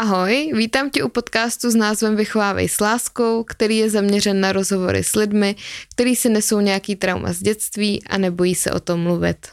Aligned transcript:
Ahoj, 0.00 0.50
vítám 0.54 0.90
tě 0.90 1.04
u 1.04 1.08
podcastu 1.08 1.70
s 1.70 1.74
názvem 1.74 2.16
Vychovávej 2.16 2.68
s 2.68 2.80
láskou, 2.80 3.44
který 3.44 3.76
je 3.76 3.90
zaměřen 3.90 4.40
na 4.40 4.52
rozhovory 4.52 5.04
s 5.04 5.14
lidmi, 5.14 5.56
kteří 5.94 6.16
si 6.16 6.28
nesou 6.28 6.60
nějaký 6.60 6.96
trauma 6.96 7.32
z 7.32 7.38
dětství 7.38 8.02
a 8.06 8.18
nebojí 8.18 8.54
se 8.54 8.70
o 8.72 8.80
tom 8.80 9.00
mluvit. 9.00 9.46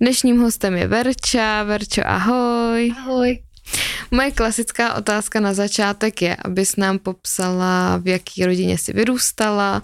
Dnešním 0.00 0.40
hostem 0.40 0.74
je 0.74 0.86
Verča. 0.88 1.62
Verčo, 1.62 2.02
ahoj. 2.04 2.94
Ahoj. 2.98 3.38
Moje 4.10 4.30
klasická 4.30 4.94
otázka 4.94 5.40
na 5.40 5.54
začátek 5.54 6.22
je, 6.22 6.36
abys 6.36 6.76
nám 6.76 6.98
popsala, 6.98 7.96
v 7.96 8.08
jaký 8.08 8.44
rodině 8.44 8.78
jsi 8.78 8.92
vyrůstala 8.92 9.82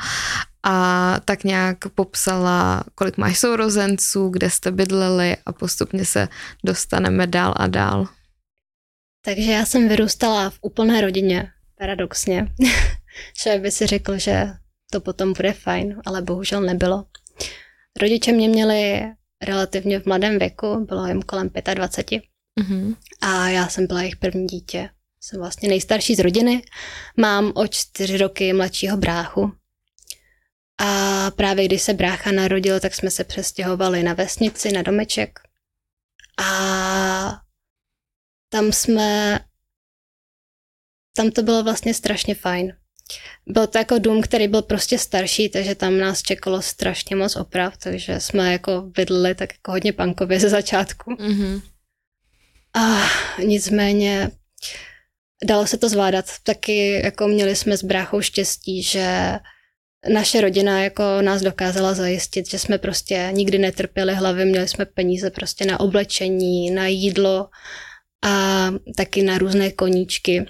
a 0.63 1.17
tak 1.25 1.45
nějak 1.45 1.79
popsala, 1.95 2.85
kolik 2.95 3.17
máš 3.17 3.39
sourozenců, 3.39 4.29
kde 4.29 4.51
jste 4.51 4.71
bydleli 4.71 5.37
a 5.47 5.53
postupně 5.53 6.05
se 6.05 6.29
dostaneme 6.65 7.27
dál 7.27 7.55
a 7.57 7.67
dál. 7.67 8.09
Takže 9.29 9.53
já 9.53 9.67
jsem 9.67 9.89
vyrůstala 9.89 10.51
v 10.51 10.59
úplné 10.61 11.01
rodině, 11.01 11.51
paradoxně. 11.79 12.47
Člověk 13.35 13.63
by 13.63 13.71
si 13.71 13.87
řekl, 13.87 14.19
že 14.19 14.47
to 14.93 15.01
potom 15.01 15.33
bude 15.33 15.53
fajn, 15.53 16.01
ale 16.07 16.23
bohužel 16.23 16.61
nebylo. 16.61 17.05
Rodiče 18.01 18.33
mě 18.33 18.49
měli 18.49 19.03
relativně 19.43 20.01
v 20.01 20.07
mladém 20.07 20.39
věku, 20.39 20.85
bylo 20.85 21.07
jim 21.07 21.23
kolem 21.23 21.51
25. 21.75 22.23
Mm-hmm. 22.61 22.97
A 23.21 23.49
já 23.49 23.69
jsem 23.69 23.87
byla 23.87 24.01
jejich 24.01 24.17
první 24.17 24.47
dítě. 24.47 24.91
Jsem 25.21 25.41
vlastně 25.41 25.69
nejstarší 25.69 26.15
z 26.15 26.19
rodiny. 26.19 26.63
Mám 27.17 27.53
o 27.55 27.67
čtyři 27.67 28.19
roky 28.19 28.53
mladšího 28.53 28.97
bráchu. 28.97 29.53
A 30.79 31.31
právě 31.31 31.65
když 31.65 31.83
se 31.83 31.95
brácha 31.95 32.33
narodil, 32.33 32.81
tak 32.81 32.95
jsme 32.95 33.11
se 33.11 33.25
přestěhovali 33.25 34.03
na 34.03 34.15
vesnici, 34.15 34.73
na 34.73 34.83
domeček. 34.83 35.39
A 36.39 37.48
tam 38.49 38.73
jsme, 38.73 39.41
tam 41.17 41.31
to 41.31 41.43
bylo 41.43 41.63
vlastně 41.63 41.95
strašně 41.95 42.35
fajn. 42.35 42.77
Byl 43.47 43.67
to 43.67 43.79
jako 43.79 43.99
dům, 43.99 44.23
který 44.23 44.49
byl 44.49 44.63
prostě 44.63 44.99
starší, 44.99 45.49
takže 45.49 45.75
tam 45.75 45.99
nás 45.99 46.23
čekalo 46.23 46.63
strašně 46.63 47.17
moc 47.17 47.37
oprav, 47.37 47.77
takže 47.77 48.21
jsme 48.21 48.53
jako 48.53 48.81
bydleli 48.81 49.35
tak 49.35 49.53
jako 49.53 49.71
hodně 49.71 49.93
pankově 49.93 50.41
ze 50.41 50.49
začátku. 50.49 51.11
Mm-hmm. 51.11 51.63
A 52.75 53.09
nicméně 53.45 54.31
dalo 55.45 55.67
se 55.67 55.79
to 55.79 55.89
zvládat. 55.89 56.25
Taky 56.43 56.91
jako 57.05 57.29
měli 57.29 57.57
jsme 57.57 57.77
s 57.77 57.85
bráchou 57.85 58.21
štěstí, 58.21 58.83
že 58.83 59.39
naše 60.13 60.41
rodina 60.41 60.83
jako 60.83 61.03
nás 61.23 61.43
dokázala 61.43 61.95
zajistit, 61.95 62.51
že 62.51 62.59
jsme 62.59 62.79
prostě 62.79 63.29
nikdy 63.33 63.59
netrpěli 63.59 64.15
hlavy, 64.15 64.45
měli 64.45 64.69
jsme 64.69 64.85
peníze 64.87 65.31
prostě 65.31 65.65
na 65.65 65.81
oblečení, 65.81 66.71
na 66.71 66.87
jídlo 66.87 67.49
a 68.25 68.67
taky 68.97 69.23
na 69.23 69.39
různé 69.39 69.73
koníčky, 69.73 70.47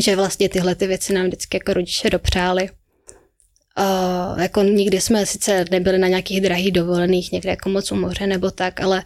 že 0.00 0.16
vlastně 0.16 0.48
tyhle 0.48 0.74
ty 0.74 0.86
věci 0.86 1.12
nám 1.12 1.26
vždycky 1.26 1.56
jako 1.56 1.74
rodiče 1.74 2.10
dopřáli. 2.10 2.70
Uh, 3.78 4.40
jako 4.40 4.62
nikdy 4.62 5.00
jsme 5.00 5.26
sice 5.26 5.64
nebyli 5.70 5.98
na 5.98 6.08
nějakých 6.08 6.40
drahých 6.40 6.72
dovolených, 6.72 7.32
někde 7.32 7.50
jako 7.50 7.68
moc 7.68 7.92
u 7.92 7.96
moře 7.96 8.26
nebo 8.26 8.50
tak, 8.50 8.80
ale 8.80 9.04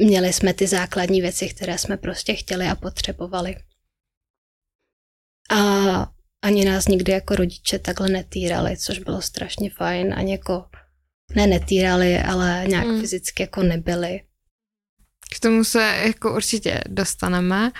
měli 0.00 0.32
jsme 0.32 0.54
ty 0.54 0.66
základní 0.66 1.20
věci, 1.20 1.48
které 1.48 1.78
jsme 1.78 1.96
prostě 1.96 2.34
chtěli 2.34 2.66
a 2.66 2.74
potřebovali. 2.74 3.56
A 5.50 6.14
ani 6.42 6.64
nás 6.64 6.88
nikdy 6.88 7.12
jako 7.12 7.36
rodiče 7.36 7.78
takhle 7.78 8.08
netýrali, 8.08 8.76
což 8.76 8.98
bylo 8.98 9.22
strašně 9.22 9.70
fajn. 9.70 10.14
Ani 10.14 10.32
jako, 10.32 10.64
ne 11.34 11.46
netýrali, 11.46 12.18
ale 12.18 12.64
nějak 12.68 12.86
mm. 12.86 13.00
fyzicky 13.00 13.42
jako 13.42 13.62
nebyli. 13.62 14.20
K 15.36 15.40
tomu 15.40 15.64
se 15.64 16.02
jako 16.04 16.34
určitě 16.34 16.80
dostaneme. 16.88 17.72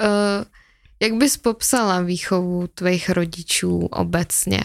Uh, 0.00 0.44
jak 1.02 1.12
bys 1.12 1.36
popsala 1.36 2.00
výchovu 2.00 2.66
tvých 2.66 3.10
rodičů 3.10 3.78
obecně? 3.78 4.60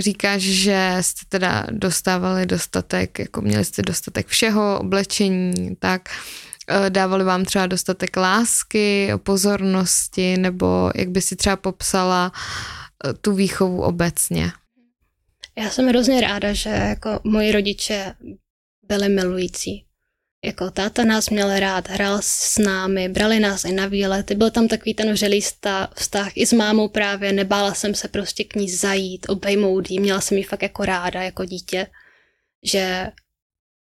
Říkáš, 0.00 0.42
že 0.42 0.96
jste 1.00 1.20
teda 1.28 1.66
dostávali 1.70 2.46
dostatek, 2.46 3.18
jako 3.18 3.40
měli 3.40 3.64
jste 3.64 3.82
dostatek 3.82 4.26
všeho, 4.26 4.78
oblečení, 4.80 5.76
tak 5.78 6.08
uh, 6.70 6.90
dávali 6.90 7.24
vám 7.24 7.44
třeba 7.44 7.66
dostatek 7.66 8.16
lásky, 8.16 9.10
pozornosti, 9.22 10.36
nebo 10.36 10.90
jak 10.94 11.08
by 11.08 11.20
si 11.20 11.36
třeba 11.36 11.56
popsala 11.56 12.32
uh, 13.04 13.12
tu 13.20 13.32
výchovu 13.32 13.82
obecně? 13.82 14.52
Já 15.58 15.70
jsem 15.70 15.88
hrozně 15.88 16.20
ráda, 16.20 16.52
že 16.52 16.70
jako 16.70 17.20
moji 17.24 17.52
rodiče 17.52 18.14
byli 18.88 19.08
milující 19.08 19.87
jako 20.44 20.70
táta 20.70 21.04
nás 21.04 21.30
měl 21.30 21.58
rád, 21.58 21.88
hrál 21.88 22.18
s 22.22 22.58
námi, 22.58 23.08
brali 23.08 23.40
nás 23.40 23.64
i 23.64 23.72
na 23.72 23.86
výlety, 23.86 24.34
byl 24.34 24.50
tam 24.50 24.68
takový 24.68 24.94
ten 24.94 25.12
vřelý 25.12 25.40
vztah 25.94 26.32
i 26.34 26.46
s 26.46 26.52
mámou 26.52 26.88
právě, 26.88 27.32
nebála 27.32 27.74
jsem 27.74 27.94
se 27.94 28.08
prostě 28.08 28.44
k 28.44 28.54
ní 28.54 28.70
zajít, 28.70 29.26
obejmout 29.28 29.90
jí, 29.90 30.00
měla 30.00 30.20
jsem 30.20 30.38
ji 30.38 30.44
fakt 30.44 30.62
jako 30.62 30.84
ráda, 30.84 31.22
jako 31.22 31.44
dítě, 31.44 31.86
že 32.62 33.06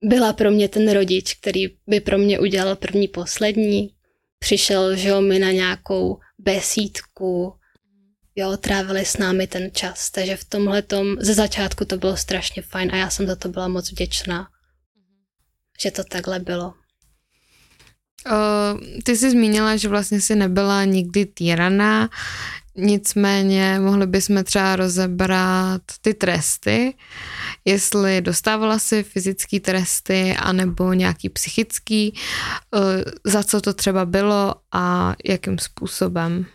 byla 0.03 0.33
pro 0.33 0.51
mě 0.51 0.69
ten 0.69 0.91
rodič, 0.91 1.33
který 1.33 1.67
by 1.87 1.99
pro 1.99 2.17
mě 2.17 2.39
udělal 2.39 2.75
první 2.75 3.07
poslední, 3.07 3.89
přišel, 4.39 4.95
že 4.95 5.09
jo, 5.09 5.21
mi 5.21 5.39
na 5.39 5.51
nějakou 5.51 6.19
besídku, 6.37 7.53
jo, 8.35 8.57
trávili 8.57 9.05
s 9.05 9.17
námi 9.17 9.47
ten 9.47 9.71
čas, 9.71 10.11
takže 10.11 10.35
v 10.35 10.45
tomhle 10.45 10.83
ze 11.19 11.33
začátku 11.33 11.85
to 11.85 11.97
bylo 11.97 12.17
strašně 12.17 12.61
fajn 12.61 12.89
a 12.93 12.97
já 12.97 13.09
jsem 13.09 13.27
za 13.27 13.35
to 13.35 13.49
byla 13.49 13.67
moc 13.67 13.91
vděčná 13.91 14.47
že 15.83 15.91
to 15.91 16.03
takhle 16.03 16.39
bylo. 16.39 16.73
Uh, 18.25 19.01
ty 19.03 19.17
jsi 19.17 19.31
zmínila, 19.31 19.75
že 19.75 19.87
vlastně 19.87 20.21
si 20.21 20.35
nebyla 20.35 20.83
nikdy 20.83 21.25
týraná, 21.25 22.09
nicméně 22.75 23.79
mohli 23.79 24.07
bychom 24.07 24.43
třeba 24.43 24.75
rozebrat 24.75 25.81
ty 26.01 26.13
tresty, 26.13 26.93
jestli 27.65 28.21
dostávala 28.21 28.79
si 28.79 29.03
fyzické 29.03 29.59
tresty 29.59 30.35
anebo 30.39 30.93
nějaký 30.93 31.29
psychický, 31.29 32.13
uh, 32.71 32.81
za 33.23 33.43
co 33.43 33.61
to 33.61 33.73
třeba 33.73 34.05
bylo 34.05 34.55
a 34.71 35.15
jakým 35.25 35.59
způsobem. 35.59 36.45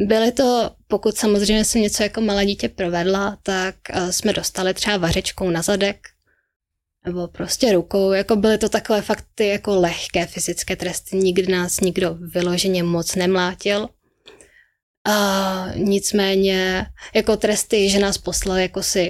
Byly 0.00 0.32
to, 0.32 0.70
pokud 0.88 1.16
samozřejmě 1.16 1.64
jsem 1.64 1.82
něco 1.82 2.02
jako 2.02 2.20
malé 2.20 2.46
dítě 2.46 2.68
provedla, 2.68 3.38
tak 3.42 3.74
uh, 3.94 4.08
jsme 4.08 4.32
dostali 4.32 4.74
třeba 4.74 4.96
vařečkou 4.96 5.50
na 5.50 5.62
zadek, 5.62 6.08
nebo 7.06 7.28
prostě 7.28 7.72
rukou, 7.72 8.12
jako 8.12 8.36
byly 8.36 8.58
to 8.58 8.68
takové 8.68 9.02
fakt 9.02 9.24
ty 9.34 9.46
jako 9.46 9.80
lehké 9.80 10.26
fyzické 10.26 10.76
tresty, 10.76 11.16
nikdy 11.16 11.52
nás 11.52 11.80
nikdo 11.80 12.14
vyloženě 12.14 12.82
moc 12.82 13.14
nemlátil. 13.14 13.88
A 15.06 15.66
nicméně 15.74 16.86
jako 17.14 17.36
tresty, 17.36 17.88
že 17.88 17.98
nás 17.98 18.18
poslali 18.18 18.62
jako 18.62 18.82
si 18.82 19.08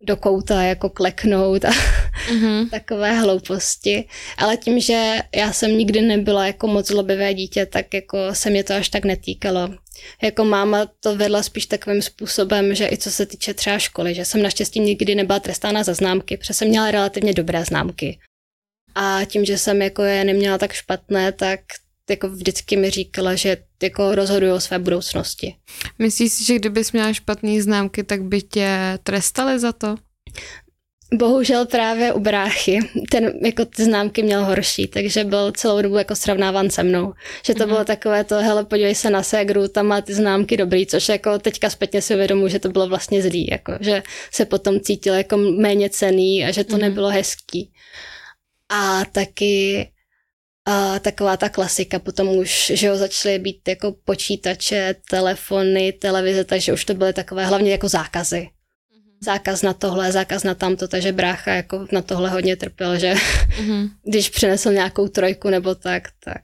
do 0.00 0.16
kouta 0.16 0.62
jako 0.62 0.90
kleknout 0.90 1.64
a 1.64 1.70
mm-hmm. 1.70 2.70
takové 2.70 3.12
hlouposti. 3.12 4.04
Ale 4.36 4.56
tím, 4.56 4.80
že 4.80 5.18
já 5.34 5.52
jsem 5.52 5.78
nikdy 5.78 6.00
nebyla 6.00 6.46
jako 6.46 6.66
moc 6.66 6.86
zlobivé 6.86 7.34
dítě, 7.34 7.66
tak 7.66 7.94
jako 7.94 8.18
se 8.32 8.50
mě 8.50 8.64
to 8.64 8.74
až 8.74 8.88
tak 8.88 9.04
netýkalo. 9.04 9.68
Jako 10.22 10.44
máma 10.44 10.86
to 11.00 11.16
vedla 11.16 11.42
spíš 11.42 11.66
takovým 11.66 12.02
způsobem, 12.02 12.74
že 12.74 12.88
i 12.88 12.96
co 12.96 13.10
se 13.10 13.26
týče 13.26 13.54
třeba 13.54 13.78
školy, 13.78 14.14
že 14.14 14.24
jsem 14.24 14.42
naštěstí 14.42 14.80
nikdy 14.80 15.14
nebyla 15.14 15.40
trestána 15.40 15.84
za 15.84 15.94
známky, 15.94 16.36
protože 16.36 16.54
jsem 16.54 16.68
měla 16.68 16.90
relativně 16.90 17.34
dobré 17.34 17.64
známky. 17.64 18.18
A 18.94 19.24
tím, 19.24 19.44
že 19.44 19.58
jsem 19.58 19.82
jako 19.82 20.02
je 20.02 20.24
neměla 20.24 20.58
tak 20.58 20.72
špatné, 20.72 21.32
tak 21.32 21.60
jako 22.10 22.28
vždycky 22.28 22.76
mi 22.76 22.90
říkala, 22.90 23.34
že 23.34 23.56
jako 23.82 24.14
rozhodují 24.14 24.52
o 24.52 24.60
své 24.60 24.78
budoucnosti. 24.78 25.54
Myslíš 25.98 26.32
si, 26.32 26.44
že 26.44 26.54
kdybys 26.54 26.92
měla 26.92 27.12
špatné 27.12 27.62
známky, 27.62 28.04
tak 28.04 28.22
by 28.22 28.42
tě 28.42 28.98
trestali 29.02 29.58
za 29.58 29.72
to? 29.72 29.96
Bohužel 31.14 31.66
právě 31.66 32.12
u 32.12 32.20
bráchy, 32.20 32.78
ten 33.10 33.32
jako 33.44 33.64
ty 33.64 33.84
známky 33.84 34.22
měl 34.22 34.44
horší, 34.44 34.86
takže 34.86 35.24
byl 35.24 35.52
celou 35.52 35.82
dobu 35.82 35.98
jako 35.98 36.16
srovnáván 36.16 36.70
se 36.70 36.82
mnou. 36.82 37.12
Že 37.46 37.54
to 37.54 37.60
mm-hmm. 37.60 37.66
bylo 37.66 37.84
takové 37.84 38.24
to, 38.24 38.34
hele, 38.34 38.64
podívej 38.64 38.94
se 38.94 39.10
na 39.10 39.22
ségru, 39.22 39.68
tam 39.68 39.86
má 39.86 40.00
ty 40.00 40.14
známky 40.14 40.56
dobrý, 40.56 40.86
což 40.86 41.08
jako 41.08 41.38
teďka 41.38 41.70
zpětně 41.70 42.02
si 42.02 42.14
uvědomuji, 42.14 42.48
že 42.48 42.58
to 42.58 42.68
bylo 42.68 42.88
vlastně 42.88 43.22
zlý, 43.22 43.48
jako, 43.50 43.72
že 43.80 44.02
se 44.32 44.44
potom 44.44 44.80
cítil 44.80 45.14
jako 45.14 45.36
méně 45.36 45.90
cený 45.90 46.44
a 46.44 46.50
že 46.50 46.64
to 46.64 46.76
mm-hmm. 46.76 46.80
nebylo 46.80 47.08
hezký. 47.08 47.72
A 48.68 49.04
taky 49.12 49.88
A 50.68 50.98
taková 50.98 51.36
ta 51.36 51.48
klasika, 51.48 51.98
potom 51.98 52.28
už, 52.28 52.72
že 52.74 52.86
jo, 52.86 52.96
začaly 52.96 53.38
být 53.38 53.68
jako 53.68 53.92
počítače, 54.04 54.94
telefony, 55.10 55.92
televize, 55.92 56.44
takže 56.44 56.72
už 56.72 56.84
to 56.84 56.94
byly 56.94 57.12
takové 57.12 57.46
hlavně 57.46 57.72
jako 57.72 57.88
zákazy. 57.88 58.48
Zákaz 59.20 59.62
na 59.62 59.72
tohle, 59.72 60.12
zákaz 60.12 60.42
na 60.42 60.54
tamto, 60.54 60.88
takže 60.88 61.12
brácha 61.12 61.54
jako 61.54 61.86
na 61.92 62.02
tohle 62.02 62.30
hodně 62.30 62.56
trpěl, 62.56 62.98
že 62.98 63.14
mm-hmm. 63.14 63.90
když 64.04 64.28
přinesl 64.28 64.72
nějakou 64.72 65.08
trojku 65.08 65.50
nebo 65.50 65.74
tak, 65.74 66.02
tak 66.24 66.42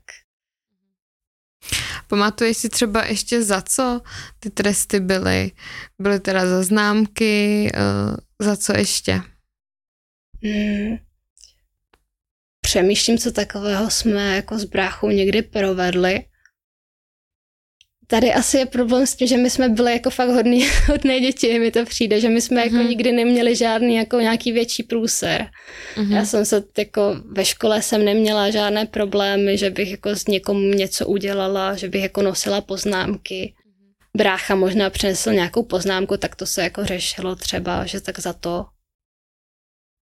Pamatuješ 2.09 2.57
si 2.57 2.69
třeba 2.69 3.05
ještě 3.05 3.43
za 3.43 3.63
co 3.63 4.01
ty 4.41 4.51
tresty 4.51 5.01
byly? 5.01 5.51
Byly 5.99 6.21
teda 6.21 6.47
za 6.47 6.63
známky, 6.63 7.71
uh, 7.75 8.17
za 8.47 8.57
co 8.57 8.77
ještě? 8.77 9.21
Hmm. 10.43 10.99
Přemýšlím, 12.65 13.19
co 13.19 13.33
takového 13.33 13.91
jsme 13.91 14.37
jako 14.37 14.59
s 14.59 14.65
bráchou 14.65 15.09
někdy 15.11 15.43
provedli 15.43 16.25
tady 18.07 18.33
asi 18.33 18.59
je 18.59 18.67
problém 18.67 19.07
s 19.07 19.15
tím, 19.15 19.29
že 19.29 19.37
my 19.37 19.51
jsme 19.51 19.69
byli 19.69 19.93
jako 19.93 20.11
fakt 20.11 20.29
hodný, 20.29 20.67
hodné 20.87 21.21
děti, 21.21 21.59
mi 21.59 21.71
to 21.71 21.85
přijde, 21.85 22.21
že 22.21 22.29
my 22.29 22.41
jsme 22.41 22.61
mm-hmm. 22.61 22.65
jako 22.65 22.77
mhm. 22.77 22.89
nikdy 22.89 23.13
neměli 23.13 23.57
žádný 23.57 23.95
jako 23.95 24.21
nějaký 24.21 24.53
větší 24.53 24.83
průser. 24.83 25.47
Mm-hmm. 25.97 26.17
Já 26.17 26.25
jsem 26.25 26.45
se 26.45 26.63
jako 26.79 27.17
ve 27.33 27.45
škole 27.45 27.83
jsem 27.83 28.05
neměla 28.05 28.51
žádné 28.51 28.87
problémy, 28.87 29.59
že 29.59 29.71
bych 29.71 29.91
jako 29.91 30.11
s 30.11 30.27
někomu 30.27 30.61
něco 30.61 31.07
udělala, 31.07 31.77
že 31.77 31.89
bych 31.89 32.03
jako 32.03 32.23
nosila 32.23 32.61
poznámky. 32.61 33.55
Brácha 34.17 34.55
možná 34.55 34.91
přinesl 34.91 35.33
nějakou 35.33 35.63
poznámku, 35.63 36.17
tak 36.17 36.37
to 36.37 36.47
se 36.47 36.63
jako 36.63 36.85
řešilo 36.85 37.37
třeba, 37.37 37.87
že 37.87 38.01
tak 38.01 38.19
za 38.21 38.33
to 38.33 38.65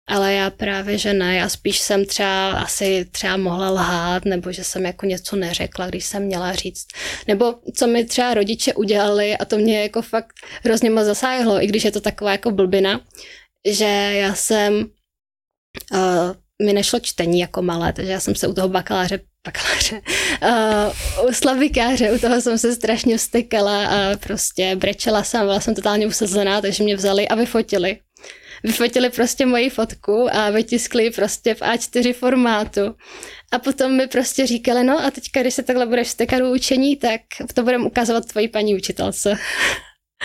ale 0.09 0.33
já 0.33 0.51
právě, 0.51 0.99
že 0.99 1.13
ne, 1.13 1.35
já 1.35 1.49
spíš 1.49 1.79
jsem 1.79 2.05
třeba 2.05 2.53
asi 2.53 3.05
třeba 3.11 3.37
mohla 3.37 3.71
lhát, 3.71 4.25
nebo 4.25 4.53
že 4.53 4.65
jsem 4.65 4.87
jako 4.87 5.07
něco 5.07 5.37
neřekla, 5.37 5.89
když 5.89 6.05
jsem 6.05 6.23
měla 6.23 6.53
říct. 6.53 6.87
Nebo 7.29 7.55
co 7.75 7.87
mi 7.87 8.05
třeba 8.05 8.35
rodiče 8.35 8.75
udělali 8.75 9.37
a 9.37 9.45
to 9.45 9.59
mě 9.59 9.83
jako 9.83 10.03
fakt 10.03 10.33
hrozně 10.65 10.91
moc 10.91 11.05
zasáhlo, 11.05 11.63
i 11.63 11.67
když 11.67 11.85
je 11.85 11.91
to 11.91 12.01
taková 12.01 12.33
jako 12.33 12.51
blbina, 12.51 13.01
že 13.69 13.85
já 14.15 14.35
jsem, 14.35 14.75
uh, 15.93 16.37
mi 16.67 16.73
nešlo 16.73 17.01
čtení 17.01 17.41
jako 17.41 17.63
malé, 17.63 17.93
takže 17.93 18.13
já 18.13 18.21
jsem 18.21 18.35
se 18.35 18.47
u 18.47 18.55
toho 18.55 18.69
bakaláře 18.69 19.21
bakaláře, 19.47 20.01
uh, 20.43 21.29
u 21.29 21.33
slavikáře, 21.33 22.13
u 22.13 22.19
toho 22.19 22.41
jsem 22.41 22.59
se 22.59 22.75
strašně 22.75 23.19
vstykala 23.19 23.87
a 23.87 24.17
prostě 24.17 24.77
brečela 24.77 25.25
jsem, 25.25 25.41
byla 25.41 25.61
jsem 25.61 25.75
totálně 25.75 26.07
usazená, 26.07 26.61
takže 26.61 26.85
mě 26.85 26.97
vzali 26.97 27.29
a 27.29 27.35
vyfotili 27.35 27.99
vyfotili 28.63 29.11
prostě 29.11 29.47
moji 29.47 29.71
fotku 29.71 30.29
a 30.33 30.51
vytiskli 30.51 31.11
prostě 31.11 31.55
v 31.55 31.61
A4 31.61 32.13
formátu. 32.13 32.81
A 33.53 33.59
potom 33.59 33.97
mi 33.97 34.07
prostě 34.07 34.47
říkali, 34.47 34.85
no 34.85 35.05
a 35.05 35.11
teďka, 35.11 35.41
když 35.41 35.55
se 35.55 35.63
takhle 35.63 35.87
budeš 35.87 36.09
stekat 36.09 36.43
učení, 36.43 36.97
tak 36.97 37.21
to 37.55 37.63
budeme 37.63 37.85
ukazovat 37.85 38.27
tvoji 38.27 38.49
paní 38.49 38.77
učitelce. 38.77 39.39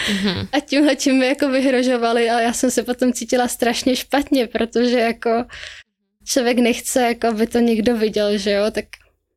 Mm-hmm. 0.10 0.48
A 0.52 0.60
tímhle 0.60 0.96
tím 0.96 1.16
mi 1.20 1.28
jako 1.28 1.50
vyhrožovali 1.50 2.30
a 2.30 2.40
já 2.40 2.54
jsem 2.54 2.72
se 2.72 2.84
potom 2.84 3.14
cítila 3.14 3.48
strašně 3.48 3.96
špatně, 3.96 4.48
protože 4.48 5.00
jako 5.00 5.46
člověk 6.26 6.58
nechce, 6.58 7.02
jako 7.02 7.28
aby 7.28 7.48
to 7.48 7.60
někdo 7.60 7.98
viděl, 7.98 8.38
že 8.38 8.52
jo, 8.52 8.72
tak 8.72 8.86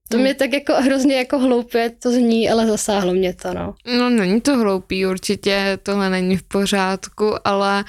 to 0.08 0.18
mě 0.18 0.34
tak 0.34 0.52
jako 0.52 0.74
hrozně 0.74 1.16
jako 1.16 1.38
hloupě 1.38 1.90
to 1.90 2.10
zní, 2.10 2.50
ale 2.50 2.66
zasáhlo 2.66 3.14
mě 3.14 3.34
to, 3.34 3.54
no. 3.54 3.74
No 3.98 4.10
není 4.10 4.40
to 4.40 4.56
hloupý, 4.56 5.06
určitě 5.06 5.78
tohle 5.82 6.10
není 6.10 6.36
v 6.36 6.42
pořádku, 6.42 7.34
ale 7.44 7.84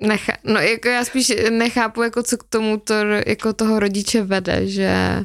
Necha, 0.00 0.32
no 0.44 0.60
jako 0.60 0.88
já 0.88 1.04
spíš 1.04 1.32
nechápu, 1.50 2.02
jako 2.02 2.22
co 2.22 2.36
k 2.36 2.44
tomu 2.44 2.76
to, 2.76 2.94
jako 3.26 3.52
toho 3.52 3.80
rodiče 3.80 4.22
vede, 4.22 4.66
že 4.66 5.24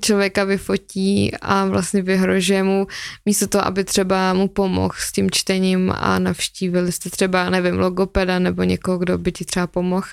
člověka 0.00 0.44
vyfotí 0.44 1.32
a 1.40 1.64
vlastně 1.66 2.02
vyhrožuje 2.02 2.62
mu 2.62 2.86
místo 3.26 3.46
toho, 3.46 3.66
aby 3.66 3.84
třeba 3.84 4.32
mu 4.34 4.48
pomohl 4.48 4.94
s 4.98 5.12
tím 5.12 5.30
čtením 5.30 5.92
a 5.96 6.18
navštívili 6.18 6.92
jste 6.92 7.10
třeba, 7.10 7.50
nevím, 7.50 7.78
logopeda 7.78 8.38
nebo 8.38 8.62
někoho, 8.62 8.98
kdo 8.98 9.18
by 9.18 9.32
ti 9.32 9.44
třeba 9.44 9.66
pomohl. 9.66 10.06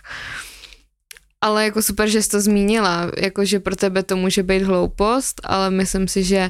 Ale 1.41 1.63
jako 1.63 1.81
super, 1.81 2.09
že 2.09 2.21
jsi 2.21 2.29
to 2.29 2.41
zmínila, 2.41 3.11
jako 3.17 3.45
že 3.45 3.59
pro 3.59 3.75
tebe 3.75 4.03
to 4.03 4.15
může 4.17 4.43
být 4.43 4.61
hloupost, 4.61 5.41
ale 5.43 5.69
myslím 5.69 6.07
si, 6.07 6.23
že 6.23 6.49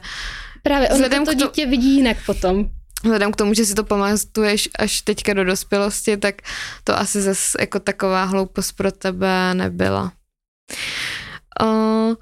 Právě 0.64 0.90
ono 0.90 1.10
to, 1.10 1.26
to 1.26 1.34
dítě 1.34 1.66
vidí 1.66 1.96
jinak 1.96 2.18
potom 2.26 2.70
vzhledem 3.04 3.32
k 3.32 3.36
tomu, 3.36 3.54
že 3.54 3.66
si 3.66 3.76
to 3.76 3.84
pamatuješ 3.84 4.70
až 4.80 5.02
teďka 5.02 5.34
do 5.34 5.44
dospělosti, 5.44 6.18
tak 6.18 6.42
to 6.84 6.98
asi 7.00 7.22
zase 7.22 7.58
jako 7.60 7.80
taková 7.80 8.24
hloupost 8.24 8.72
pro 8.72 8.92
tebe 8.92 9.54
nebyla. 9.54 10.12
Uh, 11.62 12.14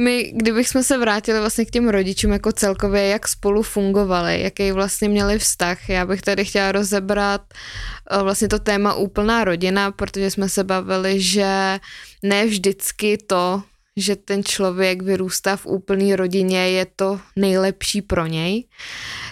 my, 0.00 0.32
kdybychom 0.36 0.82
se 0.82 0.98
vrátili 0.98 1.40
vlastně 1.40 1.64
k 1.64 1.70
těm 1.70 1.88
rodičům 1.88 2.32
jako 2.32 2.52
celkově, 2.52 3.06
jak 3.06 3.28
spolu 3.28 3.62
fungovali, 3.62 4.42
jaký 4.42 4.72
vlastně 4.72 5.08
měli 5.08 5.38
vztah, 5.38 5.88
já 5.88 6.06
bych 6.06 6.22
tady 6.22 6.44
chtěla 6.44 6.72
rozebrat 6.72 7.42
uh, 8.16 8.22
vlastně 8.22 8.48
to 8.48 8.58
téma 8.58 8.94
úplná 8.94 9.44
rodina, 9.44 9.90
protože 9.90 10.30
jsme 10.30 10.48
se 10.48 10.64
bavili, 10.64 11.20
že 11.20 11.80
ne 12.22 12.46
vždycky 12.46 13.18
to, 13.26 13.62
že 13.96 14.16
ten 14.16 14.44
člověk 14.44 15.02
vyrůstá 15.02 15.56
v 15.56 15.66
úplné 15.66 16.16
rodině, 16.16 16.70
je 16.70 16.86
to 16.96 17.20
nejlepší 17.36 18.02
pro 18.02 18.26
něj. 18.26 18.68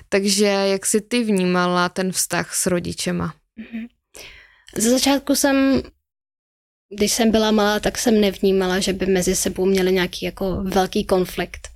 Takže 0.09 0.47
jak 0.47 0.87
jsi 0.87 1.01
ty 1.01 1.25
vnímala 1.25 1.89
ten 1.89 2.13
vztah 2.13 2.55
s 2.55 2.67
rodičema? 2.67 3.35
Mhm. 3.57 3.87
Ze 4.77 4.91
začátku 4.91 5.35
jsem, 5.35 5.83
když 6.99 7.13
jsem 7.13 7.31
byla 7.31 7.51
malá, 7.51 7.81
tak 7.81 7.99
jsem 7.99 8.21
nevnímala, 8.21 8.81
že 8.81 8.93
by 8.93 9.07
mezi 9.07 9.37
sebou 9.37 9.65
měli 9.65 9.93
nějaký 9.93 10.25
jako 10.25 10.63
velký 10.63 11.05
konflikt. 11.05 11.69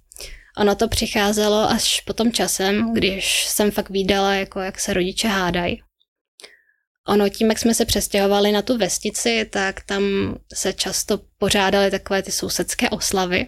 Ono 0.57 0.75
to 0.75 0.89
přicházelo 0.89 1.71
až 1.71 2.01
potom 2.01 2.33
časem, 2.33 2.93
když 2.93 3.47
jsem 3.47 3.71
fakt 3.71 3.91
výdala, 3.91 4.35
jako 4.35 4.61
jak 4.61 4.81
se 4.81 4.95
rodiče 4.95 5.29
hádají. 5.29 5.83
Ono 7.09 7.29
tím, 7.29 7.49
jak 7.49 7.59
jsme 7.59 7.75
se 7.75 7.85
přestěhovali 7.85 8.53
na 8.53 8.63
tu 8.63 8.79
vesnici, 8.79 9.49
tak 9.51 9.81
tam 9.85 10.03
se 10.55 10.73
často 10.73 11.21
pořádaly 11.39 11.91
takové 11.91 12.23
ty 12.23 12.33
sousedské 12.33 12.91
oslavy. 12.91 13.47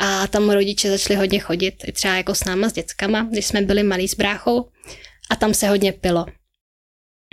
A 0.00 0.26
tam 0.26 0.50
rodiče 0.50 0.90
začali 0.90 1.16
hodně 1.16 1.38
chodit, 1.38 1.74
i 1.86 1.92
třeba 1.92 2.14
jako 2.14 2.34
s 2.34 2.44
náma, 2.44 2.68
s 2.68 2.72
dětskama, 2.72 3.22
když 3.30 3.46
jsme 3.46 3.62
byli 3.62 3.82
malí 3.82 4.08
s 4.08 4.14
bráchou. 4.14 4.70
A 5.30 5.36
tam 5.36 5.54
se 5.54 5.68
hodně 5.68 5.92
pilo. 5.92 6.26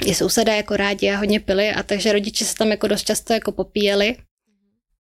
I 0.05 0.15
sousedé 0.15 0.55
jako 0.55 0.77
rádi 0.77 1.11
a 1.11 1.17
hodně 1.17 1.39
pili, 1.39 1.71
a 1.71 1.83
takže 1.83 2.13
rodiče 2.13 2.45
se 2.45 2.55
tam 2.55 2.71
jako 2.71 2.87
dost 2.87 3.03
často 3.03 3.33
jako 3.33 3.51
popíjeli. 3.51 4.17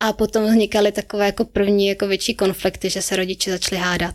A 0.00 0.12
potom 0.12 0.44
vznikaly 0.44 0.92
takové 0.92 1.26
jako 1.26 1.44
první 1.44 1.86
jako 1.86 2.06
větší 2.06 2.34
konflikty, 2.34 2.90
že 2.90 3.02
se 3.02 3.16
rodiče 3.16 3.50
začali 3.50 3.80
hádat. 3.80 4.14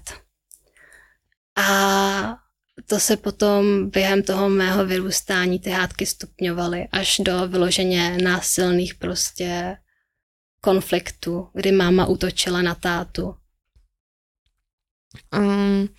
A 1.58 2.38
to 2.86 3.00
se 3.00 3.18
potom 3.18 3.90
během 3.90 4.24
toho 4.24 4.50
mého 4.50 4.86
vyrůstání 4.86 5.60
ty 5.60 5.70
hádky 5.70 6.06
stupňovaly 6.06 6.88
až 6.92 7.22
do 7.26 7.48
vyloženě 7.48 8.18
násilných 8.24 8.96
prostě 8.96 9.78
konfliktů, 10.62 11.50
kdy 11.54 11.72
máma 11.72 12.06
útočila 12.06 12.62
na 12.62 12.76
tátu. 12.76 13.36
Um, 15.38 15.90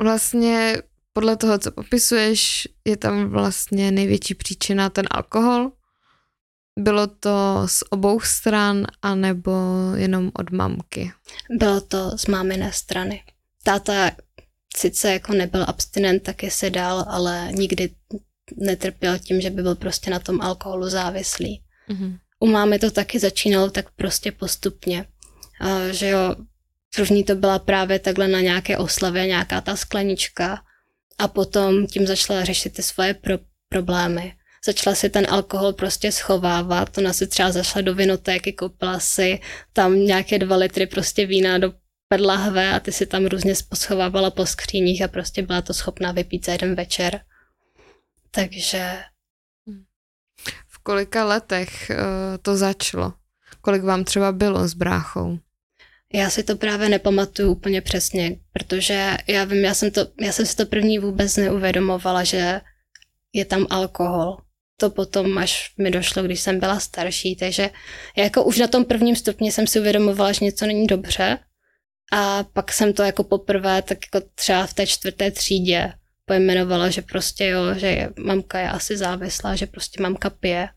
vlastně 0.00 0.76
podle 1.12 1.36
toho, 1.36 1.58
co 1.58 1.72
popisuješ, 1.72 2.68
je 2.84 2.96
tam 2.96 3.28
vlastně 3.28 3.90
největší 3.90 4.34
příčina 4.34 4.90
ten 4.90 5.06
alkohol. 5.10 5.72
Bylo 6.78 7.06
to 7.06 7.62
z 7.66 7.82
obou 7.90 8.20
stran, 8.20 8.84
anebo 9.02 9.52
jenom 9.96 10.30
od 10.34 10.50
mamky? 10.50 11.12
Bylo 11.50 11.80
to 11.80 12.18
z 12.18 12.26
máminé 12.26 12.72
strany. 12.72 13.22
Táta 13.62 14.10
sice 14.76 15.12
jako 15.12 15.32
nebyl 15.32 15.64
abstinent, 15.68 16.22
taky 16.22 16.50
se 16.50 16.70
dal, 16.70 17.04
ale 17.08 17.48
nikdy 17.52 17.90
netrpěl 18.56 19.18
tím, 19.18 19.40
že 19.40 19.50
by 19.50 19.62
byl 19.62 19.74
prostě 19.74 20.10
na 20.10 20.18
tom 20.18 20.40
alkoholu 20.40 20.88
závislý. 20.88 21.62
Mm-hmm. 21.88 22.18
U 22.40 22.46
mámy 22.46 22.78
to 22.78 22.90
taky 22.90 23.18
začínalo 23.18 23.70
tak 23.70 23.90
prostě 23.90 24.32
postupně, 24.32 25.06
a, 25.60 25.92
že 25.92 26.08
jo, 26.08 26.36
první 26.96 27.24
to 27.24 27.34
byla 27.34 27.58
právě 27.58 27.98
takhle 27.98 28.28
na 28.28 28.40
nějaké 28.40 28.78
oslavě, 28.78 29.26
nějaká 29.26 29.60
ta 29.60 29.76
sklenička 29.76 30.62
a 31.18 31.28
potom 31.28 31.86
tím 31.86 32.06
začala 32.06 32.44
řešit 32.44 32.72
ty 32.72 32.82
svoje 32.82 33.14
pro- 33.14 33.38
problémy. 33.68 34.34
Začala 34.66 34.96
si 34.96 35.10
ten 35.10 35.26
alkohol 35.30 35.72
prostě 35.72 36.12
schovávat, 36.12 36.98
ona 36.98 37.12
si 37.12 37.26
třeba 37.26 37.52
zašla 37.52 37.80
do 37.80 37.94
vinotéky, 37.94 38.52
koupila 38.52 39.00
si 39.00 39.40
tam 39.72 39.98
nějaké 39.98 40.38
dva 40.38 40.56
litry 40.56 40.86
prostě 40.86 41.26
vína 41.26 41.58
do 41.58 41.72
lahve 42.18 42.74
a 42.74 42.80
ty 42.80 42.92
si 42.92 43.06
tam 43.06 43.26
různě 43.26 43.54
poschovávala 43.68 44.30
po 44.30 44.46
skříních 44.46 45.02
a 45.02 45.08
prostě 45.08 45.42
byla 45.42 45.62
to 45.62 45.74
schopná 45.74 46.12
vypít 46.12 46.46
za 46.46 46.52
jeden 46.52 46.74
večer. 46.74 47.20
Takže... 48.30 48.98
V 50.66 50.78
kolika 50.82 51.24
letech 51.24 51.90
uh, 51.90 51.96
to 52.42 52.56
začalo? 52.56 53.12
Kolik 53.60 53.82
vám 53.82 54.04
třeba 54.04 54.32
bylo 54.32 54.68
s 54.68 54.74
bráchou? 54.74 55.38
Já 56.12 56.30
si 56.30 56.42
to 56.42 56.56
právě 56.56 56.88
nepamatuju 56.88 57.52
úplně 57.52 57.80
přesně, 57.80 58.36
protože 58.52 59.16
já 59.26 59.44
vím, 59.44 59.64
já 59.64 59.74
jsem, 59.74 59.90
to, 59.90 60.06
já 60.20 60.32
jsem 60.32 60.46
si 60.46 60.56
to 60.56 60.66
první 60.66 60.98
vůbec 60.98 61.36
neuvědomovala, 61.36 62.24
že 62.24 62.60
je 63.32 63.44
tam 63.44 63.66
alkohol. 63.70 64.36
to 64.76 64.90
potom 64.90 65.38
až 65.38 65.74
mi 65.78 65.90
došlo, 65.90 66.22
když 66.22 66.40
jsem 66.40 66.60
byla 66.60 66.80
starší, 66.80 67.36
takže 67.36 67.70
jako 68.16 68.44
už 68.44 68.58
na 68.58 68.66
tom 68.66 68.84
prvním 68.84 69.16
stupni 69.16 69.52
jsem 69.52 69.66
si 69.66 69.80
uvědomovala, 69.80 70.32
že 70.32 70.44
něco 70.44 70.66
není 70.66 70.86
dobře 70.86 71.38
a 72.10 72.44
pak 72.44 72.72
jsem 72.72 72.92
to 72.92 73.02
jako 73.02 73.24
poprvé 73.24 73.82
tak 73.82 73.98
jako 74.06 74.28
třeba 74.34 74.66
v 74.66 74.74
té 74.74 74.86
čtvrté 74.86 75.30
třídě 75.30 75.92
pojmenovala, 76.24 76.90
že 76.90 77.02
prostě 77.02 77.46
jo, 77.46 77.74
že 77.74 78.08
mamka 78.18 78.58
je 78.58 78.70
asi 78.70 78.96
závislá, 78.96 79.56
že 79.56 79.66
prostě 79.66 80.02
mamka 80.02 80.30
pije. 80.30 80.68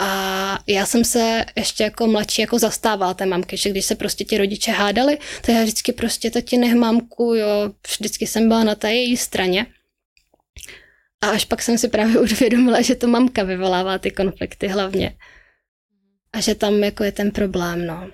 A 0.00 0.58
já 0.66 0.86
jsem 0.86 1.04
se 1.04 1.44
ještě 1.56 1.84
jako 1.84 2.06
mladší 2.06 2.40
jako 2.40 2.58
zastávala 2.58 3.14
té 3.14 3.26
mamky, 3.26 3.56
že 3.56 3.70
když 3.70 3.84
se 3.84 3.94
prostě 3.94 4.24
ti 4.24 4.38
rodiče 4.38 4.70
hádali, 4.70 5.18
tak 5.40 5.48
já 5.48 5.62
vždycky 5.62 5.92
prostě 5.92 6.30
tati 6.30 6.56
nech 6.56 6.74
mamku, 6.74 7.34
jo, 7.34 7.72
vždycky 7.98 8.26
jsem 8.26 8.48
byla 8.48 8.64
na 8.64 8.74
té 8.74 8.92
její 8.92 9.16
straně. 9.16 9.66
A 11.20 11.28
až 11.30 11.44
pak 11.44 11.62
jsem 11.62 11.78
si 11.78 11.88
právě 11.88 12.20
uvědomila, 12.20 12.80
že 12.80 12.94
to 12.94 13.06
mamka 13.06 13.42
vyvolává 13.42 13.98
ty 13.98 14.10
konflikty 14.10 14.68
hlavně. 14.68 15.16
A 16.32 16.40
že 16.40 16.54
tam 16.54 16.84
jako 16.84 17.04
je 17.04 17.12
ten 17.12 17.30
problém, 17.30 17.86
no. 17.86 18.10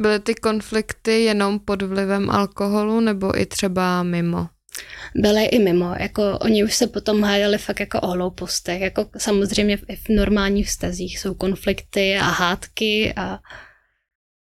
Byly 0.00 0.20
ty 0.20 0.34
konflikty 0.34 1.24
jenom 1.24 1.58
pod 1.58 1.82
vlivem 1.82 2.30
alkoholu 2.30 3.00
nebo 3.00 3.40
i 3.40 3.46
třeba 3.46 4.02
mimo? 4.02 4.46
Byly 5.14 5.44
i 5.44 5.58
mimo, 5.58 5.94
jako 6.00 6.38
oni 6.38 6.64
už 6.64 6.74
se 6.74 6.86
potom 6.86 7.22
hájali 7.22 7.58
fakt 7.58 7.80
jako 7.80 8.00
o 8.00 8.06
hloupostech, 8.06 8.80
jako 8.80 9.06
samozřejmě 9.18 9.76
v, 9.76 9.80
v 9.80 10.08
normálních 10.08 10.68
vztazích 10.68 11.18
jsou 11.18 11.34
konflikty 11.34 12.18
a 12.18 12.24
hádky 12.24 13.12
a 13.16 13.38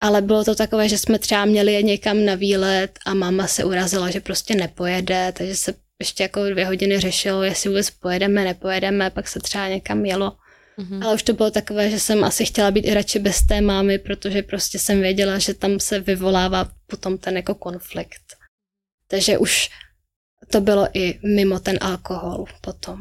ale 0.01 0.21
bylo 0.21 0.43
to 0.43 0.55
takové, 0.55 0.89
že 0.89 0.97
jsme 0.97 1.19
třeba 1.19 1.45
měli 1.45 1.73
je 1.73 1.83
někam 1.83 2.25
na 2.25 2.35
výlet 2.35 2.99
a 3.05 3.13
máma 3.13 3.47
se 3.47 3.63
urazila, 3.63 4.09
že 4.09 4.19
prostě 4.19 4.55
nepojede, 4.55 5.33
takže 5.37 5.55
se 5.55 5.73
ještě 5.99 6.23
jako 6.23 6.49
dvě 6.49 6.65
hodiny 6.65 6.99
řešilo, 6.99 7.43
jestli 7.43 7.69
vůbec 7.69 7.89
pojedeme, 7.89 8.43
nepojedeme, 8.43 9.09
pak 9.09 9.27
se 9.27 9.39
třeba 9.39 9.67
někam 9.67 10.05
jelo. 10.05 10.37
Mm-hmm. 10.79 11.03
Ale 11.03 11.15
už 11.15 11.23
to 11.23 11.33
bylo 11.33 11.51
takové, 11.51 11.89
že 11.89 11.99
jsem 11.99 12.23
asi 12.23 12.45
chtěla 12.45 12.71
být 12.71 12.85
i 12.85 12.93
radši 12.93 13.19
bez 13.19 13.45
té 13.45 13.61
mámy, 13.61 13.99
protože 13.99 14.43
prostě 14.43 14.79
jsem 14.79 15.01
věděla, 15.01 15.39
že 15.39 15.53
tam 15.53 15.79
se 15.79 15.99
vyvolává 15.99 16.71
potom 16.87 17.17
ten 17.17 17.37
jako 17.37 17.55
konflikt. 17.55 18.35
Takže 19.07 19.37
už 19.37 19.69
to 20.51 20.61
bylo 20.61 20.87
i 20.93 21.19
mimo 21.35 21.59
ten 21.59 21.77
alkohol 21.81 22.45
potom. 22.61 22.99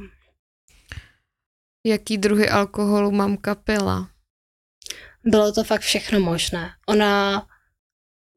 Jaký 1.86 2.18
druhy 2.18 2.48
alkoholu 2.48 3.10
mamka 3.10 3.54
pila? 3.54 4.10
Bylo 5.24 5.52
to 5.52 5.64
fakt 5.64 5.80
všechno 5.80 6.20
možné. 6.20 6.70
Ona 6.88 7.46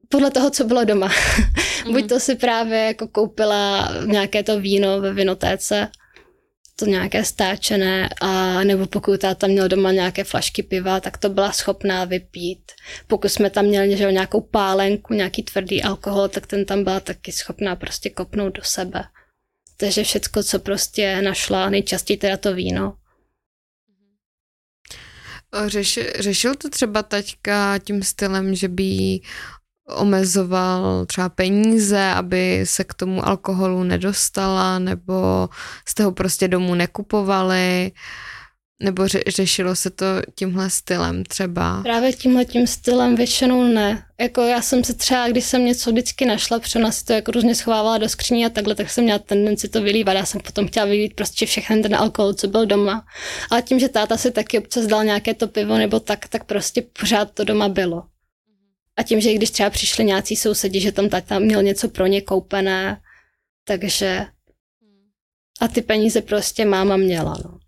podle 0.08 0.30
toho, 0.30 0.50
co 0.50 0.64
bylo 0.64 0.84
doma. 0.84 1.08
Mm-hmm. 1.08 1.92
Buď 1.92 2.08
to 2.08 2.20
si 2.20 2.34
právě 2.34 2.78
jako 2.78 3.08
koupila 3.08 3.92
nějaké 4.04 4.42
to 4.42 4.60
víno 4.60 5.00
ve 5.00 5.12
vinotéce, 5.12 5.88
to 6.78 6.86
nějaké 6.86 7.24
stáčené, 7.24 8.08
a 8.20 8.64
nebo 8.64 8.86
pokud 8.86 9.20
táta 9.20 9.46
měl 9.46 9.68
doma 9.68 9.92
nějaké 9.92 10.24
flašky 10.24 10.62
piva, 10.62 11.00
tak 11.00 11.18
to 11.18 11.28
byla 11.28 11.52
schopná 11.52 12.04
vypít. 12.04 12.72
Pokud 13.06 13.28
jsme 13.28 13.50
tam 13.50 13.64
měli 13.64 13.96
že, 13.96 14.12
nějakou 14.12 14.40
pálenku, 14.40 15.14
nějaký 15.14 15.42
tvrdý 15.42 15.82
alkohol, 15.82 16.28
tak 16.28 16.46
ten 16.46 16.64
tam 16.64 16.84
byla 16.84 17.00
taky 17.00 17.32
schopná 17.32 17.76
prostě 17.76 18.10
kopnout 18.10 18.54
do 18.54 18.62
sebe. 18.64 19.04
Takže 19.76 20.04
všecko, 20.04 20.42
co 20.42 20.58
prostě 20.58 21.22
našla, 21.22 21.70
nejčastěji 21.70 22.16
teda 22.16 22.36
to 22.36 22.54
víno. 22.54 22.96
Řeš, 25.66 25.98
řešil 26.18 26.54
to 26.54 26.70
třeba 26.70 27.02
taťka 27.02 27.78
tím 27.78 28.02
stylem, 28.02 28.54
že 28.54 28.68
by 28.68 29.20
omezoval 29.96 31.06
třeba 31.06 31.28
peníze, 31.28 32.04
aby 32.04 32.60
se 32.64 32.84
k 32.84 32.94
tomu 32.94 33.28
alkoholu 33.28 33.82
nedostala, 33.82 34.78
nebo 34.78 35.48
jste 35.86 36.04
ho 36.04 36.12
prostě 36.12 36.48
domů 36.48 36.74
nekupovali, 36.74 37.92
nebo 38.82 39.02
ře- 39.02 39.22
řešilo 39.28 39.76
se 39.76 39.90
to 39.90 40.06
tímhle 40.34 40.70
stylem 40.70 41.24
třeba? 41.24 41.82
Právě 41.82 42.12
tímhle 42.12 42.44
tím 42.44 42.66
stylem 42.66 43.16
většinou 43.16 43.64
ne. 43.64 44.04
Jako 44.20 44.42
já 44.42 44.62
jsem 44.62 44.84
se 44.84 44.94
třeba, 44.94 45.28
když 45.28 45.44
jsem 45.44 45.64
něco 45.64 45.90
vždycky 45.90 46.26
našla, 46.26 46.58
protože 46.58 46.78
ona 46.78 46.92
si 46.92 47.04
to 47.04 47.12
jako 47.12 47.32
různě 47.32 47.54
schovávala 47.54 47.98
do 47.98 48.08
skříně 48.08 48.46
a 48.46 48.50
takhle, 48.50 48.74
tak 48.74 48.90
jsem 48.90 49.04
měla 49.04 49.18
tendenci 49.18 49.68
to 49.68 49.82
vylívat. 49.82 50.12
Já 50.16 50.26
jsem 50.26 50.40
potom 50.40 50.68
chtěla 50.68 50.86
vylít 50.86 51.14
prostě 51.14 51.46
všechny 51.46 51.82
ten 51.82 51.94
alkohol, 51.94 52.34
co 52.34 52.48
byl 52.48 52.66
doma. 52.66 53.04
Ale 53.50 53.62
tím, 53.62 53.78
že 53.78 53.88
táta 53.88 54.16
si 54.16 54.30
taky 54.30 54.58
občas 54.58 54.86
dal 54.86 55.04
nějaké 55.04 55.34
to 55.34 55.48
pivo 55.48 55.78
nebo 55.78 56.00
tak, 56.00 56.28
tak 56.28 56.44
prostě 56.44 56.84
pořád 57.00 57.30
to 57.30 57.44
doma 57.44 57.68
bylo. 57.68 58.02
A 58.98 59.02
tím, 59.02 59.20
že 59.20 59.34
když 59.34 59.50
třeba 59.50 59.70
přišli 59.70 60.04
nějací 60.04 60.36
sousedi, 60.36 60.80
že 60.80 60.92
tam 60.92 61.08
tata 61.08 61.38
měl 61.38 61.62
něco 61.62 61.88
pro 61.88 62.06
ně 62.06 62.22
koupené, 62.22 63.00
takže 63.64 64.26
a 65.60 65.68
ty 65.68 65.82
peníze 65.82 66.22
prostě 66.22 66.64
máma 66.64 66.96
měla, 66.96 67.36
no. 67.44 67.58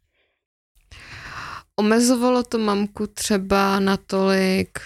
Omezovalo 1.76 2.42
to 2.42 2.58
mamku 2.58 3.06
třeba 3.06 3.80
natolik, 3.80 4.78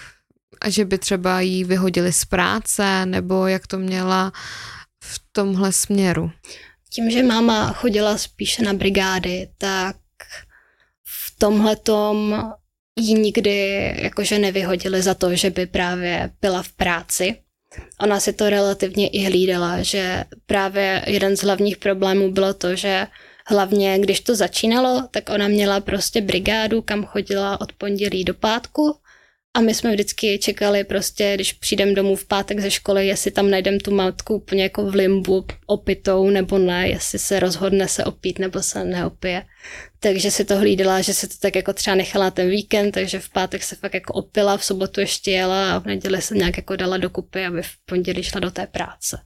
a 0.61 0.69
že 0.69 0.85
by 0.85 0.97
třeba 0.97 1.41
jí 1.41 1.63
vyhodili 1.63 2.13
z 2.13 2.25
práce, 2.25 3.05
nebo 3.05 3.47
jak 3.47 3.67
to 3.67 3.79
měla 3.79 4.31
v 5.03 5.21
tomhle 5.31 5.73
směru? 5.73 6.31
Tím, 6.89 7.11
že 7.11 7.23
máma 7.23 7.73
chodila 7.73 8.17
spíše 8.17 8.63
na 8.63 8.73
brigády, 8.73 9.49
tak 9.57 9.95
v 11.03 11.39
tomhle 11.39 11.75
tom 11.75 12.43
ji 12.99 13.13
nikdy 13.13 13.93
jakože 13.97 14.39
nevyhodili 14.39 15.01
za 15.01 15.13
to, 15.13 15.35
že 15.35 15.49
by 15.49 15.65
právě 15.65 16.29
byla 16.41 16.63
v 16.63 16.71
práci. 16.71 17.35
Ona 17.99 18.19
si 18.19 18.33
to 18.33 18.49
relativně 18.49 19.07
i 19.07 19.23
hlídala, 19.23 19.81
že 19.81 20.23
právě 20.45 21.03
jeden 21.07 21.37
z 21.37 21.43
hlavních 21.43 21.77
problémů 21.77 22.31
bylo 22.31 22.53
to, 22.53 22.75
že 22.75 23.07
hlavně 23.47 23.99
když 23.99 24.19
to 24.19 24.35
začínalo, 24.35 25.07
tak 25.11 25.29
ona 25.29 25.47
měla 25.47 25.79
prostě 25.79 26.21
brigádu, 26.21 26.81
kam 26.81 27.05
chodila 27.05 27.61
od 27.61 27.73
pondělí 27.73 28.23
do 28.23 28.33
pátku 28.33 28.97
a 29.55 29.61
my 29.61 29.73
jsme 29.73 29.91
vždycky 29.91 30.39
čekali 30.39 30.83
prostě, 30.83 31.31
když 31.35 31.53
přijdem 31.53 31.93
domů 31.93 32.15
v 32.15 32.25
pátek 32.25 32.59
ze 32.59 32.71
školy, 32.71 33.07
jestli 33.07 33.31
tam 33.31 33.49
najdem 33.49 33.79
tu 33.79 33.91
matku 33.91 34.35
úplně 34.35 34.63
jako 34.63 34.91
v 34.91 34.95
limbu 34.95 35.45
opitou 35.65 36.29
nebo 36.29 36.57
ne, 36.57 36.89
jestli 36.89 37.19
se 37.19 37.39
rozhodne 37.39 37.87
se 37.87 38.03
opít 38.03 38.39
nebo 38.39 38.63
se 38.63 38.85
neopije. 38.85 39.45
Takže 39.99 40.31
si 40.31 40.45
to 40.45 40.57
hlídala, 40.57 41.01
že 41.01 41.13
se 41.13 41.27
to 41.27 41.33
tak 41.39 41.55
jako 41.55 41.73
třeba 41.73 41.95
nechala 41.95 42.31
ten 42.31 42.49
víkend, 42.49 42.91
takže 42.91 43.19
v 43.19 43.29
pátek 43.29 43.63
se 43.63 43.75
fakt 43.75 43.93
jako 43.93 44.13
opila, 44.13 44.57
v 44.57 44.65
sobotu 44.65 44.99
ještě 44.99 45.31
jela 45.31 45.75
a 45.75 45.79
v 45.79 45.85
neděli 45.85 46.21
se 46.21 46.35
nějak 46.35 46.57
jako 46.57 46.75
dala 46.75 46.97
dokupy, 46.97 47.45
aby 47.45 47.61
v 47.61 47.71
pondělí 47.85 48.23
šla 48.23 48.39
do 48.39 48.51
té 48.51 48.67
práce. 48.67 49.17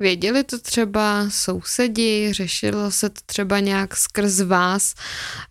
Věděli 0.00 0.44
to 0.44 0.58
třeba 0.58 1.30
sousedi, 1.30 2.32
řešilo 2.32 2.90
se 2.90 3.08
to 3.08 3.20
třeba 3.26 3.60
nějak 3.60 3.96
skrz 3.96 4.40
vás, 4.40 4.94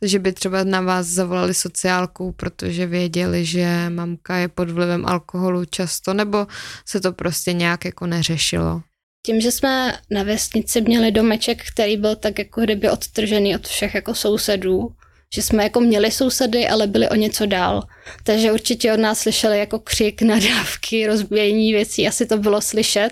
že 0.01 0.19
by 0.19 0.34
třeba 0.34 0.63
na 0.63 0.81
vás 0.81 1.07
zavolali 1.07 1.53
sociálku, 1.53 2.31
protože 2.31 2.86
věděli, 2.86 3.46
že 3.46 3.89
mamka 3.89 4.38
je 4.38 4.48
pod 4.48 4.69
vlivem 4.69 5.05
alkoholu 5.05 5.65
často, 5.65 6.13
nebo 6.13 6.48
se 6.86 7.01
to 7.01 7.12
prostě 7.12 7.53
nějak 7.53 7.86
jako 7.86 8.07
neřešilo? 8.07 8.81
Tím, 9.25 9.41
že 9.41 9.51
jsme 9.51 10.00
na 10.12 10.24
vesnici 10.24 10.81
měli 10.81 11.12
domeček, 11.12 11.63
který 11.74 11.98
byl 11.98 12.15
tak 12.15 12.39
jako 12.39 12.62
kdyby 12.62 12.89
odtržený 12.89 13.55
od 13.55 13.67
všech 13.67 13.96
jako 13.96 14.15
sousedů, 14.15 14.89
že 15.36 15.41
jsme 15.41 15.63
jako 15.63 15.79
měli 15.79 16.12
sousedy, 16.12 16.67
ale 16.67 16.88
byli 16.88 17.10
o 17.10 17.15
něco 17.15 17.46
dál. 17.46 17.84
Takže 18.24 18.51
určitě 18.51 18.93
od 18.93 19.00
nás 19.00 19.19
slyšeli 19.19 19.60
jako 19.60 19.79
křik, 19.79 20.22
nadávky, 20.22 21.07
rozbíjení 21.07 21.74
věcí, 21.74 22.07
asi 22.07 22.25
to 22.25 22.38
bylo 22.38 22.62
slyšet 22.62 23.12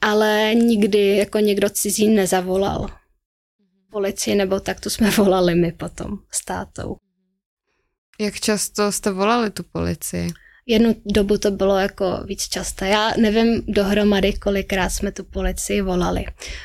ale 0.00 0.54
nikdy 0.54 1.16
jako 1.16 1.38
někdo 1.38 1.70
cizí 1.70 2.08
nezavolal 2.08 2.88
policii, 3.90 4.34
nebo 4.34 4.60
tak 4.60 4.80
to 4.80 4.90
jsme 4.90 5.10
volali 5.16 5.54
my 5.54 5.72
potom 5.72 6.18
s 6.32 6.44
tátou. 6.44 6.96
Jak 8.20 8.40
často 8.40 8.92
jste 8.92 9.10
volali 9.10 9.50
tu 9.50 9.62
policii? 9.62 10.32
Jednu 10.66 10.94
dobu 11.06 11.38
to 11.38 11.50
bylo 11.50 11.78
jako 11.78 12.24
víc 12.26 12.48
časté. 12.48 12.88
Já 12.88 13.12
nevím 13.16 13.62
dohromady, 13.68 14.32
kolikrát 14.32 14.90
jsme 14.90 15.12
tu 15.12 15.24
policii 15.24 15.82
volali. 15.82 16.24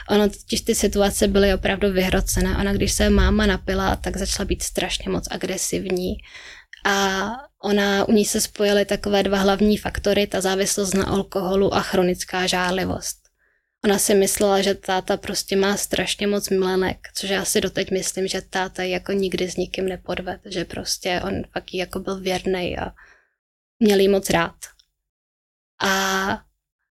Ono 0.10 0.30
totiž 0.30 0.62
ty 0.62 0.76
situace 0.76 1.28
byly 1.28 1.54
opravdu 1.54 1.92
vyhrocené. 1.92 2.58
Ona, 2.58 2.74
když 2.74 2.92
se 2.92 3.10
máma 3.10 3.46
napila, 3.46 3.96
tak 3.96 4.18
začala 4.18 4.46
být 4.46 4.64
strašně 4.64 5.12
moc 5.12 5.28
agresivní. 5.32 6.14
A 6.86 7.30
ona, 7.64 8.08
u 8.08 8.12
ní 8.12 8.26
se 8.26 8.42
spojily 8.42 8.86
takové 8.86 9.24
dva 9.24 9.38
hlavní 9.38 9.78
faktory, 9.78 10.28
ta 10.28 10.42
závislost 10.42 10.94
na 10.94 11.06
alkoholu 11.06 11.74
a 11.74 11.82
chronická 11.82 12.48
žárlivost. 12.48 13.23
Ona 13.86 14.00
si 14.00 14.16
myslela, 14.16 14.62
že 14.62 14.74
táta 14.74 15.18
prostě 15.18 15.56
má 15.56 15.78
strašně 15.78 16.28
moc 16.28 16.50
milenek, 16.50 16.98
což 17.16 17.30
já 17.30 17.46
si 17.46 17.62
doteď 17.62 17.92
myslím, 17.92 18.28
že 18.28 18.42
táta 18.42 18.84
jako 18.84 19.12
nikdy 19.12 19.50
s 19.52 19.56
nikým 19.56 19.86
nepodved, 19.86 20.42
že 20.46 20.66
prostě 20.66 21.22
on 21.26 21.44
fakt 21.52 21.74
jako 21.74 22.00
byl 22.00 22.20
věrný 22.20 22.78
a 22.78 22.92
měl 23.80 24.00
jí 24.00 24.08
moc 24.08 24.30
rád. 24.30 24.56
A 25.84 26.44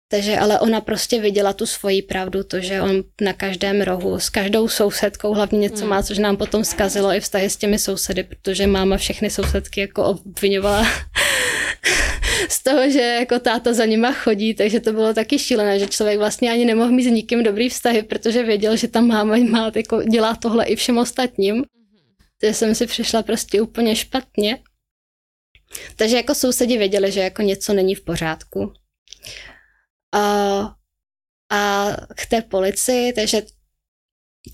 takže 0.08 0.38
ale 0.38 0.60
ona 0.60 0.82
prostě 0.82 1.22
viděla 1.22 1.54
tu 1.54 1.66
svoji 1.66 2.02
pravdu, 2.02 2.44
to, 2.44 2.60
že 2.62 2.82
on 2.82 3.04
na 3.22 3.34
každém 3.34 3.82
rohu 3.82 4.20
s 4.20 4.30
každou 4.30 4.68
sousedkou 4.68 5.34
hlavně 5.34 5.60
něco 5.60 5.82
hmm. 5.82 5.90
má, 5.90 6.04
což 6.04 6.18
nám 6.18 6.38
potom 6.38 6.64
zkazilo 6.64 7.12
i 7.12 7.20
vztahy 7.20 7.50
s 7.50 7.58
těmi 7.58 7.80
sousedy, 7.80 8.24
protože 8.24 8.68
máma 8.68 8.98
všechny 8.98 9.30
sousedky 9.30 9.82
jako 9.82 10.04
obvinovala 10.04 10.88
z 12.52 12.64
toho, 12.64 12.90
že 12.90 13.02
jako 13.02 13.40
táta 13.40 13.74
za 13.74 13.86
nima 13.86 14.12
chodí, 14.12 14.54
takže 14.54 14.80
to 14.80 14.94
bylo 14.94 15.14
taky 15.14 15.40
šílené, 15.40 15.80
že 15.80 15.88
člověk 15.88 16.18
vlastně 16.18 16.52
ani 16.52 16.66
nemohl 16.66 16.92
mít 16.92 17.04
s 17.04 17.12
nikým 17.12 17.44
dobrý 17.44 17.70
vztahy, 17.70 18.04
protože 18.04 18.44
věděl, 18.44 18.78
že 18.78 18.88
tam 18.88 19.08
máma 19.08 19.38
má, 19.38 19.72
jako 19.76 20.04
dělá 20.04 20.36
tohle 20.36 20.66
i 20.66 20.76
všem 20.76 20.98
ostatním. 20.98 21.64
Takže 22.42 22.54
jsem 22.54 22.76
si 22.76 22.88
přišla 22.88 23.24
prostě 23.24 23.62
úplně 23.62 23.96
špatně. 23.96 24.64
Takže 25.96 26.16
jako 26.16 26.36
sousedi 26.36 26.78
věděli, 26.78 27.12
že 27.12 27.20
jako 27.20 27.42
něco 27.42 27.74
není 27.74 27.96
v 27.96 28.04
pořádku. 28.04 28.74
A, 30.14 30.76
a 31.52 31.92
k 32.16 32.26
té 32.26 32.42
policii, 32.42 33.14
takže 33.14 33.42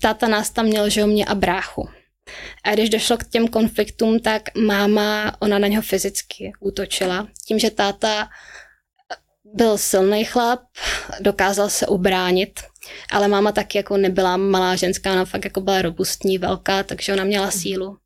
táta 0.02 0.28
nás 0.28 0.50
tam 0.50 0.66
měl, 0.66 0.88
že 0.88 1.06
mě 1.06 1.24
a 1.24 1.34
bráchu. 1.34 1.88
A 2.64 2.74
když 2.74 2.90
došlo 2.90 3.16
k 3.16 3.28
těm 3.28 3.48
konfliktům, 3.48 4.20
tak 4.20 4.42
máma, 4.58 5.36
ona 5.40 5.58
na 5.58 5.68
něho 5.68 5.82
fyzicky 5.82 6.52
útočila. 6.60 7.28
Tím, 7.46 7.58
že 7.58 7.70
táta 7.70 8.28
byl 9.54 9.78
silný 9.78 10.24
chlap, 10.24 10.60
dokázal 11.20 11.70
se 11.70 11.86
ubránit, 11.86 12.60
ale 13.10 13.28
máma 13.28 13.52
taky 13.52 13.78
jako 13.78 13.96
nebyla 13.96 14.36
malá 14.36 14.76
ženská, 14.76 15.12
ona 15.12 15.24
fakt 15.24 15.44
jako 15.44 15.60
byla 15.60 15.82
robustní, 15.82 16.38
velká, 16.38 16.82
takže 16.82 17.12
ona 17.12 17.24
měla 17.24 17.50
sílu. 17.50 17.98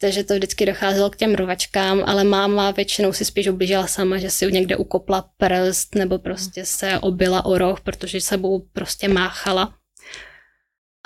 Takže 0.00 0.24
to 0.24 0.34
vždycky 0.34 0.66
docházelo 0.66 1.10
k 1.10 1.16
těm 1.16 1.34
rovačkám, 1.34 2.02
ale 2.06 2.24
máma 2.24 2.70
většinou 2.70 3.12
si 3.12 3.24
spíš 3.24 3.48
ublížila 3.48 3.86
sama, 3.86 4.18
že 4.18 4.30
si 4.30 4.52
někde 4.52 4.76
ukopla 4.76 5.30
prst 5.36 5.94
nebo 5.94 6.18
prostě 6.18 6.64
se 6.64 6.98
obila 6.98 7.44
o 7.44 7.58
roh, 7.58 7.80
protože 7.80 8.20
sebou 8.20 8.66
prostě 8.72 9.08
máchala. 9.08 9.74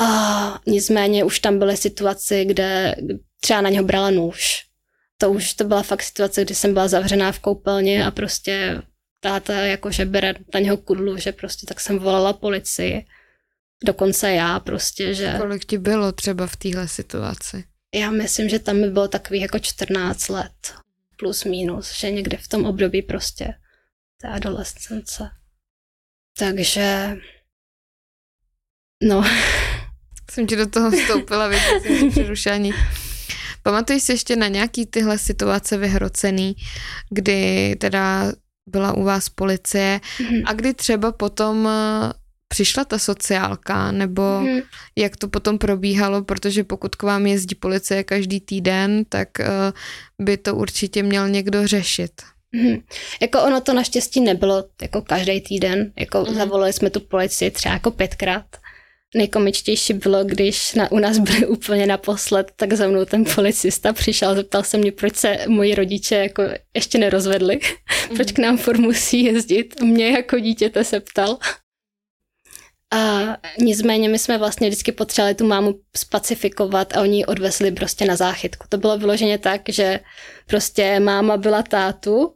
A 0.01 0.61
nicméně 0.67 1.25
už 1.25 1.41
tam 1.41 1.59
byly 1.59 1.77
situace, 1.77 2.45
kde 2.45 2.97
třeba 3.41 3.61
na 3.61 3.71
něho 3.71 3.85
brala 3.85 4.11
nůž. 4.11 4.65
To 5.19 5.31
už 5.31 5.55
to 5.55 5.65
byla 5.65 5.83
fakt 5.83 6.03
situace, 6.03 6.45
kdy 6.45 6.55
jsem 6.55 6.73
byla 6.75 6.89
zavřená 6.89 7.33
v 7.33 7.41
koupelně 7.41 8.07
a 8.07 8.11
prostě 8.11 8.83
táta 9.21 9.55
jakože 9.55 10.05
bere 10.05 10.35
na 10.55 10.61
něho 10.61 10.77
kudlu, 10.77 11.17
že 11.17 11.33
prostě 11.33 11.67
tak 11.67 11.81
jsem 11.81 11.99
volala 11.99 12.33
policii. 12.33 13.07
Dokonce 13.85 14.33
já 14.33 14.61
prostě, 14.61 15.15
že... 15.15 15.35
Kolik 15.39 15.65
ti 15.65 15.79
bylo 15.79 16.13
třeba 16.13 16.47
v 16.47 16.57
téhle 16.57 16.89
situaci? 16.89 17.65
Já 17.95 18.11
myslím, 18.11 18.49
že 18.49 18.59
tam 18.59 18.81
by 18.81 18.91
bylo 18.91 19.09
takový 19.09 19.41
jako 19.41 19.59
14 19.59 20.29
let. 20.29 20.75
Plus 21.17 21.45
minus, 21.45 21.99
že 21.99 22.11
někde 22.11 22.37
v 22.37 22.49
tom 22.49 22.65
období 22.65 23.03
prostě 23.03 23.55
té 24.21 24.29
adolescence. 24.29 25.31
Takže... 26.39 27.17
No, 29.03 29.25
jsem 30.31 30.47
ti 30.47 30.57
do 30.57 30.67
toho 30.67 30.91
vstoupila, 30.91 31.51
jsem 31.83 32.11
přerušení. 32.11 32.73
Pamatuješ 33.63 34.03
si 34.03 34.13
ještě 34.13 34.37
na 34.37 34.49
nějaký 34.49 34.87
tyhle 34.87 35.19
situace 35.19 35.77
vyhrocený, 35.77 36.57
kdy 37.11 37.77
teda 37.81 38.33
byla 38.67 38.93
u 38.93 39.05
vás 39.05 39.29
policie 39.29 40.01
mm-hmm. 40.19 40.43
a 40.47 40.53
kdy 40.53 40.75
třeba 40.75 41.13
potom 41.13 41.69
eh, 41.69 42.13
přišla 42.49 42.85
ta 42.85 42.99
sociálka, 42.99 43.93
nebo 43.93 44.23
mm-hmm. 44.23 44.63
jak 44.97 45.17
to 45.17 45.29
potom 45.29 45.59
probíhalo, 45.59 46.23
protože 46.25 46.65
pokud 46.65 46.97
k 46.97 47.03
vám 47.03 47.27
jezdí 47.27 47.55
policie 47.55 48.05
každý 48.05 48.41
týden, 48.41 49.05
tak 49.09 49.29
uh, 49.41 49.47
by 50.27 50.37
to 50.37 50.55
určitě 50.55 51.03
měl 51.03 51.29
někdo 51.29 51.67
řešit. 51.67 52.13
Mm-hmm. 52.55 52.83
Jako 53.23 53.43
ono 53.43 53.61
to 53.61 53.75
naštěstí 53.75 54.21
nebylo 54.21 54.65
jako 54.83 55.03
každý 55.03 55.41
týden, 55.41 55.93
jako 55.99 56.19
mm-hmm. 56.19 56.35
zavolali 56.35 56.73
jsme 56.73 56.91
tu 56.91 57.01
policii 57.01 57.51
třeba 57.51 57.73
jako 57.73 57.91
pětkrát 57.91 58.47
nejkomičtější 59.15 59.93
bylo, 59.93 60.25
když 60.25 60.75
na, 60.75 60.93
u 60.93 60.99
nás 60.99 61.19
byli 61.19 61.47
úplně 61.47 61.87
naposled, 61.87 62.53
tak 62.57 62.73
za 62.73 62.89
mnou 62.89 63.05
ten 63.05 63.25
policista 63.35 63.93
přišel, 63.93 64.35
zeptal 64.35 64.63
se 64.63 64.79
mě, 64.79 64.93
proč 64.93 65.17
se 65.17 65.39
moji 65.49 65.75
rodiče 65.75 66.15
jako 66.15 66.43
ještě 66.75 66.99
nerozvedli, 66.99 67.57
mm-hmm. 67.57 68.15
proč 68.17 68.33
k 68.33 68.39
nám 68.39 68.59
furt 68.59 68.79
musí 68.79 69.25
jezdit. 69.25 69.81
Mě 69.81 70.11
jako 70.11 70.39
dítěte 70.39 70.85
se 70.85 71.01
ptal. 71.01 71.39
A 72.91 73.37
nicméně 73.59 74.09
my 74.09 74.19
jsme 74.19 74.39
vlastně 74.39 74.69
vždycky 74.69 74.93
potřebovali 74.93 75.35
tu 75.35 75.47
mámu 75.47 75.75
spacifikovat 75.97 76.97
a 76.97 77.01
oni 77.01 77.17
ji 77.17 77.25
odvezli 77.25 77.73
prostě 77.73 78.05
na 78.05 78.17
záchytku. 78.17 78.67
To 78.69 78.79
bylo 78.79 78.99
vyloženě 78.99 79.39
tak, 79.39 79.63
že 79.69 80.01
prostě 80.47 81.01
máma 81.01 81.37
byla 81.37 81.63
tátu, 81.63 82.35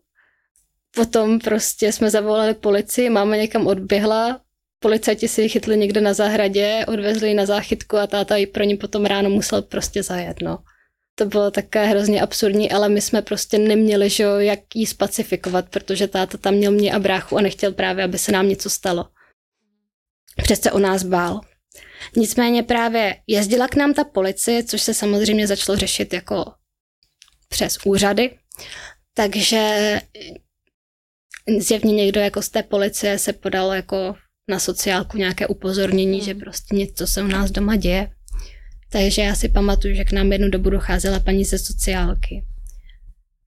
potom 0.95 1.39
prostě 1.39 1.93
jsme 1.93 2.11
zavolali 2.11 2.55
policii, 2.55 3.11
máma 3.11 3.37
někam 3.37 3.67
odběhla, 3.67 4.41
policajti 4.83 5.29
si 5.29 5.43
ji 5.43 5.49
chytli 5.49 5.77
někde 5.77 6.01
na 6.01 6.15
zahradě, 6.15 6.85
odvezli 6.89 7.29
ji 7.29 7.35
na 7.35 7.47
záchytku 7.47 7.97
a 7.97 8.07
táta 8.07 8.37
ji 8.37 8.47
pro 8.47 8.65
ní 8.65 8.77
potom 8.77 9.05
ráno 9.05 9.31
musel 9.31 9.63
prostě 9.63 10.03
zajet, 10.03 10.43
no. 10.43 10.59
To 11.15 11.27
bylo 11.27 11.51
také 11.51 11.87
hrozně 11.87 12.23
absurdní, 12.23 12.71
ale 12.71 12.89
my 12.89 13.01
jsme 13.01 13.23
prostě 13.23 13.59
neměli, 13.59 14.11
že 14.11 14.23
jo, 14.23 14.37
jak 14.37 14.61
jí 14.75 14.87
spacifikovat, 14.87 15.69
protože 15.69 16.09
táta 16.09 16.39
tam 16.39 16.55
měl 16.55 16.73
mě 16.73 16.93
a 16.93 16.99
bráchu 16.99 17.39
a 17.39 17.41
nechtěl 17.41 17.73
právě, 17.73 18.05
aby 18.05 18.19
se 18.19 18.33
nám 18.33 18.49
něco 18.49 18.71
stalo. 18.71 19.09
Přece 20.43 20.73
o 20.73 20.79
nás 20.79 21.03
bál. 21.03 21.41
Nicméně 22.17 22.63
právě 22.63 23.17
jezdila 23.27 23.69
k 23.69 23.75
nám 23.75 23.95
ta 23.95 24.05
policie, 24.05 24.65
což 24.65 24.83
se 24.83 24.95
samozřejmě 24.95 25.47
začalo 25.47 25.79
řešit 25.79 26.13
jako 26.13 26.45
přes 27.49 27.79
úřady, 27.85 28.39
takže 29.15 30.01
zjevně 31.59 31.95
někdo 31.95 32.21
jako 32.21 32.43
z 32.43 32.49
té 32.49 32.63
policie 32.63 33.19
se 33.19 33.33
podal 33.33 33.73
jako 33.73 34.15
na 34.53 34.59
sociálku 34.59 35.19
nějaké 35.19 35.47
upozornění, 35.47 36.19
hmm. 36.19 36.27
že 36.27 36.35
prostě 36.35 36.77
něco 36.77 37.07
se 37.07 37.23
u 37.23 37.27
nás 37.27 37.51
doma 37.51 37.77
děje. 37.77 38.11
Takže 38.91 39.23
já 39.23 39.35
si 39.35 39.49
pamatuju, 39.49 39.95
že 39.95 40.05
k 40.05 40.13
nám 40.13 40.33
jednu 40.33 40.49
dobu 40.49 40.71
docházela 40.71 41.21
paní 41.21 41.45
ze 41.45 41.59
sociálky. 41.59 42.45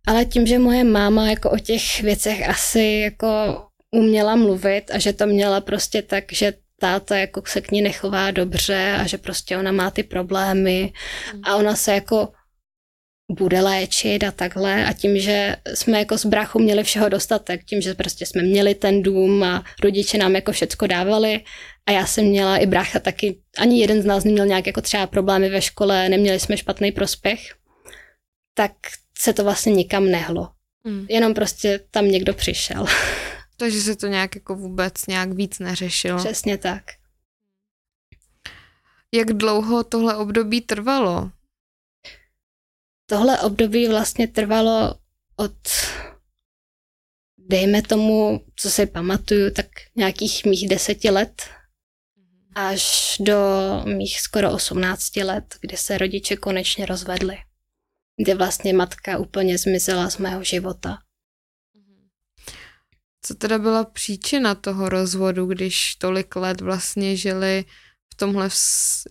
Ale 0.07 0.25
tím, 0.25 0.45
že 0.45 0.59
moje 0.59 0.83
máma 0.83 1.29
jako 1.29 1.51
o 1.51 1.57
těch 1.57 2.01
věcech 2.01 2.49
asi 2.49 3.01
jako 3.03 3.27
uměla 3.91 4.35
mluvit 4.35 4.91
a 4.93 4.99
že 4.99 5.13
to 5.13 5.25
měla 5.25 5.61
prostě 5.61 6.01
tak, 6.01 6.23
že 6.31 6.53
táta 6.79 7.17
jako 7.17 7.41
se 7.45 7.61
k 7.61 7.71
ní 7.71 7.81
nechová 7.81 8.31
dobře 8.31 8.97
a 8.99 9.07
že 9.07 9.17
prostě 9.17 9.57
ona 9.57 9.71
má 9.71 9.91
ty 9.91 10.03
problémy 10.03 10.93
a 11.43 11.55
ona 11.55 11.75
se 11.75 11.93
jako 11.93 12.29
bude 13.31 13.61
léčit 13.61 14.23
a 14.23 14.31
takhle 14.31 14.85
a 14.85 14.93
tím, 14.93 15.19
že 15.19 15.55
jsme 15.73 15.99
jako 15.99 16.17
s 16.17 16.25
bráchou 16.25 16.59
měli 16.59 16.83
všeho 16.83 17.09
dostatek, 17.09 17.63
tím, 17.63 17.81
že 17.81 17.93
prostě 17.93 18.25
jsme 18.25 18.41
měli 18.41 18.75
ten 18.75 19.03
dům 19.03 19.43
a 19.43 19.63
rodiče 19.83 20.17
nám 20.17 20.35
jako 20.35 20.51
všecko 20.51 20.87
dávali 20.87 21.41
a 21.85 21.91
já 21.91 22.05
jsem 22.05 22.25
měla 22.25 22.57
i 22.57 22.65
brácha 22.65 22.99
taky, 22.99 23.39
ani 23.57 23.81
jeden 23.81 24.01
z 24.01 24.05
nás 24.05 24.23
neměl 24.23 24.45
nějak 24.45 24.67
jako 24.67 24.81
třeba 24.81 25.07
problémy 25.07 25.49
ve 25.49 25.61
škole, 25.61 26.09
neměli 26.09 26.39
jsme 26.39 26.57
špatný 26.57 26.91
prospěch, 26.91 27.39
tak 28.53 28.71
se 29.17 29.33
to 29.33 29.43
vlastně 29.43 29.73
nikam 29.73 30.11
nehlo. 30.11 30.49
Hmm. 30.85 31.05
Jenom 31.09 31.33
prostě 31.33 31.79
tam 31.91 32.07
někdo 32.07 32.33
přišel. 32.33 32.85
Takže 33.57 33.81
se 33.81 33.95
to 33.95 34.07
nějak 34.07 34.35
jako 34.35 34.55
vůbec 34.55 35.07
nějak 35.07 35.31
víc 35.31 35.59
neřešilo. 35.59 36.17
Přesně 36.17 36.57
tak. 36.57 36.83
Jak 39.13 39.33
dlouho 39.33 39.83
tohle 39.83 40.15
období 40.15 40.61
trvalo? 40.61 41.31
Tohle 43.05 43.41
období 43.41 43.87
vlastně 43.87 44.27
trvalo 44.27 44.95
od, 45.35 45.57
dejme 47.37 47.81
tomu, 47.81 48.45
co 48.55 48.69
si 48.69 48.85
pamatuju, 48.85 49.51
tak 49.51 49.65
nějakých 49.95 50.45
mých 50.45 50.69
deseti 50.69 51.09
let 51.09 51.49
až 52.55 53.15
do 53.19 53.39
mých 53.85 54.21
skoro 54.21 54.51
osmnácti 54.51 55.23
let, 55.23 55.55
kdy 55.61 55.77
se 55.77 55.97
rodiče 55.97 56.37
konečně 56.37 56.85
rozvedli. 56.85 57.37
Kdy 58.21 58.33
vlastně 58.33 58.73
matka 58.73 59.17
úplně 59.17 59.57
zmizela 59.57 60.09
z 60.09 60.17
mého 60.17 60.43
života. 60.43 60.97
Co 63.21 63.35
teda 63.35 63.59
byla 63.59 63.83
příčina 63.83 64.55
toho 64.55 64.89
rozvodu, 64.89 65.45
když 65.45 65.95
tolik 65.95 66.35
let 66.35 66.61
vlastně 66.61 67.17
žili 67.17 67.65
v 68.13 68.15
tomhle 68.15 68.49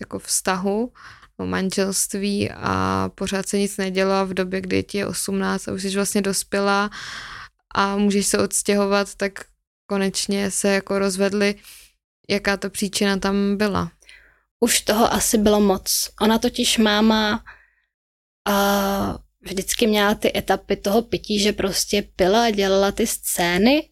jako 0.00 0.18
vztahu 0.18 0.92
o 1.36 1.46
manželství 1.46 2.50
a 2.50 3.08
pořád 3.14 3.48
se 3.48 3.58
nic 3.58 3.76
nedělo 3.76 4.26
v 4.26 4.34
době, 4.34 4.60
kdy 4.60 4.82
ti 4.82 4.98
je 4.98 5.06
18 5.06 5.68
a 5.68 5.72
už 5.72 5.82
jsi 5.82 5.90
vlastně 5.90 6.22
dospělá 6.22 6.90
a 7.74 7.96
můžeš 7.96 8.26
se 8.26 8.38
odstěhovat, 8.38 9.14
tak 9.14 9.32
konečně 9.86 10.50
se 10.50 10.68
jako 10.68 10.98
rozvedli. 10.98 11.54
Jaká 12.28 12.56
to 12.56 12.70
příčina 12.70 13.16
tam 13.16 13.56
byla? 13.56 13.90
Už 14.60 14.80
toho 14.80 15.12
asi 15.12 15.38
bylo 15.38 15.60
moc. 15.60 16.10
Ona 16.20 16.38
totiž 16.38 16.78
máma 16.78 17.44
a 18.48 19.18
vždycky 19.40 19.86
měla 19.86 20.14
ty 20.14 20.38
etapy 20.38 20.76
toho 20.76 21.02
pití, 21.02 21.38
že 21.38 21.52
prostě 21.52 22.02
pila, 22.16 22.50
dělala 22.50 22.92
ty 22.92 23.06
scény 23.06 23.88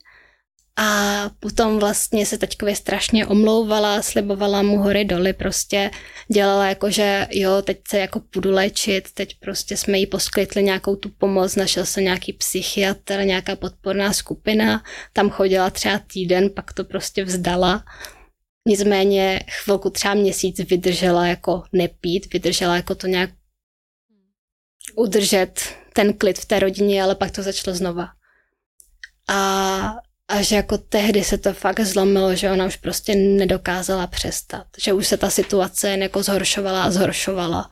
a 0.76 1.30
potom 1.40 1.78
vlastně 1.78 2.26
se 2.26 2.38
teďkově 2.38 2.76
strašně 2.76 3.26
omlouvala, 3.26 4.02
slibovala 4.02 4.62
mu 4.62 4.78
hory 4.78 5.04
doly, 5.04 5.32
prostě 5.32 5.90
dělala 6.28 6.66
jako, 6.66 6.90
že 6.90 7.26
jo, 7.30 7.62
teď 7.62 7.80
se 7.88 7.98
jako 7.98 8.20
půjdu 8.20 8.50
léčit, 8.50 9.12
teď 9.12 9.36
prostě 9.40 9.76
jsme 9.76 9.98
jí 9.98 10.06
poskytli 10.06 10.62
nějakou 10.62 10.96
tu 10.96 11.08
pomoc, 11.08 11.56
našel 11.56 11.86
se 11.86 12.02
nějaký 12.02 12.32
psychiatr, 12.32 13.24
nějaká 13.24 13.56
podporná 13.56 14.12
skupina, 14.12 14.84
tam 15.12 15.30
chodila 15.30 15.70
třeba 15.70 15.98
týden, 15.98 16.50
pak 16.50 16.72
to 16.72 16.84
prostě 16.84 17.24
vzdala. 17.24 17.84
Nicméně 18.68 19.40
chvilku 19.50 19.90
třeba 19.90 20.14
měsíc 20.14 20.58
vydržela 20.58 21.26
jako 21.26 21.62
nepít, 21.72 22.32
vydržela 22.32 22.76
jako 22.76 22.94
to 22.94 23.06
nějak 23.06 23.30
udržet 24.96 25.60
ten 25.92 26.12
klid 26.12 26.38
v 26.38 26.44
té 26.44 26.58
rodině, 26.58 27.02
ale 27.02 27.14
pak 27.14 27.30
to 27.30 27.42
začalo 27.42 27.76
znova. 27.76 28.08
a, 29.28 29.96
a 30.32 30.42
že 30.42 30.56
jako 30.56 30.78
tehdy 30.78 31.24
se 31.24 31.38
to 31.38 31.52
fakt 31.52 31.80
zlomilo, 31.80 32.34
že 32.36 32.50
ona 32.50 32.66
už 32.66 32.76
prostě 32.76 33.14
nedokázala 33.14 34.06
přestat, 34.06 34.66
že 34.78 34.92
už 34.92 35.06
se 35.06 35.16
ta 35.16 35.30
situace 35.30 35.88
jen 35.88 36.02
jako 36.02 36.22
zhoršovala 36.22 36.82
a 36.82 36.90
zhoršovala. 36.90 37.70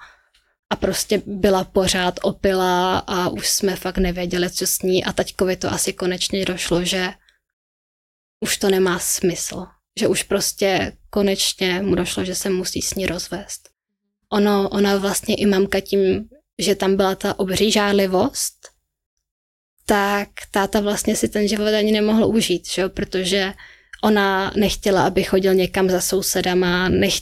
A 0.70 0.76
prostě 0.76 1.22
byla 1.26 1.64
pořád 1.64 2.20
opilá 2.22 2.98
a 2.98 3.28
už 3.28 3.48
jsme 3.48 3.76
fakt 3.76 3.98
nevěděli, 3.98 4.50
co 4.50 4.66
s 4.66 4.82
ní. 4.82 5.04
A 5.04 5.12
taťkovi 5.12 5.56
to 5.56 5.72
asi 5.72 5.92
konečně 5.92 6.44
došlo, 6.44 6.84
že 6.84 7.08
už 8.40 8.56
to 8.56 8.70
nemá 8.70 8.98
smysl, 8.98 9.66
že 10.00 10.08
už 10.08 10.22
prostě 10.22 10.92
konečně 11.10 11.82
mu 11.82 11.94
došlo, 11.94 12.24
že 12.24 12.34
se 12.34 12.50
musí 12.50 12.82
s 12.82 12.94
ní 12.94 13.06
rozvést. 13.06 13.68
Ono, 14.32 14.68
ona 14.68 14.96
vlastně 14.96 15.34
i 15.34 15.46
mamka 15.46 15.80
tím, 15.80 16.28
že 16.58 16.74
tam 16.74 16.96
byla 16.96 17.14
ta 17.14 17.38
obří 17.38 17.72
žádlivost, 17.72 18.69
tak 19.90 20.28
táta 20.50 20.80
vlastně 20.80 21.16
si 21.16 21.28
ten 21.28 21.48
život 21.48 21.74
ani 21.78 21.92
nemohl 21.92 22.26
užít, 22.26 22.70
že? 22.70 22.88
protože 22.88 23.52
ona 24.04 24.52
nechtěla, 24.56 25.06
aby 25.06 25.24
chodil 25.24 25.54
někam 25.54 25.90
za 25.90 26.00
sousedama, 26.00 26.88
nech, 26.88 27.14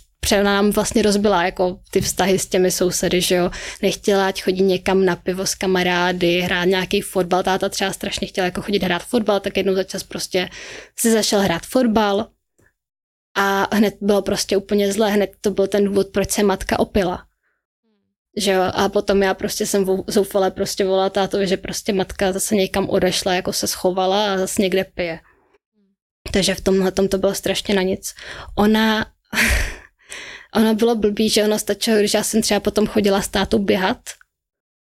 nám 0.42 0.70
vlastně 0.70 1.02
rozbila 1.02 1.44
jako 1.44 1.78
ty 1.90 2.00
vztahy 2.00 2.38
s 2.38 2.46
těmi 2.46 2.70
sousedy, 2.70 3.20
že 3.20 3.34
jo. 3.34 3.50
Nechtěla, 3.82 4.26
ať 4.26 4.42
chodí 4.42 4.62
někam 4.62 5.04
na 5.04 5.16
pivo 5.16 5.46
s 5.46 5.54
kamarády, 5.54 6.40
hrát 6.40 6.64
nějaký 6.64 7.00
fotbal. 7.00 7.42
Táta 7.42 7.68
třeba 7.68 7.92
strašně 7.92 8.26
chtěla 8.26 8.44
jako 8.44 8.62
chodit 8.62 8.82
hrát 8.82 9.02
fotbal, 9.02 9.40
tak 9.40 9.56
jednou 9.56 9.74
za 9.74 9.84
čas 9.84 10.02
prostě 10.02 10.48
si 10.98 11.12
zašel 11.12 11.40
hrát 11.40 11.66
fotbal 11.66 12.26
a 13.36 13.76
hned 13.76 13.94
bylo 14.00 14.22
prostě 14.22 14.56
úplně 14.56 14.92
zlé, 14.92 15.10
hned 15.10 15.30
to 15.40 15.50
byl 15.50 15.66
ten 15.66 15.84
důvod, 15.84 16.06
proč 16.12 16.30
se 16.30 16.42
matka 16.42 16.78
opila. 16.78 17.27
Že 18.38 18.52
jo, 18.52 18.62
a 18.74 18.88
potom 18.88 19.22
já 19.22 19.34
prostě 19.34 19.66
jsem 19.66 19.86
zoufale 20.06 20.50
prostě 20.50 20.84
volala 20.84 21.10
tátovi, 21.10 21.46
že 21.46 21.56
prostě 21.56 21.92
matka 21.92 22.32
zase 22.32 22.54
někam 22.54 22.88
odešla, 22.88 23.34
jako 23.34 23.52
se 23.52 23.66
schovala 23.66 24.32
a 24.34 24.38
zase 24.38 24.62
někde 24.62 24.84
pije. 24.84 25.20
Takže 26.32 26.54
v 26.54 26.60
tomhle 26.60 26.92
tom 26.92 27.08
to 27.08 27.18
bylo 27.18 27.34
strašně 27.34 27.74
na 27.74 27.82
nic. 27.82 28.14
Ona, 28.56 29.06
ona 30.54 30.74
bylo 30.74 30.96
blbý, 30.96 31.28
že 31.30 31.44
ona 31.44 31.58
stačilo, 31.58 31.98
když 31.98 32.14
já 32.14 32.22
jsem 32.22 32.42
třeba 32.42 32.60
potom 32.60 32.86
chodila 32.86 33.22
s 33.22 33.28
tátou 33.28 33.58
běhat, 33.58 33.98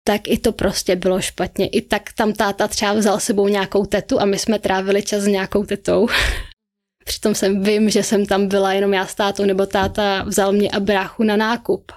tak 0.04 0.28
i 0.28 0.38
to 0.38 0.52
prostě 0.52 0.96
bylo 0.96 1.20
špatně. 1.20 1.68
I 1.68 1.82
tak 1.82 2.02
tam 2.12 2.32
táta 2.32 2.68
třeba 2.68 2.92
vzal 2.92 3.20
sebou 3.20 3.48
nějakou 3.48 3.86
tetu 3.86 4.20
a 4.20 4.24
my 4.24 4.38
jsme 4.38 4.58
trávili 4.58 5.02
čas 5.02 5.22
s 5.22 5.26
nějakou 5.26 5.64
tetou. 5.64 6.08
Přitom 7.04 7.34
jsem 7.34 7.62
vím, 7.62 7.90
že 7.90 8.02
jsem 8.02 8.26
tam 8.26 8.48
byla 8.48 8.72
jenom 8.72 8.94
já 8.94 9.06
s 9.06 9.14
tátou, 9.14 9.44
nebo 9.44 9.66
táta 9.66 10.22
vzal 10.22 10.52
mě 10.52 10.70
a 10.70 10.80
bráchu 10.80 11.22
na 11.22 11.36
nákup. 11.36 11.92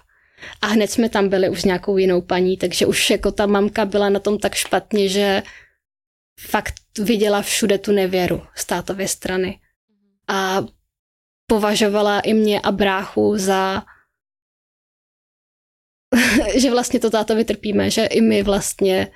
A 0.62 0.68
hned 0.68 0.92
jsme 0.92 1.10
tam 1.10 1.30
byli 1.30 1.50
už 1.50 1.62
s 1.62 1.66
nějakou 1.66 1.98
jinou 1.98 2.22
paní, 2.22 2.58
takže 2.58 2.86
už 2.86 3.10
jako 3.10 3.32
ta 3.32 3.46
mamka 3.46 3.86
byla 3.86 4.10
na 4.10 4.20
tom 4.20 4.38
tak 4.40 4.56
špatně, 4.56 5.10
že 5.10 5.44
fakt 6.40 6.74
viděla 7.00 7.42
všude 7.42 7.78
tu 7.78 7.92
nevěru 7.92 8.42
z 8.56 8.66
tátově 8.66 9.08
strany. 9.08 9.60
A 10.28 10.58
považovala 11.48 12.20
i 12.20 12.34
mě 12.34 12.62
a 12.62 12.72
bráchu 12.72 13.38
za 13.38 13.84
že 16.62 16.72
vlastně 16.72 17.00
to 17.00 17.10
táto 17.10 17.36
vytrpíme, 17.36 17.90
že 17.90 18.06
i 18.06 18.22
my 18.22 18.44
vlastně 18.44 19.12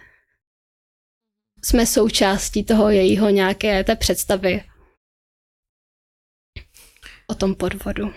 jsme 1.64 1.86
součástí 1.86 2.64
toho 2.64 2.90
jejího 2.90 3.30
nějaké 3.30 3.84
té 3.84 3.96
představy 3.96 4.64
o 7.28 7.36
tom 7.36 7.56
podvodu. 7.56 8.14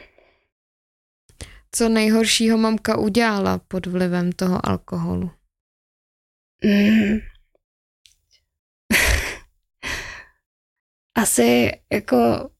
Co 1.72 1.88
nejhoršího 1.88 2.58
mamka 2.58 2.98
udělala 2.98 3.58
pod 3.58 3.86
vlivem 3.86 4.32
toho 4.32 4.68
alkoholu? 4.68 5.30
Mm. 6.64 7.18
Asi 11.14 11.70
jako 11.92 12.50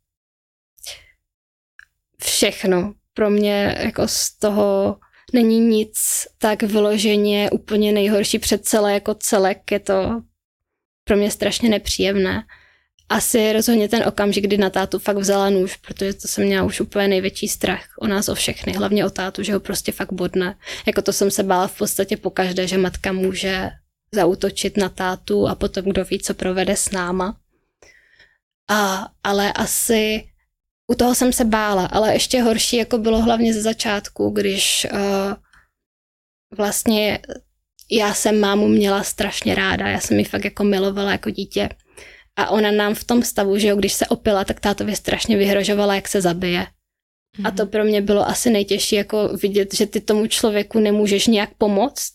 všechno. 2.22 2.94
Pro 3.14 3.30
mě 3.30 3.76
jako 3.80 4.08
z 4.08 4.38
toho 4.38 4.98
není 5.32 5.60
nic 5.60 5.98
tak 6.38 6.62
vyloženě 6.62 7.50
úplně 7.50 7.92
nejhorší 7.92 8.38
před 8.38 8.64
celé 8.64 8.94
jako 8.94 9.14
celek. 9.14 9.72
Je 9.72 9.80
to 9.80 10.22
pro 11.04 11.16
mě 11.16 11.30
strašně 11.30 11.68
nepříjemné 11.68 12.44
asi 13.08 13.52
rozhodně 13.52 13.88
ten 13.88 14.08
okamžik, 14.08 14.44
kdy 14.44 14.58
na 14.58 14.70
tátu 14.70 14.98
fakt 14.98 15.16
vzala 15.16 15.50
nůž, 15.50 15.76
protože 15.76 16.14
to 16.14 16.28
jsem 16.28 16.44
měla 16.44 16.66
už 16.66 16.80
úplně 16.80 17.08
největší 17.08 17.48
strach 17.48 17.84
o 17.98 18.06
nás, 18.06 18.28
o 18.28 18.34
všechny, 18.34 18.72
hlavně 18.72 19.06
o 19.06 19.10
tátu, 19.10 19.42
že 19.42 19.54
ho 19.54 19.60
prostě 19.60 19.92
fakt 19.92 20.12
bodne. 20.12 20.56
Jako 20.86 21.02
to 21.02 21.12
jsem 21.12 21.30
se 21.30 21.42
bála 21.42 21.66
v 21.66 21.78
podstatě 21.78 22.16
po 22.16 22.30
každé, 22.30 22.66
že 22.66 22.78
matka 22.78 23.12
může 23.12 23.70
zautočit 24.14 24.76
na 24.76 24.88
tátu 24.88 25.48
a 25.48 25.54
potom 25.54 25.84
kdo 25.84 26.04
ví, 26.04 26.18
co 26.18 26.34
provede 26.34 26.76
s 26.76 26.90
náma. 26.90 27.36
A, 28.70 29.08
ale 29.24 29.52
asi 29.52 30.28
u 30.90 30.94
toho 30.94 31.14
jsem 31.14 31.32
se 31.32 31.44
bála, 31.44 31.86
ale 31.86 32.12
ještě 32.12 32.42
horší 32.42 32.76
jako 32.76 32.98
bylo 32.98 33.22
hlavně 33.22 33.54
ze 33.54 33.62
začátku, 33.62 34.30
když 34.30 34.86
uh, 34.92 35.34
vlastně 36.56 37.18
já 37.90 38.14
jsem 38.14 38.40
mámu 38.40 38.68
měla 38.68 39.02
strašně 39.02 39.54
ráda, 39.54 39.88
já 39.88 40.00
jsem 40.00 40.18
ji 40.18 40.24
fakt 40.24 40.44
jako 40.44 40.64
milovala 40.64 41.12
jako 41.12 41.30
dítě 41.30 41.68
a 42.38 42.50
ona 42.50 42.70
nám 42.70 42.94
v 42.94 43.04
tom 43.04 43.22
stavu, 43.22 43.58
že 43.58 43.68
jo, 43.68 43.76
když 43.76 43.92
se 43.92 44.06
opila, 44.06 44.44
tak 44.44 44.60
tátově 44.60 44.96
strašně 44.96 45.36
vyhrožovala, 45.36 45.94
jak 45.94 46.08
se 46.08 46.20
zabije. 46.20 46.60
Mm-hmm. 46.60 47.48
A 47.48 47.50
to 47.50 47.62
mhm. 47.62 47.70
pro 47.70 47.84
mě 47.84 48.02
bylo 48.02 48.28
asi 48.28 48.50
nejtěžší, 48.50 48.96
jako 48.96 49.28
vidět, 49.42 49.74
že 49.74 49.86
ty 49.86 50.00
tomu 50.00 50.26
člověku 50.26 50.80
nemůžeš 50.80 51.26
nějak 51.26 51.50
pomoct. 51.58 52.14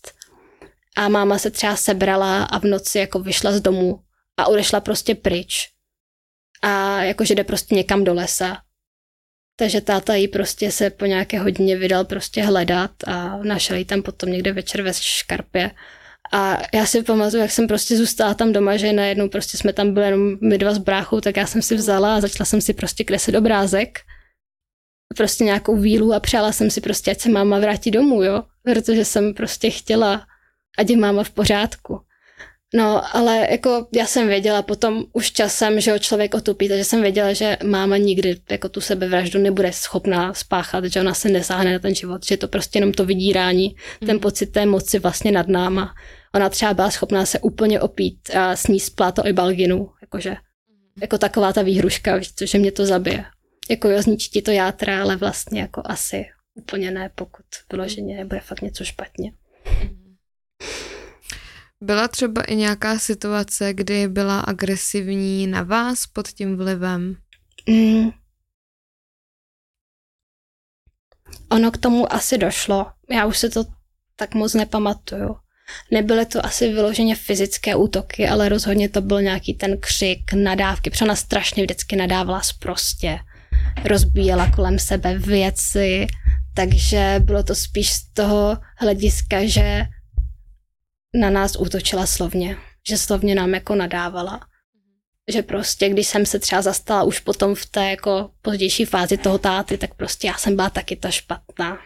A 0.95 1.09
máma 1.09 1.37
se 1.37 1.51
třeba 1.51 1.75
sebrala 1.75 2.43
a 2.43 2.59
v 2.59 2.63
noci 2.63 2.99
jako 2.99 3.19
vyšla 3.19 3.51
z 3.51 3.61
domu 3.61 3.99
a 4.37 4.47
odešla 4.47 4.79
prostě 4.79 5.15
pryč. 5.15 5.69
A 6.61 7.03
jakože 7.03 7.35
jde 7.35 7.43
prostě 7.43 7.75
někam 7.75 8.03
do 8.03 8.13
lesa. 8.13 8.57
Takže 9.55 9.81
táta 9.81 10.15
jí 10.15 10.27
prostě 10.27 10.71
se 10.71 10.89
po 10.89 11.05
nějaké 11.05 11.39
hodině 11.39 11.77
vydal 11.77 12.05
prostě 12.05 12.43
hledat 12.43 12.91
a 13.07 13.37
našel 13.37 13.77
jí 13.77 13.85
tam 13.85 14.01
potom 14.01 14.31
někde 14.31 14.53
večer 14.53 14.81
ve 14.81 14.93
škarpě 14.93 15.71
a 16.33 16.57
já 16.73 16.85
si 16.85 17.03
pamatuju, 17.03 17.41
jak 17.41 17.51
jsem 17.51 17.67
prostě 17.67 17.97
zůstala 17.97 18.33
tam 18.33 18.53
doma, 18.53 18.77
že 18.77 18.93
najednou 18.93 19.29
prostě 19.29 19.57
jsme 19.57 19.73
tam 19.73 19.93
byli 19.93 20.05
jenom 20.05 20.37
my 20.41 20.57
dva 20.57 20.73
s 20.73 20.77
bráchou, 20.77 21.21
tak 21.21 21.37
já 21.37 21.47
jsem 21.47 21.61
si 21.61 21.75
vzala 21.75 22.15
a 22.15 22.21
začala 22.21 22.45
jsem 22.45 22.61
si 22.61 22.73
prostě 22.73 23.03
kreslit 23.03 23.35
obrázek. 23.35 23.99
Prostě 25.17 25.43
nějakou 25.43 25.77
vílu 25.77 26.13
a 26.13 26.19
přála 26.19 26.51
jsem 26.51 26.69
si 26.69 26.81
prostě, 26.81 27.11
ať 27.11 27.19
se 27.19 27.29
máma 27.29 27.59
vrátí 27.59 27.91
domů, 27.91 28.23
jo. 28.23 28.43
Protože 28.63 29.05
jsem 29.05 29.33
prostě 29.33 29.69
chtěla, 29.69 30.25
ať 30.77 30.89
je 30.89 30.97
máma 30.97 31.23
v 31.23 31.29
pořádku. 31.29 31.99
No, 32.75 33.15
ale 33.15 33.47
jako 33.51 33.87
já 33.93 34.05
jsem 34.05 34.27
věděla 34.27 34.61
potom 34.61 35.05
už 35.13 35.31
časem, 35.31 35.81
že 35.81 35.91
ho 35.91 35.99
člověk 35.99 36.33
otupí, 36.33 36.69
takže 36.69 36.83
jsem 36.83 37.01
věděla, 37.01 37.33
že 37.33 37.57
máma 37.63 37.97
nikdy 37.97 38.37
jako 38.51 38.69
tu 38.69 38.81
sebevraždu 38.81 39.39
nebude 39.39 39.73
schopná 39.73 40.33
spáchat, 40.33 40.85
že 40.85 40.99
ona 40.99 41.13
se 41.13 41.29
nesáhne 41.29 41.73
na 41.73 41.79
ten 41.79 41.95
život, 41.95 42.25
že 42.25 42.37
to 42.37 42.47
prostě 42.47 42.77
jenom 42.77 42.91
to 42.91 43.05
vydírání, 43.05 43.75
mm. 44.01 44.07
ten 44.07 44.19
pocit 44.19 44.45
té 44.45 44.65
moci 44.65 44.99
vlastně 44.99 45.31
nad 45.31 45.47
náma. 45.47 45.93
Ona 46.35 46.49
třeba 46.49 46.73
byla 46.73 46.91
schopná 46.91 47.25
se 47.25 47.39
úplně 47.39 47.81
opít 47.81 48.35
a 48.35 48.55
sníst 48.55 48.95
pláto 48.95 49.27
i 49.27 49.33
balginu, 49.33 49.91
jakože 50.01 50.35
jako 51.01 51.17
taková 51.17 51.53
ta 51.53 51.61
výhruška, 51.61 52.19
že 52.43 52.59
mě 52.59 52.71
to 52.71 52.85
zabije. 52.85 53.25
Jako 53.69 53.89
jo, 53.89 54.01
zničí 54.01 54.29
ti 54.29 54.41
to 54.41 54.51
játra, 54.51 55.01
ale 55.01 55.15
vlastně 55.15 55.61
jako 55.61 55.81
asi 55.85 56.25
úplně 56.53 56.91
ne, 56.91 57.09
pokud 57.15 57.45
vyloženě 57.71 58.17
nebude 58.17 58.39
fakt 58.39 58.61
něco 58.61 58.83
špatně. 58.83 59.33
Byla 61.81 62.07
třeba 62.07 62.41
i 62.41 62.55
nějaká 62.55 62.99
situace, 62.99 63.73
kdy 63.73 64.07
byla 64.07 64.39
agresivní 64.39 65.47
na 65.47 65.63
vás 65.63 66.07
pod 66.07 66.27
tím 66.27 66.57
vlivem? 66.57 67.15
Mm. 67.69 68.11
Ono 71.51 71.71
k 71.71 71.77
tomu 71.77 72.13
asi 72.13 72.37
došlo. 72.37 72.91
Já 73.09 73.25
už 73.25 73.37
se 73.37 73.49
to 73.49 73.63
tak 74.15 74.33
moc 74.35 74.53
nepamatuju. 74.53 75.42
Nebyly 75.91 76.25
to 76.25 76.45
asi 76.45 76.73
vyloženě 76.73 77.15
fyzické 77.15 77.75
útoky, 77.75 78.27
ale 78.27 78.49
rozhodně 78.49 78.89
to 78.89 79.01
byl 79.01 79.21
nějaký 79.21 79.53
ten 79.53 79.77
křik, 79.77 80.33
nadávky, 80.33 80.89
protože 80.89 81.05
ona 81.05 81.15
strašně 81.15 81.63
vždycky 81.63 81.95
nadávala 81.95 82.41
prostě. 82.59 83.19
Rozbíjela 83.85 84.51
kolem 84.51 84.79
sebe 84.79 85.17
věci, 85.17 86.07
takže 86.53 87.15
bylo 87.19 87.43
to 87.43 87.55
spíš 87.55 87.93
z 87.93 88.13
toho 88.13 88.57
hlediska, 88.77 89.45
že 89.45 89.85
na 91.15 91.29
nás 91.29 91.55
útočila 91.55 92.05
slovně, 92.05 92.57
že 92.87 92.97
slovně 92.97 93.35
nám 93.35 93.53
jako 93.53 93.75
nadávala. 93.75 94.39
Že 95.31 95.43
prostě, 95.43 95.89
když 95.89 96.07
jsem 96.07 96.25
se 96.25 96.39
třeba 96.39 96.61
zastala 96.61 97.03
už 97.03 97.19
potom 97.19 97.55
v 97.55 97.65
té 97.65 97.89
jako 97.89 98.29
pozdější 98.41 98.85
fázi 98.85 99.17
toho 99.17 99.37
táty, 99.37 99.77
tak 99.77 99.93
prostě 99.93 100.27
já 100.27 100.37
jsem 100.37 100.55
byla 100.55 100.69
taky 100.69 100.95
ta 100.95 101.11
špatná. 101.11 101.79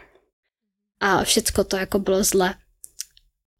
A 1.00 1.24
všecko 1.24 1.64
to 1.64 1.76
jako 1.76 1.98
bylo 1.98 2.24
zle. 2.24 2.54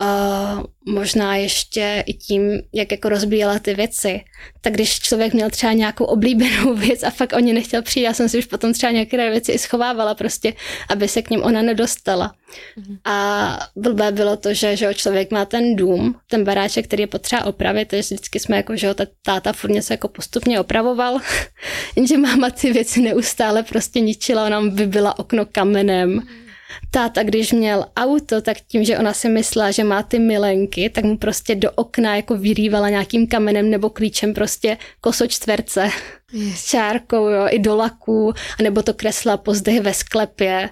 Uh, 0.03 0.63
možná 0.95 1.37
ještě 1.37 2.05
i 2.07 2.15
tím, 2.15 2.63
jak 2.73 2.91
jako 2.93 3.09
rozbíjela 3.09 3.59
ty 3.59 3.75
věci. 3.75 4.21
Tak 4.61 4.73
když 4.73 5.01
člověk 5.01 5.35
měl 5.35 5.51
třeba 5.51 5.73
nějakou 5.73 6.05
oblíbenou 6.05 6.75
věc 6.87 7.03
a 7.03 7.11
fakt 7.11 7.33
o 7.33 7.39
ní 7.39 7.53
nechtěl 7.53 7.83
přijít, 7.83 8.05
já 8.05 8.13
jsem 8.13 8.29
si 8.29 8.39
už 8.39 8.45
potom 8.45 8.73
třeba 8.73 8.93
některé 8.93 9.31
věci 9.31 9.53
i 9.53 9.59
schovávala 9.59 10.15
prostě, 10.15 10.55
aby 10.89 11.09
se 11.09 11.23
k 11.23 11.31
ním 11.31 11.43
ona 11.43 11.63
nedostala. 11.63 12.35
Mm. 12.77 12.99
A 13.05 13.59
blbé 13.77 14.13
bylo 14.13 14.37
to, 14.37 14.55
že, 14.55 14.77
že 14.77 14.95
člověk 14.95 15.31
má 15.31 15.45
ten 15.45 15.77
dům, 15.77 16.15
ten 16.31 16.45
baráček, 16.45 16.87
který 16.87 17.03
je 17.03 17.07
potřeba 17.07 17.45
opravit, 17.45 17.89
takže 17.89 18.03
vždycky 18.03 18.41
jsme 18.41 18.57
jako, 18.57 18.77
že 18.77 18.87
jo, 18.87 18.95
ta 18.95 19.05
táta 19.23 19.53
furt 19.53 19.71
něco 19.71 19.93
jako 19.93 20.09
postupně 20.09 20.61
opravoval, 20.61 21.21
jenže 21.97 22.17
máma 22.19 22.51
ty 22.51 22.73
věci 22.73 23.01
neustále 23.03 23.63
prostě 23.63 24.01
ničila, 24.01 24.47
ona 24.47 24.61
vybila 24.61 25.19
okno 25.19 25.47
kamenem. 25.47 26.11
Mm 26.11 26.48
táta, 26.91 27.23
když 27.23 27.53
měl 27.53 27.85
auto, 27.97 28.41
tak 28.41 28.61
tím, 28.61 28.85
že 28.85 28.99
ona 28.99 29.13
si 29.13 29.29
myslela, 29.29 29.71
že 29.71 29.85
má 29.85 30.03
ty 30.03 30.19
milenky, 30.19 30.91
tak 30.91 31.05
mu 31.05 31.17
prostě 31.17 31.55
do 31.55 31.73
okna 31.73 32.17
jako 32.17 32.37
vyrývala 32.37 32.89
nějakým 32.89 33.27
kamenem 33.27 33.71
nebo 33.71 33.91
klíčem 33.91 34.35
prostě 34.35 34.79
kosočtverce 35.01 35.91
yes. 36.33 36.61
s 36.61 36.67
čárkou, 36.71 37.29
jo, 37.29 37.47
i 37.51 37.59
do 37.59 37.77
laků, 37.77 38.33
anebo 38.59 38.83
to 38.83 38.95
kresla 38.95 39.37
později 39.37 39.81
ve 39.81 39.95
sklepě 39.95 40.71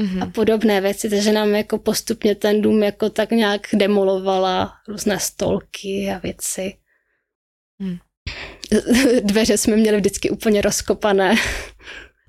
mm-hmm. 0.00 0.22
a 0.22 0.26
podobné 0.26 0.80
věci, 0.80 1.10
takže 1.10 1.32
nám 1.32 1.54
jako 1.54 1.78
postupně 1.78 2.34
ten 2.34 2.62
dům 2.62 2.82
jako 2.82 3.10
tak 3.10 3.30
nějak 3.30 3.66
demolovala 3.72 4.72
různé 4.88 5.20
stolky 5.20 6.10
a 6.16 6.18
věci. 6.18 6.74
Mm. 7.78 7.96
Dveře 9.22 9.58
jsme 9.58 9.76
měli 9.76 9.96
vždycky 9.96 10.30
úplně 10.30 10.60
rozkopané 10.60 11.36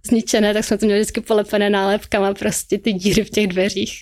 zničené, 0.06 0.54
tak 0.54 0.66
jsme 0.66 0.78
to 0.78 0.86
měli 0.86 1.02
vždycky 1.02 1.22
polepené 1.22 1.70
nálepkama, 1.70 2.34
prostě 2.34 2.78
ty 2.78 2.94
díry 2.94 3.24
v 3.24 3.30
těch 3.30 3.48
dveřích. 3.48 3.94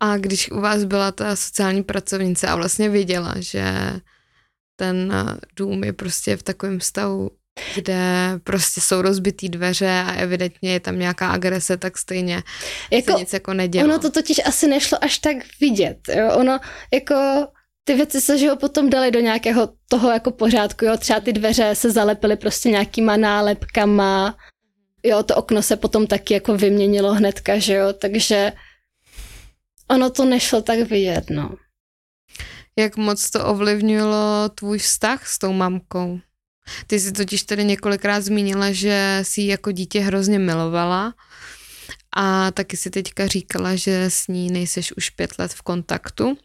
A 0.00 0.16
když 0.16 0.50
u 0.50 0.60
vás 0.60 0.84
byla 0.84 1.12
ta 1.12 1.36
sociální 1.36 1.82
pracovnice 1.82 2.46
a 2.46 2.56
vlastně 2.56 2.88
viděla, 2.88 3.34
že 3.38 3.72
ten 4.76 5.12
dům 5.56 5.84
je 5.84 5.92
prostě 5.92 6.36
v 6.36 6.42
takovém 6.42 6.80
stavu, 6.80 7.30
kde 7.74 8.32
prostě 8.44 8.80
jsou 8.80 9.02
rozbitý 9.02 9.48
dveře 9.48 10.04
a 10.06 10.12
evidentně 10.12 10.72
je 10.72 10.80
tam 10.80 10.98
nějaká 10.98 11.28
agrese, 11.28 11.76
tak 11.76 11.98
stejně 11.98 12.42
jako, 12.90 13.12
se 13.12 13.18
nic 13.18 13.32
jako 13.32 13.54
nedělo. 13.54 13.84
Ono 13.84 13.98
to 13.98 14.10
totiž 14.10 14.40
asi 14.44 14.68
nešlo 14.68 15.04
až 15.04 15.18
tak 15.18 15.36
vidět. 15.60 15.98
Jo? 16.14 16.32
Ono 16.36 16.58
jako 16.92 17.46
ty 17.88 17.94
věci 17.94 18.20
se, 18.20 18.38
že 18.38 18.50
ho 18.50 18.56
potom 18.56 18.90
dali 18.90 19.10
do 19.10 19.20
nějakého 19.20 19.68
toho 19.88 20.10
jako 20.10 20.30
pořádku, 20.30 20.84
jo, 20.84 20.96
třeba 20.96 21.20
ty 21.20 21.32
dveře 21.32 21.74
se 21.74 21.90
zalepily 21.90 22.36
prostě 22.36 22.70
nějakýma 22.70 23.16
nálepkama, 23.16 24.36
jo, 25.02 25.22
to 25.22 25.36
okno 25.36 25.62
se 25.62 25.76
potom 25.76 26.06
taky 26.06 26.34
jako 26.34 26.56
vyměnilo 26.56 27.14
hnedka, 27.14 27.58
že 27.58 27.74
jo, 27.74 27.92
takže 27.92 28.52
ono 29.90 30.10
to 30.10 30.24
nešlo 30.24 30.62
tak 30.62 30.78
vidět, 30.78 31.30
no. 31.30 31.56
Jak 32.76 32.96
moc 32.96 33.30
to 33.30 33.46
ovlivnilo 33.46 34.48
tvůj 34.54 34.78
vztah 34.78 35.26
s 35.26 35.38
tou 35.38 35.52
mamkou? 35.52 36.20
Ty 36.86 37.00
jsi 37.00 37.12
totiž 37.12 37.42
tady 37.42 37.64
několikrát 37.64 38.20
zmínila, 38.20 38.72
že 38.72 39.20
si 39.22 39.42
jako 39.42 39.72
dítě 39.72 40.00
hrozně 40.00 40.38
milovala 40.38 41.14
a 42.16 42.50
taky 42.50 42.76
si 42.76 42.90
teďka 42.90 43.26
říkala, 43.26 43.76
že 43.76 44.04
s 44.10 44.28
ní 44.28 44.50
nejseš 44.50 44.92
už 44.96 45.10
pět 45.10 45.38
let 45.38 45.52
v 45.52 45.62
kontaktu. 45.62 46.36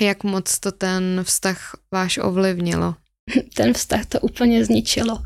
Jak 0.00 0.24
moc 0.24 0.58
to 0.58 0.72
ten 0.72 1.20
vztah 1.24 1.76
váš 1.92 2.18
ovlivnilo? 2.18 2.94
Ten 3.54 3.74
vztah 3.74 4.06
to 4.06 4.20
úplně 4.20 4.64
zničilo. 4.64 5.22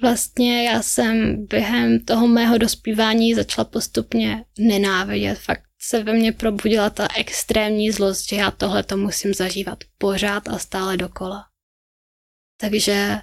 Vlastně 0.00 0.64
já 0.64 0.82
jsem 0.82 1.46
během 1.46 2.00
toho 2.00 2.28
mého 2.28 2.58
dospívání 2.58 3.34
začala 3.34 3.64
postupně 3.64 4.44
nenávidět. 4.58 5.38
Fakt 5.38 5.62
se 5.78 6.02
ve 6.02 6.12
mně 6.12 6.32
probudila 6.32 6.90
ta 6.90 7.08
extrémní 7.16 7.90
zlost, 7.90 8.28
že 8.28 8.36
já 8.36 8.50
tohle 8.50 8.82
to 8.82 8.96
musím 8.96 9.34
zažívat 9.34 9.84
pořád 9.98 10.48
a 10.48 10.58
stále 10.58 10.96
dokola. 10.96 11.44
Takže 12.60 13.18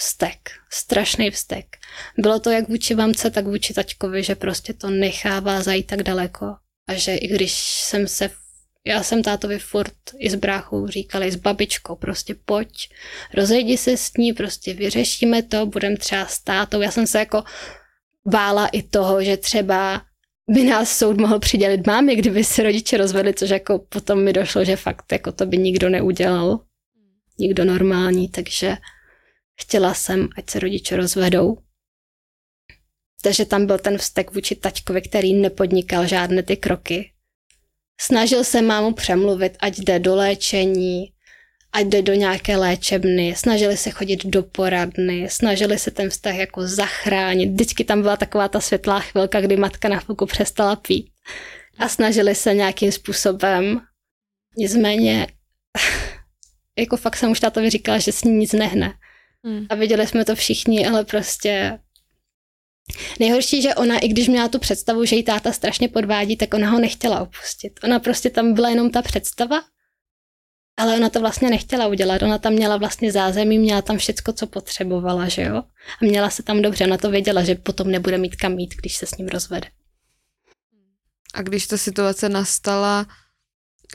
vztek, 0.00 0.50
strašný 0.72 1.30
vztek. 1.30 1.76
Bylo 2.18 2.40
to 2.40 2.50
jak 2.50 2.68
vůči 2.68 2.94
mamce, 2.94 3.30
tak 3.30 3.44
vůči 3.44 3.74
taťkovi, 3.74 4.22
že 4.22 4.34
prostě 4.34 4.72
to 4.72 4.90
nechává 4.90 5.62
zajít 5.62 5.86
tak 5.86 6.02
daleko 6.02 6.56
a 6.88 6.94
že 6.94 7.14
i 7.14 7.28
když 7.28 7.52
jsem 7.54 8.08
se 8.08 8.30
já 8.86 9.02
jsem 9.02 9.22
tátovi 9.22 9.58
furt 9.58 9.94
i 10.18 10.30
s 10.30 10.34
bráchou 10.34 10.86
říkali, 10.86 11.32
s 11.32 11.36
babičkou, 11.36 11.96
prostě 11.96 12.34
pojď, 12.44 12.88
rozejdi 13.34 13.76
se 13.76 13.96
s 13.96 14.12
ní, 14.16 14.32
prostě 14.32 14.74
vyřešíme 14.74 15.42
to, 15.42 15.66
budem 15.66 15.96
třeba 15.96 16.26
s 16.26 16.40
tátou. 16.40 16.80
Já 16.80 16.90
jsem 16.90 17.06
se 17.06 17.18
jako 17.18 17.44
bála 18.28 18.66
i 18.66 18.82
toho, 18.82 19.22
že 19.22 19.36
třeba 19.36 20.02
by 20.50 20.64
nás 20.64 20.98
soud 20.98 21.20
mohl 21.20 21.38
přidělit 21.38 21.86
mámě, 21.86 22.16
kdyby 22.16 22.44
se 22.44 22.62
rodiče 22.62 22.96
rozvedli, 22.96 23.34
což 23.34 23.50
jako 23.50 23.78
potom 23.78 24.24
mi 24.24 24.32
došlo, 24.32 24.64
že 24.64 24.76
fakt 24.76 25.12
jako 25.12 25.32
to 25.32 25.46
by 25.46 25.58
nikdo 25.58 25.88
neudělal. 25.88 26.60
Nikdo 27.38 27.64
normální, 27.64 28.28
takže 28.28 28.76
chtěla 29.60 29.94
jsem, 29.94 30.28
ať 30.36 30.50
se 30.50 30.60
rodiče 30.60 30.96
rozvedou. 30.96 31.58
Takže 33.22 33.44
tam 33.44 33.66
byl 33.66 33.78
ten 33.78 33.98
vztek 33.98 34.34
vůči 34.34 34.54
taťkovi, 34.54 35.02
který 35.02 35.34
nepodnikal 35.34 36.06
žádné 36.06 36.42
ty 36.42 36.56
kroky, 36.56 37.13
Snažil 38.00 38.44
se 38.44 38.62
mámu 38.62 38.92
přemluvit, 38.92 39.56
ať 39.60 39.78
jde 39.78 39.98
do 39.98 40.14
léčení, 40.14 41.12
ať 41.72 41.86
jde 41.86 42.02
do 42.02 42.14
nějaké 42.14 42.56
léčebny, 42.56 43.34
snažili 43.36 43.76
se 43.76 43.90
chodit 43.90 44.26
do 44.26 44.42
poradny, 44.42 45.28
snažili 45.30 45.78
se 45.78 45.90
ten 45.90 46.10
vztah 46.10 46.34
jako 46.34 46.66
zachránit. 46.66 47.50
Vždycky 47.50 47.84
tam 47.84 48.02
byla 48.02 48.16
taková 48.16 48.48
ta 48.48 48.60
světlá 48.60 49.00
chvilka, 49.00 49.40
kdy 49.40 49.56
matka 49.56 49.88
na 49.88 49.98
chvilku 50.00 50.26
přestala 50.26 50.76
pít 50.76 51.10
a 51.78 51.88
snažili 51.88 52.34
se 52.34 52.54
nějakým 52.54 52.92
způsobem. 52.92 53.80
Nicméně, 54.56 55.26
jako 56.78 56.96
fakt 56.96 57.16
jsem 57.16 57.30
už 57.30 57.40
tátovi 57.40 57.70
říkala, 57.70 57.98
že 57.98 58.12
s 58.12 58.24
ní 58.24 58.32
nic 58.32 58.52
nehne. 58.52 58.94
Hmm. 59.44 59.66
A 59.68 59.74
viděli 59.74 60.06
jsme 60.06 60.24
to 60.24 60.34
všichni, 60.34 60.86
ale 60.86 61.04
prostě 61.04 61.78
Nejhorší, 63.20 63.62
že 63.62 63.74
ona, 63.74 63.98
i 63.98 64.08
když 64.08 64.28
měla 64.28 64.48
tu 64.48 64.58
představu, 64.58 65.04
že 65.04 65.16
jí 65.16 65.22
táta 65.22 65.52
strašně 65.52 65.88
podvádí, 65.88 66.36
tak 66.36 66.54
ona 66.54 66.70
ho 66.70 66.78
nechtěla 66.78 67.20
opustit. 67.20 67.80
Ona 67.84 67.98
prostě 67.98 68.30
tam 68.30 68.54
byla 68.54 68.68
jenom 68.68 68.90
ta 68.90 69.02
představa, 69.02 69.62
ale 70.76 70.96
ona 70.96 71.10
to 71.10 71.20
vlastně 71.20 71.50
nechtěla 71.50 71.86
udělat. 71.86 72.22
Ona 72.22 72.38
tam 72.38 72.52
měla 72.52 72.76
vlastně 72.76 73.12
zázemí, 73.12 73.58
měla 73.58 73.82
tam 73.82 73.98
všecko, 73.98 74.32
co 74.32 74.46
potřebovala, 74.46 75.28
že 75.28 75.42
jo? 75.42 75.56
A 76.02 76.04
měla 76.04 76.30
se 76.30 76.42
tam 76.42 76.62
dobře. 76.62 76.84
Ona 76.84 76.96
to 76.96 77.10
věděla, 77.10 77.44
že 77.44 77.54
potom 77.54 77.90
nebude 77.90 78.18
mít 78.18 78.36
kam 78.36 78.54
mít, 78.54 78.74
když 78.74 78.96
se 78.96 79.06
s 79.06 79.16
ním 79.16 79.28
rozvede. 79.28 79.68
A 81.34 81.42
když 81.42 81.66
ta 81.66 81.76
situace 81.76 82.28
nastala, 82.28 83.06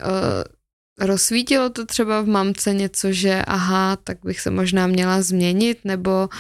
uh, 0.02 1.08
rozsvítilo 1.08 1.70
to 1.70 1.86
třeba 1.86 2.22
v 2.22 2.28
mamce 2.28 2.74
něco, 2.74 3.12
že 3.12 3.42
aha, 3.48 3.96
tak 3.96 4.18
bych 4.24 4.40
se 4.40 4.50
možná 4.50 4.88
měla 4.88 5.22
změnit, 5.22 5.78
nebo 5.84 6.12
uh, 6.12 6.40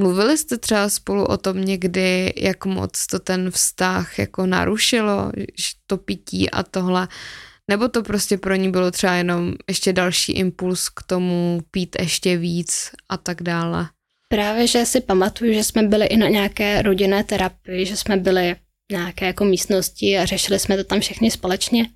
Mluvili 0.00 0.38
jste 0.38 0.58
třeba 0.58 0.88
spolu 0.88 1.24
o 1.24 1.36
tom 1.36 1.64
někdy, 1.64 2.32
jak 2.36 2.64
moc 2.64 3.06
to 3.06 3.18
ten 3.18 3.50
vztah 3.50 4.18
jako 4.18 4.46
narušilo, 4.46 5.32
to 5.86 5.96
pití 5.96 6.50
a 6.50 6.62
tohle, 6.62 7.08
nebo 7.70 7.88
to 7.88 8.02
prostě 8.02 8.38
pro 8.38 8.54
ní 8.54 8.70
bylo 8.70 8.90
třeba 8.90 9.12
jenom 9.12 9.54
ještě 9.68 9.92
další 9.92 10.32
impuls 10.32 10.88
k 10.88 11.02
tomu 11.02 11.60
pít 11.70 11.96
ještě 12.00 12.36
víc 12.36 12.90
a 13.08 13.16
tak 13.16 13.42
dále? 13.42 13.88
Právě, 14.28 14.66
že 14.66 14.86
si 14.86 15.00
pamatuju, 15.00 15.52
že 15.52 15.64
jsme 15.64 15.82
byli 15.82 16.06
i 16.06 16.16
na 16.16 16.28
nějaké 16.28 16.82
rodinné 16.82 17.24
terapii, 17.24 17.86
že 17.86 17.96
jsme 17.96 18.16
byli 18.16 18.56
v 18.88 18.92
nějaké 18.92 19.26
jako 19.26 19.44
místnosti 19.44 20.18
a 20.18 20.24
řešili 20.24 20.58
jsme 20.58 20.76
to 20.76 20.84
tam 20.84 21.00
všechny 21.00 21.30
společně. 21.30 21.86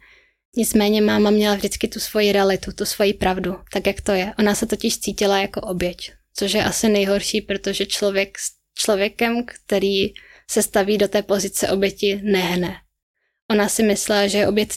Nicméně 0.57 1.03
máma 1.03 1.31
měla 1.31 1.55
vždycky 1.55 1.89
tu 1.89 2.01
svoji 2.01 2.33
realitu, 2.33 2.73
tu 2.73 2.85
svoji 2.85 3.15
pravdu, 3.15 3.57
tak 3.73 3.87
jak 3.87 4.01
to 4.01 4.13
je. 4.13 4.33
Ona 4.39 4.55
se 4.55 4.67
totiž 4.67 4.99
cítila 4.99 5.39
jako 5.39 5.61
oběť 5.61 6.13
což 6.37 6.53
je 6.53 6.65
asi 6.65 6.89
nejhorší, 6.89 7.41
protože 7.41 7.87
člověk 7.87 8.39
s 8.39 8.51
člověkem, 8.79 9.45
který 9.45 10.13
se 10.51 10.63
staví 10.63 10.99
do 10.99 11.09
té 11.09 11.23
pozice 11.23 11.69
oběti, 11.69 12.21
nehne. 12.23 12.77
Ona 13.51 13.69
si 13.69 13.83
myslela, 13.83 14.27
že 14.27 14.39
je 14.39 14.49
oběť 14.49 14.69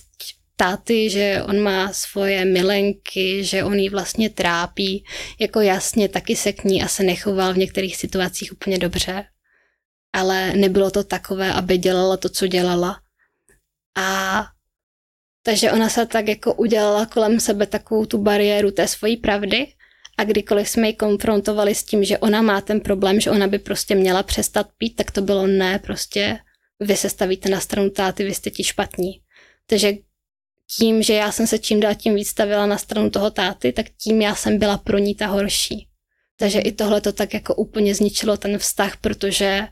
táty, 0.56 1.10
že 1.10 1.44
on 1.48 1.60
má 1.60 1.94
svoje 1.94 2.46
milenky, 2.46 3.44
že 3.44 3.64
on 3.64 3.80
ji 3.80 3.90
vlastně 3.90 4.30
trápí, 4.30 5.06
jako 5.40 5.62
jasně 5.62 6.10
taky 6.10 6.36
se 6.36 6.54
k 6.54 6.64
ní 6.64 6.84
asi 6.84 7.04
nechoval 7.04 7.54
v 7.54 7.58
některých 7.58 7.98
situacích 7.98 8.54
úplně 8.54 8.78
dobře, 8.78 9.26
ale 10.14 10.54
nebylo 10.54 10.92
to 10.92 11.04
takové, 11.04 11.54
aby 11.54 11.78
dělala 11.78 12.18
to, 12.18 12.30
co 12.30 12.48
dělala. 12.48 13.02
A 13.98 14.46
takže 15.44 15.72
ona 15.72 15.90
se 15.90 16.06
tak 16.06 16.28
jako 16.28 16.54
udělala 16.54 17.06
kolem 17.06 17.40
sebe 17.40 17.68
takovou 17.68 18.06
tu 18.06 18.18
bariéru 18.18 18.72
té 18.72 18.88
svojí 18.88 19.18
pravdy 19.18 19.68
a 20.18 20.24
kdykoliv 20.24 20.70
jsme 20.70 20.88
ji 20.88 20.94
konfrontovali 20.94 21.76
s 21.76 21.84
tím, 21.84 22.04
že 22.04 22.18
ona 22.18 22.42
má 22.42 22.62
ten 22.62 22.82
problém, 22.82 23.20
že 23.20 23.32
ona 23.32 23.48
by 23.48 23.60
prostě 23.60 23.96
měla 23.96 24.24
přestat 24.24 24.68
pít, 24.78 24.96
tak 24.96 25.12
to 25.12 25.22
bylo 25.22 25.48
ne, 25.48 25.80
prostě 25.80 26.38
vy 26.80 26.98
se 26.98 27.10
stavíte 27.10 27.50
na 27.50 27.60
stranu 27.60 27.90
táty, 27.90 28.24
vy 28.24 28.34
jste 28.34 28.50
ti 28.50 28.64
špatní. 28.64 29.22
Takže 29.66 29.94
tím, 30.78 31.04
že 31.04 31.14
já 31.14 31.32
jsem 31.32 31.48
se 31.48 31.60
čím 31.60 31.80
dál 31.80 31.96
tím 31.96 32.16
víc 32.16 32.28
stavila 32.28 32.66
na 32.66 32.78
stranu 32.78 33.10
toho 33.10 33.32
táty, 33.32 33.74
tak 33.74 33.86
tím 33.90 34.22
já 34.22 34.36
jsem 34.36 34.60
byla 34.60 34.78
pro 34.78 34.98
ní 34.98 35.16
ta 35.16 35.28
horší. 35.28 35.88
Takže 36.38 36.60
i 36.60 36.72
tohle 36.72 37.02
to 37.02 37.12
tak 37.12 37.34
jako 37.34 37.56
úplně 37.56 37.96
zničilo 37.96 38.38
ten 38.38 38.58
vztah, 38.58 38.98
protože 38.98 39.68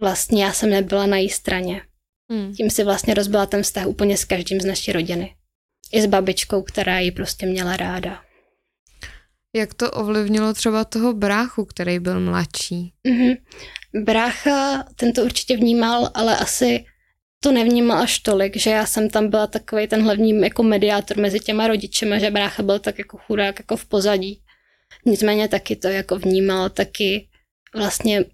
vlastně 0.00 0.44
já 0.44 0.52
jsem 0.52 0.70
nebyla 0.70 1.06
na 1.06 1.16
její 1.16 1.28
straně. 1.28 1.82
Hmm. 2.30 2.54
Tím 2.54 2.70
si 2.70 2.84
vlastně 2.84 3.14
rozbila 3.14 3.46
ten 3.46 3.62
vztah 3.62 3.86
úplně 3.86 4.16
s 4.16 4.24
každým 4.24 4.60
z 4.60 4.64
naší 4.64 4.92
rodiny. 4.92 5.34
I 5.92 6.02
s 6.02 6.06
babičkou, 6.06 6.62
která 6.62 6.98
ji 6.98 7.12
prostě 7.12 7.46
měla 7.46 7.76
ráda. 7.76 8.27
Jak 9.56 9.74
to 9.74 9.90
ovlivnilo 9.90 10.54
třeba 10.54 10.84
toho 10.84 11.12
bráchu, 11.12 11.64
který 11.64 11.98
byl 11.98 12.20
mladší? 12.20 12.92
Mm-hmm. 13.08 13.36
Brácha, 14.04 14.84
ten 14.96 15.12
to 15.12 15.22
určitě 15.22 15.56
vnímal, 15.56 16.10
ale 16.14 16.36
asi 16.36 16.84
to 17.40 17.52
nevnímal 17.52 17.98
až 17.98 18.18
tolik, 18.18 18.56
že 18.56 18.70
já 18.70 18.86
jsem 18.86 19.10
tam 19.10 19.30
byla 19.30 19.46
takový 19.46 19.86
ten 19.86 20.02
hlavní 20.02 20.40
jako 20.40 20.62
mediátor 20.62 21.16
mezi 21.16 21.40
těma 21.40 21.66
rodičema, 21.66 22.18
že 22.18 22.30
brácha 22.30 22.62
byl 22.62 22.78
tak 22.78 22.98
jako 22.98 23.18
chudák 23.18 23.58
jako 23.58 23.76
v 23.76 23.86
pozadí. 23.86 24.42
Nicméně 25.06 25.48
taky 25.48 25.76
to 25.76 25.88
jako 25.88 26.18
vnímal, 26.18 26.70
taky 26.70 27.28
vlastně 27.74 28.24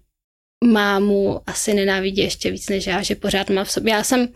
mámu 0.63 1.39
asi 1.49 1.73
nenávidí 1.73 2.21
ještě 2.21 2.51
víc 2.51 2.69
než 2.69 2.87
já, 2.87 3.01
že 3.01 3.15
pořád 3.15 3.49
má 3.49 3.63
v 3.63 3.71
sobě. 3.71 3.93
Já 3.93 4.03
jsem 4.03 4.27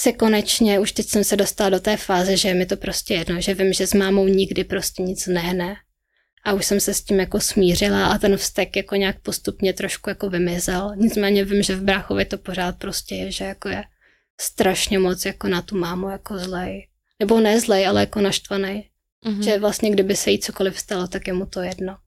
se 0.00 0.12
konečně, 0.12 0.80
už 0.80 0.92
teď 0.92 1.06
jsem 1.06 1.24
se 1.24 1.36
dostala 1.36 1.70
do 1.70 1.80
té 1.80 1.96
fáze, 1.96 2.36
že 2.36 2.54
mi 2.54 2.66
to 2.66 2.76
prostě 2.76 3.14
jedno, 3.14 3.40
že 3.40 3.54
vím, 3.54 3.72
že 3.72 3.86
s 3.86 3.94
mámou 3.94 4.26
nikdy 4.28 4.64
prostě 4.64 5.02
nic 5.02 5.26
nehne. 5.26 5.76
A 6.44 6.52
už 6.52 6.66
jsem 6.66 6.80
se 6.80 6.94
s 6.94 7.02
tím 7.02 7.20
jako 7.20 7.40
smířila 7.40 8.06
a 8.06 8.18
ten 8.18 8.36
vztek 8.36 8.76
jako 8.76 8.94
nějak 8.94 9.20
postupně 9.20 9.72
trošku 9.72 10.10
jako 10.10 10.30
vymizel. 10.30 10.92
Nicméně 10.96 11.44
vím, 11.44 11.62
že 11.62 11.76
v 11.76 11.82
bráchovi 11.82 12.24
to 12.24 12.38
pořád 12.38 12.78
prostě 12.78 13.14
je, 13.14 13.32
že 13.32 13.44
jako 13.44 13.68
je 13.68 13.84
strašně 14.40 14.98
moc 14.98 15.24
jako 15.24 15.48
na 15.48 15.62
tu 15.62 15.78
mámu 15.78 16.08
jako 16.08 16.38
zlej. 16.38 16.88
Nebo 17.20 17.40
ne 17.40 17.60
zlej, 17.60 17.86
ale 17.86 18.00
jako 18.00 18.20
naštvaný. 18.20 18.90
Mm-hmm. 19.26 19.42
Že 19.42 19.58
vlastně 19.58 19.90
kdyby 19.90 20.16
se 20.16 20.30
jí 20.30 20.38
cokoliv 20.38 20.78
stalo, 20.78 21.08
tak 21.08 21.26
je 21.26 21.32
mu 21.32 21.46
to 21.46 21.60
jedno. 21.60 21.98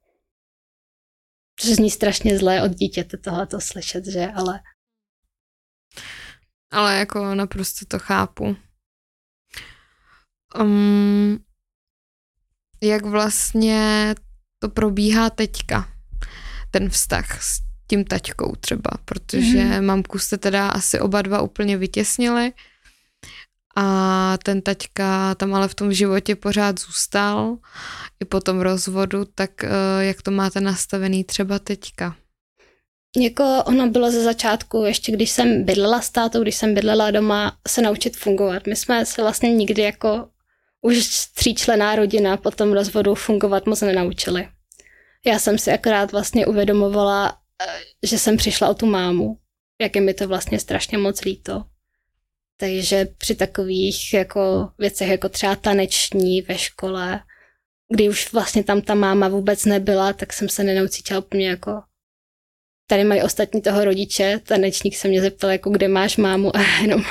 Což 1.59 1.69
zní 1.69 1.91
strašně 1.91 2.37
zlé 2.37 2.63
od 2.63 2.71
dítěte 2.71 3.17
tohle 3.17 3.47
slyšet, 3.59 4.05
že? 4.05 4.27
Ale... 4.35 4.59
Ale 6.71 6.97
jako 6.99 7.35
naprosto 7.35 7.85
to 7.85 7.99
chápu. 7.99 8.57
Um, 10.59 11.45
jak 12.83 13.05
vlastně 13.05 14.15
to 14.59 14.69
probíhá 14.69 15.29
teďka, 15.29 15.89
ten 16.71 16.89
vztah 16.89 17.43
s 17.43 17.59
tím 17.87 18.05
taťkou 18.05 18.55
třeba, 18.59 18.91
protože 19.05 19.57
mm-hmm. 19.57 19.81
mamku 19.81 20.19
jste 20.19 20.37
teda 20.37 20.67
asi 20.67 20.99
oba 20.99 21.21
dva 21.21 21.41
úplně 21.41 21.77
vytěsnili 21.77 22.53
a 23.75 24.37
ten 24.43 24.61
taťka 24.61 25.35
tam 25.35 25.55
ale 25.55 25.67
v 25.67 25.75
tom 25.75 25.93
životě 25.93 26.35
pořád 26.35 26.79
zůstal 26.79 27.57
i 28.19 28.25
po 28.25 28.39
tom 28.39 28.59
rozvodu, 28.59 29.25
tak 29.35 29.63
eh, 29.63 29.69
jak 29.99 30.21
to 30.21 30.31
máte 30.31 30.61
nastavený 30.61 31.23
třeba 31.23 31.59
teďka? 31.59 32.15
Jako 33.17 33.63
ono 33.65 33.89
bylo 33.89 34.11
ze 34.11 34.23
začátku, 34.23 34.83
ještě 34.83 35.11
když 35.11 35.29
jsem 35.29 35.63
bydlela 35.63 36.01
s 36.01 36.09
tátou, 36.09 36.41
když 36.41 36.55
jsem 36.55 36.73
bydlela 36.73 37.11
doma, 37.11 37.57
se 37.67 37.81
naučit 37.81 38.17
fungovat. 38.17 38.67
My 38.67 38.75
jsme 38.75 39.05
se 39.05 39.21
vlastně 39.21 39.51
nikdy 39.51 39.81
jako 39.81 40.27
už 40.81 41.25
tříčlená 41.35 41.95
rodina 41.95 42.37
po 42.37 42.51
tom 42.51 42.73
rozvodu 42.73 43.15
fungovat 43.15 43.65
moc 43.65 43.81
nenaučili. 43.81 44.47
Já 45.25 45.39
jsem 45.39 45.57
si 45.57 45.71
akorát 45.71 46.11
vlastně 46.11 46.45
uvědomovala, 46.45 47.37
eh, 47.61 47.79
že 48.03 48.19
jsem 48.19 48.37
přišla 48.37 48.69
o 48.69 48.73
tu 48.73 48.85
mámu, 48.85 49.37
jak 49.81 49.95
je 49.95 50.01
mi 50.01 50.13
to 50.13 50.27
vlastně 50.27 50.59
strašně 50.59 50.97
moc 50.97 51.21
líto. 51.21 51.63
Takže 52.59 53.07
při 53.17 53.35
takových 53.35 54.13
jako 54.13 54.69
věcech, 54.77 55.07
jako 55.09 55.29
třeba 55.29 55.55
taneční 55.55 56.41
ve 56.41 56.57
škole, 56.57 57.19
kdy 57.93 58.09
už 58.09 58.33
vlastně 58.33 58.63
tam 58.63 58.81
ta 58.81 58.95
máma 58.95 59.27
vůbec 59.27 59.65
nebyla, 59.65 60.13
tak 60.13 60.33
jsem 60.33 60.49
se 60.49 60.63
nenaucítila 60.63 61.19
úplně 61.19 61.49
jako 61.49 61.71
tady 62.87 63.03
mají 63.03 63.21
ostatní 63.21 63.61
toho 63.61 63.85
rodiče, 63.85 64.39
tanečník 64.43 64.97
se 64.97 65.07
mě 65.07 65.21
zeptal, 65.21 65.49
jako 65.49 65.69
kde 65.69 65.87
máš 65.87 66.17
mámu 66.17 66.55
a 66.55 66.61
jenom 66.81 67.03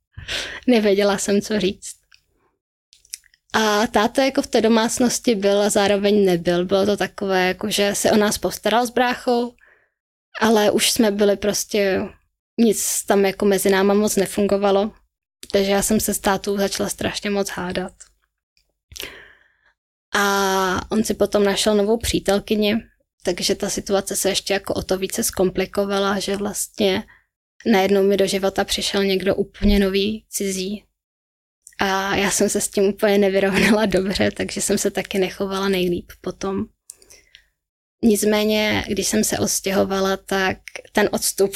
nevěděla 0.66 1.18
jsem, 1.18 1.40
co 1.40 1.60
říct. 1.60 1.99
A 3.52 3.86
táta 3.86 4.24
jako 4.24 4.42
v 4.42 4.46
té 4.46 4.60
domácnosti 4.60 5.34
byl 5.34 5.62
a 5.62 5.70
zároveň 5.70 6.24
nebyl. 6.24 6.64
Bylo 6.64 6.86
to 6.86 6.96
takové, 6.96 7.46
jako 7.46 7.70
že 7.70 7.94
se 7.94 8.12
o 8.12 8.16
nás 8.16 8.38
postaral 8.38 8.86
s 8.86 8.90
bráchou, 8.90 9.54
ale 10.40 10.70
už 10.70 10.90
jsme 10.90 11.10
byli 11.10 11.36
prostě, 11.36 12.00
nic 12.60 13.04
tam 13.04 13.24
jako 13.24 13.44
mezi 13.44 13.70
náma 13.70 13.94
moc 13.94 14.16
nefungovalo. 14.16 14.92
Takže 15.52 15.70
já 15.70 15.82
jsem 15.82 16.00
se 16.00 16.14
s 16.14 16.18
tátou 16.18 16.56
začala 16.56 16.88
strašně 16.88 17.30
moc 17.30 17.50
hádat. 17.50 17.92
A 20.14 20.92
on 20.92 21.04
si 21.04 21.14
potom 21.14 21.44
našel 21.44 21.74
novou 21.76 21.98
přítelkyni, 21.98 22.76
takže 23.24 23.54
ta 23.54 23.70
situace 23.70 24.16
se 24.16 24.28
ještě 24.28 24.54
jako 24.54 24.74
o 24.74 24.82
to 24.82 24.98
více 24.98 25.24
zkomplikovala, 25.24 26.18
že 26.18 26.36
vlastně 26.36 27.04
najednou 27.66 28.02
mi 28.02 28.16
do 28.16 28.26
života 28.26 28.64
přišel 28.64 29.04
někdo 29.04 29.34
úplně 29.34 29.78
nový, 29.78 30.26
cizí, 30.28 30.84
a 31.80 32.16
já 32.16 32.30
jsem 32.30 32.48
se 32.48 32.60
s 32.60 32.68
tím 32.68 32.84
úplně 32.84 33.18
nevyrovnala 33.18 33.86
dobře, 33.86 34.30
takže 34.30 34.60
jsem 34.60 34.78
se 34.78 34.90
taky 34.90 35.18
nechovala 35.18 35.68
nejlíp 35.68 36.12
potom. 36.20 36.64
Nicméně, 38.04 38.84
když 38.88 39.08
jsem 39.08 39.24
se 39.24 39.38
odstěhovala, 39.38 40.16
tak 40.16 40.56
ten 40.92 41.08
odstup 41.12 41.50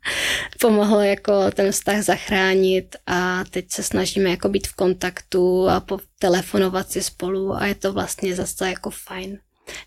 pomohl 0.60 1.00
jako 1.00 1.50
ten 1.50 1.72
vztah 1.72 2.02
zachránit 2.02 2.96
a 3.06 3.44
teď 3.50 3.70
se 3.70 3.82
snažíme 3.82 4.30
jako 4.30 4.48
být 4.48 4.66
v 4.66 4.74
kontaktu 4.74 5.68
a 5.68 5.86
telefonovat 6.18 6.90
si 6.90 7.02
spolu 7.02 7.54
a 7.54 7.66
je 7.66 7.74
to 7.74 7.92
vlastně 7.92 8.34
zase 8.34 8.68
jako 8.68 8.90
fajn. 8.90 9.38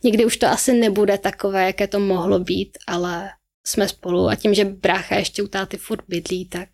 Nikdy 0.03 0.25
už 0.25 0.37
to 0.37 0.47
asi 0.47 0.73
nebude 0.73 1.17
takové, 1.17 1.65
jaké 1.65 1.87
to 1.87 1.99
mohlo 1.99 2.39
být, 2.39 2.77
ale 2.87 3.29
jsme 3.65 3.87
spolu 3.87 4.29
a 4.29 4.35
tím, 4.35 4.53
že 4.53 4.65
brácha 4.65 5.15
ještě 5.15 5.43
u 5.43 5.47
táty 5.47 5.77
furt 5.77 6.03
bydlí, 6.07 6.45
tak 6.45 6.69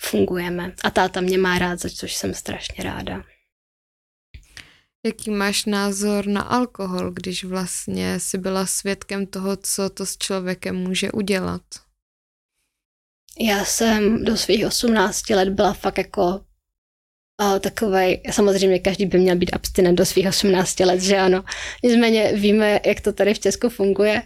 fungujeme. 0.00 0.74
A 0.84 0.90
táta 0.90 1.20
mě 1.20 1.38
má 1.38 1.58
rád, 1.58 1.80
za 1.80 1.88
což 1.88 2.14
jsem 2.14 2.34
strašně 2.34 2.84
ráda. 2.84 3.24
Jaký 5.06 5.30
máš 5.30 5.64
názor 5.64 6.26
na 6.26 6.42
alkohol, 6.42 7.10
když 7.10 7.44
vlastně 7.44 8.20
si 8.20 8.38
byla 8.38 8.66
svědkem 8.66 9.26
toho, 9.26 9.56
co 9.56 9.90
to 9.90 10.06
s 10.06 10.18
člověkem 10.18 10.76
může 10.76 11.12
udělat? 11.12 11.62
Já 13.40 13.64
jsem 13.64 14.24
do 14.24 14.36
svých 14.36 14.66
18 14.66 15.30
let 15.30 15.48
byla 15.48 15.72
fakt 15.72 15.98
jako 15.98 16.44
takový, 17.60 18.22
samozřejmě 18.30 18.78
každý 18.78 19.06
by 19.06 19.18
měl 19.18 19.36
být 19.36 19.50
abstinent 19.52 19.98
do 19.98 20.06
svých 20.06 20.28
18 20.28 20.80
let, 20.80 21.00
že 21.00 21.18
ano. 21.18 21.44
Nicméně 21.84 22.32
víme, 22.32 22.80
jak 22.86 23.00
to 23.00 23.12
tady 23.12 23.34
v 23.34 23.38
Česku 23.38 23.68
funguje. 23.68 24.22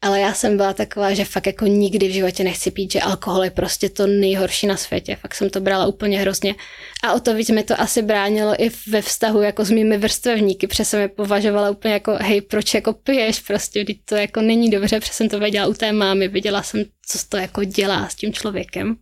Ale 0.00 0.20
já 0.20 0.34
jsem 0.34 0.56
byla 0.56 0.72
taková, 0.72 1.14
že 1.14 1.24
fakt 1.24 1.46
jako 1.46 1.66
nikdy 1.66 2.08
v 2.08 2.12
životě 2.12 2.44
nechci 2.44 2.70
pít, 2.70 2.92
že 2.92 3.00
alkohol 3.00 3.44
je 3.44 3.50
prostě 3.50 3.88
to 3.88 4.06
nejhorší 4.06 4.66
na 4.66 4.76
světě. 4.76 5.16
Fakt 5.16 5.34
jsem 5.34 5.50
to 5.50 5.60
brala 5.60 5.86
úplně 5.86 6.20
hrozně. 6.20 6.54
A 7.04 7.12
o 7.12 7.20
to 7.20 7.34
víc 7.34 7.50
mi 7.50 7.62
to 7.62 7.80
asi 7.80 8.02
bránilo 8.02 8.62
i 8.62 8.70
ve 8.88 9.02
vztahu 9.02 9.42
jako 9.42 9.64
s 9.64 9.70
mými 9.70 9.98
vrstvevníky, 9.98 10.66
protože 10.66 10.84
jsem 10.84 11.00
je 11.00 11.08
považovala 11.08 11.70
úplně 11.70 11.94
jako, 11.94 12.16
hej, 12.20 12.40
proč 12.40 12.74
jako 12.74 12.92
piješ, 12.92 13.40
prostě, 13.40 13.84
když 13.84 13.96
to 14.04 14.16
jako 14.16 14.40
není 14.40 14.70
dobře, 14.70 15.00
protože 15.00 15.12
jsem 15.12 15.28
to 15.28 15.38
věděla 15.38 15.66
u 15.66 15.72
té 15.72 15.92
mámy, 15.92 16.28
viděla 16.28 16.62
jsem, 16.62 16.84
co 17.06 17.18
to 17.28 17.36
jako 17.36 17.64
dělá 17.64 18.08
s 18.08 18.14
tím 18.14 18.32
člověkem. 18.32 18.96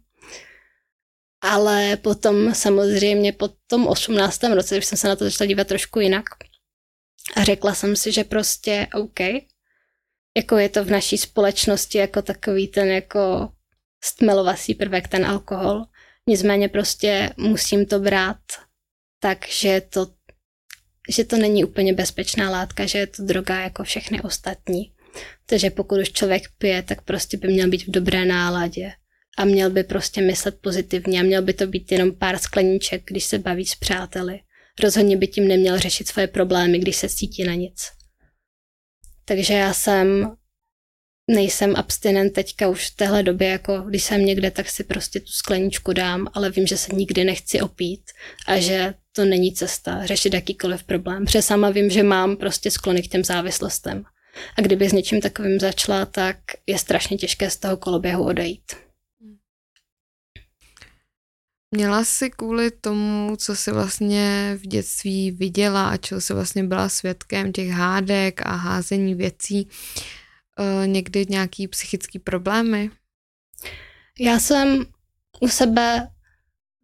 Ale 1.42 1.96
potom 1.96 2.54
samozřejmě 2.54 3.32
po 3.32 3.48
tom 3.66 3.87
18. 3.87 4.42
roce, 4.42 4.74
když 4.74 4.87
jsem 4.87 4.98
se 4.98 5.09
na 5.09 5.16
to 5.16 5.24
začala 5.24 5.48
dívat 5.48 5.66
trošku 5.66 6.00
jinak, 6.00 6.24
a 7.37 7.44
řekla 7.44 7.74
jsem 7.74 7.96
si, 7.96 8.12
že 8.12 8.24
prostě 8.24 8.87
OK, 8.94 9.20
jako 10.37 10.59
je 10.59 10.68
to 10.68 10.85
v 10.85 10.90
naší 10.90 11.18
společnosti 11.18 11.99
jako 11.99 12.22
takový 12.22 12.68
ten 12.68 12.88
jako 12.88 13.49
stmelovací 14.05 14.75
prvek, 14.75 15.09
ten 15.09 15.27
alkohol. 15.27 15.85
Nicméně 16.29 16.68
prostě 16.68 17.31
musím 17.37 17.87
to 17.87 18.01
brát 18.01 18.37
tak, 19.20 19.49
že 19.49 19.81
to, 19.81 20.07
že 21.09 21.25
to 21.25 21.37
není 21.37 21.64
úplně 21.64 21.92
bezpečná 21.92 22.51
látka, 22.51 22.87
že 22.87 22.99
je 22.99 23.07
to 23.07 23.22
droga 23.22 23.61
jako 23.61 23.85
všechny 23.85 24.22
ostatní. 24.22 24.92
Takže 25.46 25.70
pokud 25.70 25.99
už 25.99 26.12
člověk 26.12 26.42
pije, 26.59 26.83
tak 26.83 27.03
prostě 27.03 27.37
by 27.37 27.49
měl 27.49 27.68
být 27.68 27.87
v 27.87 27.90
dobré 27.90 28.25
náladě 28.25 28.92
a 29.38 29.44
měl 29.44 29.70
by 29.70 29.85
prostě 29.85 30.20
myslet 30.20 30.61
pozitivně 30.61 31.20
a 31.20 31.22
měl 31.22 31.42
by 31.42 31.53
to 31.53 31.66
být 31.66 31.92
jenom 31.92 32.12
pár 32.12 32.38
skleníček, 32.38 33.03
když 33.07 33.25
se 33.25 33.38
baví 33.38 33.66
s 33.66 33.75
přáteli. 33.75 34.40
Rozhodně 34.83 35.16
by 35.16 35.27
tím 35.27 35.49
neměl 35.49 35.79
řešit 35.79 36.09
svoje 36.09 36.27
problémy, 36.27 36.79
když 36.79 36.96
se 36.96 37.09
cítí 37.09 37.44
na 37.44 37.55
nic. 37.55 37.95
Takže 39.28 39.54
já 39.54 39.72
jsem 39.72 40.36
nejsem 41.30 41.76
abstinent 41.76 42.32
teďka 42.32 42.68
už 42.68 42.90
v 42.90 42.96
téhle 42.96 43.22
době, 43.22 43.48
jako 43.48 43.78
když 43.80 44.02
jsem 44.02 44.24
někde, 44.24 44.50
tak 44.50 44.68
si 44.68 44.84
prostě 44.84 45.20
tu 45.20 45.26
skleničku 45.26 45.92
dám, 45.92 46.28
ale 46.34 46.50
vím, 46.50 46.66
že 46.66 46.76
se 46.76 46.94
nikdy 46.94 47.24
nechci 47.24 47.60
opít 47.60 48.02
a 48.46 48.58
že 48.58 48.94
to 49.12 49.24
není 49.24 49.52
cesta 49.52 50.06
řešit 50.06 50.34
jakýkoliv 50.34 50.84
problém. 50.84 51.24
Protože 51.24 51.42
sama 51.42 51.70
vím, 51.70 51.90
že 51.90 52.02
mám 52.02 52.36
prostě 52.36 52.70
sklony 52.70 53.02
k 53.02 53.08
těm 53.08 53.24
závislostem. 53.24 54.04
A 54.58 54.60
kdyby 54.60 54.88
s 54.88 54.92
něčím 54.92 55.20
takovým 55.20 55.60
začala, 55.60 56.06
tak 56.06 56.36
je 56.66 56.78
strašně 56.78 57.16
těžké 57.16 57.50
z 57.50 57.56
toho 57.56 57.76
koloběhu 57.76 58.24
odejít. 58.24 58.86
Měla 61.77 62.04
jsi 62.04 62.31
kvůli 62.31 62.70
tomu, 62.70 63.37
co 63.37 63.56
jsi 63.56 63.72
vlastně 63.72 64.56
v 64.62 64.66
dětství 64.66 65.31
viděla 65.31 65.88
a 65.88 65.96
čeho 65.96 66.20
jsi 66.20 66.35
vlastně 66.35 66.64
byla 66.64 66.88
svědkem 66.88 67.52
těch 67.52 67.70
hádek 67.70 68.46
a 68.46 68.54
házení 68.54 69.14
věcí, 69.14 69.68
uh, 70.58 70.87
někdy 70.87 71.27
nějaký 71.29 71.68
psychický 71.68 72.18
problémy? 72.18 72.90
Já 74.20 74.40
jsem 74.40 74.87
u 75.40 75.48
sebe 75.48 76.08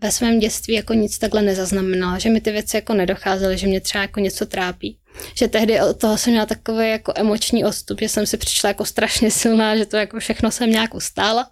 ve 0.02 0.12
svém 0.12 0.38
dětství 0.38 0.74
jako 0.74 0.94
nic 0.94 1.18
takhle 1.18 1.42
nezaznamenala, 1.42 2.18
že 2.18 2.30
mi 2.30 2.40
ty 2.40 2.50
věci 2.50 2.76
jako 2.76 2.94
nedocházely, 2.94 3.58
že 3.58 3.66
mě 3.66 3.80
třeba 3.80 4.02
jako 4.02 4.20
něco 4.20 4.46
trápí. 4.46 4.98
Že 5.36 5.48
tehdy 5.48 5.80
od 5.80 6.00
toho 6.00 6.18
jsem 6.18 6.30
měla 6.32 6.46
takový 6.46 6.90
jako 6.90 7.12
emoční 7.16 7.64
odstup, 7.64 8.00
že 8.00 8.08
jsem 8.08 8.26
si 8.26 8.36
přišla 8.36 8.68
jako 8.68 8.84
strašně 8.84 9.30
silná, 9.30 9.76
že 9.76 9.86
to 9.86 9.96
jako 9.96 10.18
všechno 10.18 10.50
jsem 10.50 10.70
nějak 10.70 10.94
ustála. 10.94 11.50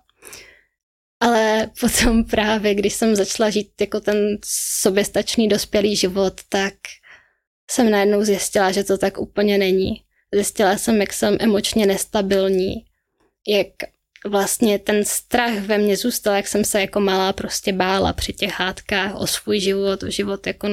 Ale 1.21 1.71
potom 1.81 2.25
právě, 2.25 2.75
když 2.75 2.95
jsem 2.95 3.17
začala 3.17 3.51
žít 3.51 3.81
jako 3.81 4.01
ten 4.01 4.39
soběstačný 4.81 5.49
dospělý 5.49 5.97
život, 5.97 6.41
tak 6.49 6.75
jsem 7.71 7.91
najednou 7.91 8.25
zjistila, 8.25 8.73
že 8.73 8.85
to 8.85 8.99
tak 8.99 9.19
úplně 9.19 9.59
není. 9.59 10.05
Zjistila 10.35 10.79
jsem, 10.79 11.01
jak 11.01 11.13
jsem 11.13 11.37
emočně 11.41 11.87
nestabilní, 11.87 12.75
jak 13.49 13.67
vlastně 14.27 14.79
ten 14.79 15.05
strach 15.05 15.59
ve 15.59 15.79
mně 15.79 15.97
zůstal, 15.97 16.35
jak 16.35 16.49
jsem 16.49 16.65
se 16.65 16.81
jako 16.81 17.01
malá 17.01 17.33
prostě 17.33 17.73
bála 17.73 18.13
při 18.13 18.33
těch 18.33 18.61
hádkách 18.61 19.15
o 19.15 19.27
svůj 19.27 19.61
život, 19.61 20.03
o 20.03 20.11
život 20.11 20.47
jako 20.47 20.69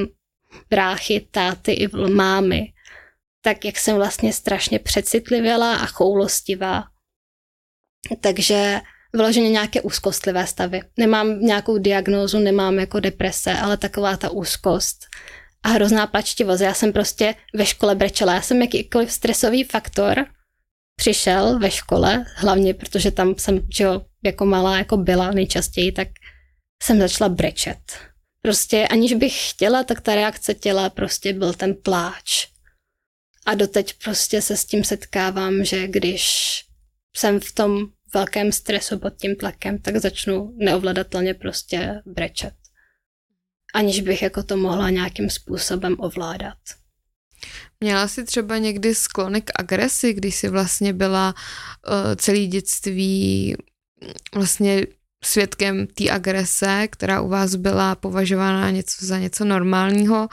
bráchy, 0.70 1.28
táty 1.32 1.72
i 1.72 1.88
mámy. 1.88 2.74
Tak 3.41 3.66
jak 3.66 3.78
jsem 3.78 3.95
vlastně 3.95 4.34
strašně 4.34 4.80
přecitlivěla 4.80 5.76
a 5.76 5.86
choulostivá. 5.86 6.84
Takže 8.22 8.82
vyloženě 9.14 9.49
nějaké 9.49 9.82
úzkostlivé 9.82 10.47
stavy. 10.47 10.82
Nemám 10.97 11.39
nějakou 11.39 11.78
diagnózu, 11.78 12.39
nemám 12.39 12.80
jako 12.80 12.99
deprese, 12.99 13.53
ale 13.53 13.78
taková 13.78 14.18
ta 14.18 14.30
úzkost 14.30 15.05
a 15.64 15.70
hrozná 15.70 16.08
plačtivost. 16.08 16.62
Já 16.62 16.74
jsem 16.74 16.93
prostě 16.93 17.36
ve 17.55 17.66
škole 17.66 17.95
brečela. 17.95 18.34
Já 18.34 18.41
jsem 18.41 18.62
jakýkoliv 18.62 19.12
stresový 19.12 19.64
faktor 19.64 20.26
přišel 20.95 21.60
ve 21.60 21.72
škole, 21.72 22.26
hlavně 22.36 22.74
protože 22.74 23.12
tam 23.12 23.36
jsem, 23.38 23.68
že 23.78 23.84
jo, 23.84 24.01
jako 24.24 24.45
malá 24.45 24.78
jako 24.78 24.97
byla 24.97 25.32
nejčastěji, 25.32 25.91
tak 25.91 26.08
jsem 26.84 26.99
začala 26.99 27.30
brečet. 27.30 27.80
Prostě 28.41 28.88
aniž 28.88 29.14
bych 29.14 29.49
chtěla, 29.49 29.84
tak 29.84 30.01
ta 30.01 30.16
reakce 30.16 30.53
těla 30.53 30.89
prostě 30.89 31.34
byl 31.34 31.53
ten 31.53 31.76
pláč. 31.76 32.47
A 33.45 33.53
doteď 33.53 33.93
prostě 34.03 34.41
se 34.41 34.58
s 34.58 34.66
tím 34.66 34.84
setkávám, 34.84 35.64
že 35.64 35.88
když 35.88 36.28
jsem 37.18 37.39
v 37.39 37.51
tom 37.51 37.86
velkém 38.14 38.51
stresu 38.51 38.99
pod 38.99 39.14
tím 39.18 39.36
tlakem, 39.36 39.80
tak 39.80 39.97
začnu 39.97 40.53
neovladatelně 40.58 41.34
prostě 41.34 42.01
brečet. 42.05 42.53
Aniž 43.74 44.01
bych 44.01 44.22
jako 44.22 44.43
to 44.43 44.58
mohla 44.58 44.89
nějakým 44.89 45.30
způsobem 45.30 45.95
ovládat. 45.99 46.58
Měla 47.80 48.08
jsi 48.08 48.24
třeba 48.24 48.58
někdy 48.58 48.95
sklony 48.95 49.41
k 49.41 49.51
agresi, 49.55 50.14
když 50.14 50.36
jsi 50.36 50.49
vlastně 50.49 50.93
byla 50.93 51.34
uh, 51.34 52.16
celý 52.16 52.47
dětství 52.47 53.55
vlastně 54.36 54.86
svědkem 55.24 55.88
té 55.88 56.10
agrese, 56.10 56.88
která 56.88 57.22
u 57.22 57.28
vás 57.28 57.55
byla 57.55 57.95
považována 57.95 58.70
něco 58.70 59.05
za 59.05 59.18
něco 59.18 59.45
normálního. 59.45 60.28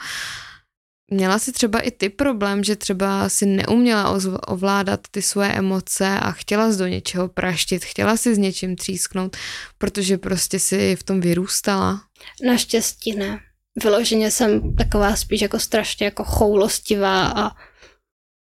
Měla 1.11 1.39
jsi 1.39 1.51
třeba 1.51 1.79
i 1.79 1.91
ty 1.91 2.09
problém, 2.09 2.63
že 2.63 2.75
třeba 2.75 3.29
si 3.29 3.45
neuměla 3.45 4.19
ovládat 4.47 4.99
ty 5.11 5.21
svoje 5.21 5.51
emoce 5.51 6.07
a 6.07 6.31
chtěla 6.31 6.71
jsi 6.71 6.77
do 6.77 6.87
něčeho 6.87 7.27
praštit, 7.27 7.85
chtěla 7.85 8.17
si 8.17 8.35
s 8.35 8.37
něčím 8.37 8.75
třísknout, 8.75 9.37
protože 9.77 10.17
prostě 10.17 10.59
si 10.59 10.95
v 10.95 11.03
tom 11.03 11.21
vyrůstala? 11.21 12.01
Naštěstí 12.45 13.15
ne 13.15 13.39
vyloženě 13.83 14.31
jsem 14.31 14.75
taková 14.75 15.15
spíš 15.15 15.41
jako 15.41 15.59
strašně 15.59 16.05
jako 16.05 16.23
choulostivá 16.23 17.27
a 17.27 17.51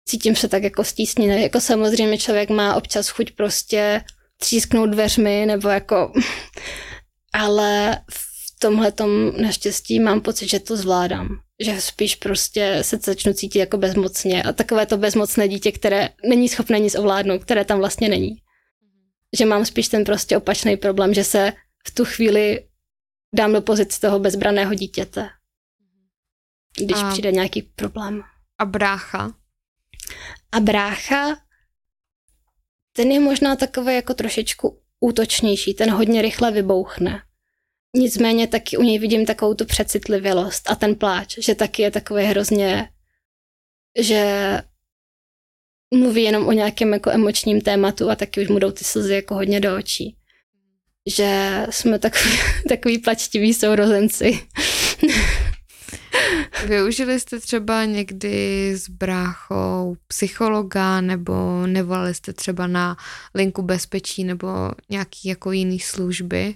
cítím 0.04 0.36
se 0.36 0.48
tak 0.48 0.62
jako 0.62 0.84
stísněné. 0.84 1.42
Jako 1.42 1.60
samozřejmě 1.60 2.18
člověk 2.18 2.50
má 2.50 2.74
občas 2.74 3.08
chuť 3.08 3.32
prostě 3.32 4.04
třísknout 4.36 4.90
dveřmi 4.90 5.46
nebo 5.46 5.68
jako, 5.68 6.12
ale 7.32 8.00
v 8.10 8.58
tomhle 8.58 8.92
tom 8.92 9.32
naštěstí 9.42 10.00
mám 10.00 10.20
pocit, 10.20 10.48
že 10.48 10.60
to 10.60 10.76
zvládám. 10.76 11.28
Že 11.60 11.80
spíš 11.80 12.16
prostě 12.16 12.78
se 12.82 12.96
začnu 12.96 13.32
cítit 13.32 13.58
jako 13.58 13.76
bezmocně 13.76 14.42
a 14.42 14.52
takové 14.52 14.86
to 14.86 14.96
bezmocné 14.96 15.48
dítě, 15.48 15.72
které 15.72 16.08
není 16.28 16.48
schopné 16.48 16.78
nic 16.78 16.94
ovládnout, 16.94 17.44
které 17.44 17.64
tam 17.64 17.78
vlastně 17.78 18.08
není. 18.08 18.36
Že 19.38 19.46
mám 19.46 19.64
spíš 19.64 19.88
ten 19.88 20.04
prostě 20.04 20.36
opačný 20.36 20.76
problém, 20.76 21.14
že 21.14 21.24
se 21.24 21.52
v 21.88 21.94
tu 21.94 22.04
chvíli 22.04 22.68
dám 23.34 23.52
do 23.52 23.62
pozice 23.62 24.00
toho 24.00 24.18
bezbraného 24.18 24.74
dítěte, 24.74 25.30
když 26.76 26.96
a, 26.96 27.10
přijde 27.10 27.32
nějaký 27.32 27.62
problém. 27.62 28.22
A 28.58 28.64
brácha? 28.64 29.32
A 30.52 30.60
brácha, 30.60 31.36
ten 32.92 33.12
je 33.12 33.20
možná 33.20 33.56
takový 33.56 33.94
jako 33.94 34.14
trošičku 34.14 34.82
útočnější, 35.00 35.74
ten 35.74 35.90
hodně 35.90 36.22
rychle 36.22 36.50
vybouchne. 36.50 37.22
Nicméně 37.96 38.46
taky 38.46 38.76
u 38.76 38.82
něj 38.82 38.98
vidím 38.98 39.26
takovou 39.26 39.54
tu 39.54 39.64
přecitlivělost 39.64 40.70
a 40.70 40.74
ten 40.74 40.94
pláč, 40.94 41.38
že 41.38 41.54
taky 41.54 41.82
je 41.82 41.90
takový 41.90 42.24
hrozně, 42.24 42.88
že 43.98 44.56
mluví 45.94 46.22
jenom 46.22 46.46
o 46.46 46.52
nějakém 46.52 46.92
jako 46.92 47.10
emočním 47.10 47.60
tématu 47.60 48.10
a 48.10 48.16
taky 48.16 48.42
už 48.42 48.48
mu 48.48 48.58
jdou 48.58 48.70
ty 48.70 48.84
slzy 48.84 49.14
jako 49.14 49.34
hodně 49.34 49.60
do 49.60 49.76
očí 49.76 50.16
že 51.06 51.66
jsme 51.70 51.98
takový, 51.98 52.38
takový 52.68 52.98
plačtiví 52.98 53.54
sourozenci. 53.54 54.40
Využili 56.66 57.20
jste 57.20 57.40
třeba 57.40 57.84
někdy 57.84 58.72
s 58.76 58.88
bráchou 58.88 59.96
psychologa 60.06 61.00
nebo 61.00 61.66
nevolali 61.66 62.14
jste 62.14 62.32
třeba 62.32 62.66
na 62.66 62.96
linku 63.34 63.62
bezpečí 63.62 64.24
nebo 64.24 64.48
nějaký 64.90 65.28
jako 65.28 65.52
jiný 65.52 65.80
služby? 65.80 66.54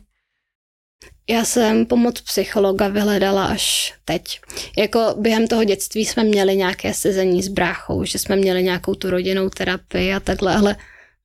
Já 1.28 1.44
jsem 1.44 1.86
pomoc 1.86 2.20
psychologa 2.20 2.88
vyhledala 2.88 3.44
až 3.46 3.94
teď. 4.04 4.40
Jako 4.78 5.14
během 5.18 5.46
toho 5.46 5.64
dětství 5.64 6.04
jsme 6.04 6.24
měli 6.24 6.56
nějaké 6.56 6.94
sezení 6.94 7.42
s 7.42 7.48
bráchou, 7.48 8.04
že 8.04 8.18
jsme 8.18 8.36
měli 8.36 8.62
nějakou 8.62 8.94
tu 8.94 9.10
rodinnou 9.10 9.50
terapii 9.50 10.14
a 10.14 10.20
takhle, 10.20 10.56
ale 10.56 10.76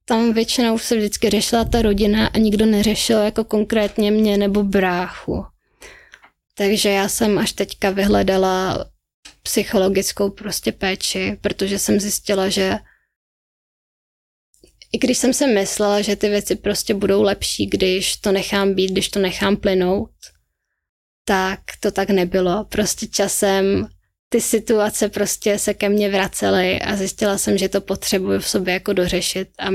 tam 0.05 0.33
většinou 0.33 0.77
se 0.77 0.97
vždycky 0.97 1.29
řešila 1.29 1.65
ta 1.65 1.81
rodina 1.81 2.27
a 2.27 2.37
nikdo 2.37 2.65
neřešil 2.65 3.19
jako 3.19 3.43
konkrétně 3.43 4.11
mě 4.11 4.37
nebo 4.37 4.63
bráchu. 4.63 5.45
Takže 6.55 6.89
já 6.89 7.09
jsem 7.09 7.37
až 7.37 7.53
teďka 7.53 7.89
vyhledala 7.89 8.85
psychologickou 9.43 10.29
prostě 10.29 10.71
péči, 10.71 11.37
protože 11.41 11.79
jsem 11.79 11.99
zjistila, 11.99 12.49
že 12.49 12.77
i 14.91 14.97
když 14.97 15.17
jsem 15.17 15.33
si 15.33 15.47
myslela, 15.47 16.01
že 16.01 16.15
ty 16.15 16.29
věci 16.29 16.55
prostě 16.55 16.93
budou 16.93 17.21
lepší, 17.21 17.65
když 17.65 18.15
to 18.15 18.31
nechám 18.31 18.73
být, 18.73 18.91
když 18.91 19.09
to 19.09 19.19
nechám 19.19 19.57
plynout, 19.57 20.11
tak 21.25 21.59
to 21.79 21.91
tak 21.91 22.09
nebylo. 22.09 22.65
Prostě 22.65 23.07
časem 23.07 23.87
ty 24.29 24.41
situace 24.41 25.09
prostě 25.09 25.59
se 25.59 25.73
ke 25.73 25.89
mně 25.89 26.09
vracely 26.09 26.81
a 26.81 26.95
zjistila 26.95 27.37
jsem, 27.37 27.57
že 27.57 27.69
to 27.69 27.81
potřebuju 27.81 28.39
v 28.39 28.47
sobě 28.47 28.73
jako 28.73 28.93
dořešit 28.93 29.49
a 29.59 29.69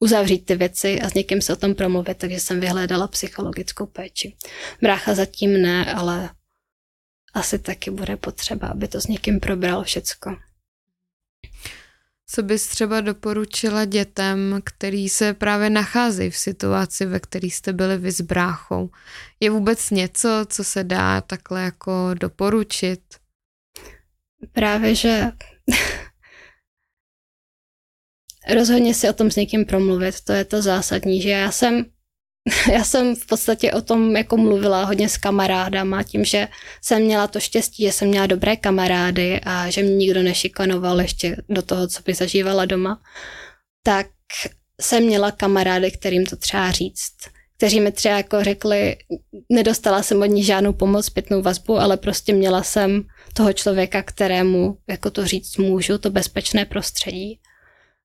uzavřít 0.00 0.46
ty 0.46 0.56
věci 0.56 1.00
a 1.00 1.10
s 1.10 1.14
někým 1.14 1.42
se 1.42 1.52
o 1.52 1.56
tom 1.56 1.74
promluvit, 1.74 2.18
takže 2.18 2.40
jsem 2.40 2.60
vyhledala 2.60 3.08
psychologickou 3.08 3.86
péči. 3.86 4.36
Brácha 4.82 5.14
zatím 5.14 5.62
ne, 5.62 5.94
ale 5.94 6.30
asi 7.34 7.58
taky 7.58 7.90
bude 7.90 8.16
potřeba, 8.16 8.68
aby 8.68 8.88
to 8.88 9.00
s 9.00 9.06
někým 9.06 9.40
probral 9.40 9.84
všecko. 9.84 10.36
Co 12.26 12.42
bys 12.42 12.68
třeba 12.68 13.00
doporučila 13.00 13.84
dětem, 13.84 14.60
který 14.64 15.08
se 15.08 15.34
právě 15.34 15.70
nacházejí 15.70 16.30
v 16.30 16.36
situaci, 16.36 17.06
ve 17.06 17.20
které 17.20 17.46
jste 17.46 17.72
byli 17.72 17.98
vy 17.98 18.12
s 18.12 18.20
bráchou? 18.20 18.90
Je 19.40 19.50
vůbec 19.50 19.90
něco, 19.90 20.28
co 20.48 20.64
se 20.64 20.84
dá 20.84 21.20
takhle 21.20 21.62
jako 21.62 22.10
doporučit? 22.14 23.00
Právě, 24.52 24.94
že 24.94 25.22
rozhodně 28.54 28.94
si 28.94 29.08
o 29.08 29.12
tom 29.12 29.30
s 29.30 29.36
někým 29.36 29.64
promluvit, 29.64 30.20
to 30.20 30.32
je 30.32 30.44
to 30.44 30.62
zásadní, 30.62 31.22
že 31.22 31.30
já 31.30 31.52
jsem 31.52 31.84
já 32.72 32.84
jsem 32.84 33.16
v 33.16 33.26
podstatě 33.26 33.72
o 33.72 33.80
tom 33.80 34.16
jako 34.16 34.36
mluvila 34.36 34.84
hodně 34.84 35.08
s 35.08 35.16
kamarádama, 35.16 36.02
tím, 36.02 36.24
že 36.24 36.48
jsem 36.82 37.02
měla 37.02 37.26
to 37.26 37.40
štěstí, 37.40 37.84
že 37.84 37.92
jsem 37.92 38.08
měla 38.08 38.26
dobré 38.26 38.56
kamarády 38.56 39.40
a 39.40 39.70
že 39.70 39.82
mě 39.82 39.94
nikdo 39.94 40.22
nešikanoval 40.22 41.00
ještě 41.00 41.36
do 41.48 41.62
toho, 41.62 41.88
co 41.88 42.02
by 42.02 42.14
zažívala 42.14 42.64
doma, 42.64 43.00
tak 43.82 44.06
jsem 44.80 45.04
měla 45.04 45.30
kamarády, 45.30 45.90
kterým 45.90 46.26
to 46.26 46.36
třeba 46.36 46.70
říct, 46.70 47.16
kteří 47.56 47.80
mi 47.80 47.92
třeba 47.92 48.16
jako 48.16 48.44
řekli, 48.44 48.96
nedostala 49.52 50.02
jsem 50.02 50.22
od 50.22 50.26
ní 50.26 50.44
žádnou 50.44 50.72
pomoc, 50.72 51.06
zpětnou 51.06 51.42
vazbu, 51.42 51.78
ale 51.78 51.96
prostě 51.96 52.32
měla 52.32 52.62
jsem 52.62 53.02
toho 53.34 53.52
člověka, 53.52 54.02
kterému 54.02 54.78
jako 54.88 55.10
to 55.10 55.26
říct 55.26 55.56
můžu, 55.56 55.98
to 55.98 56.10
bezpečné 56.10 56.64
prostředí. 56.64 57.40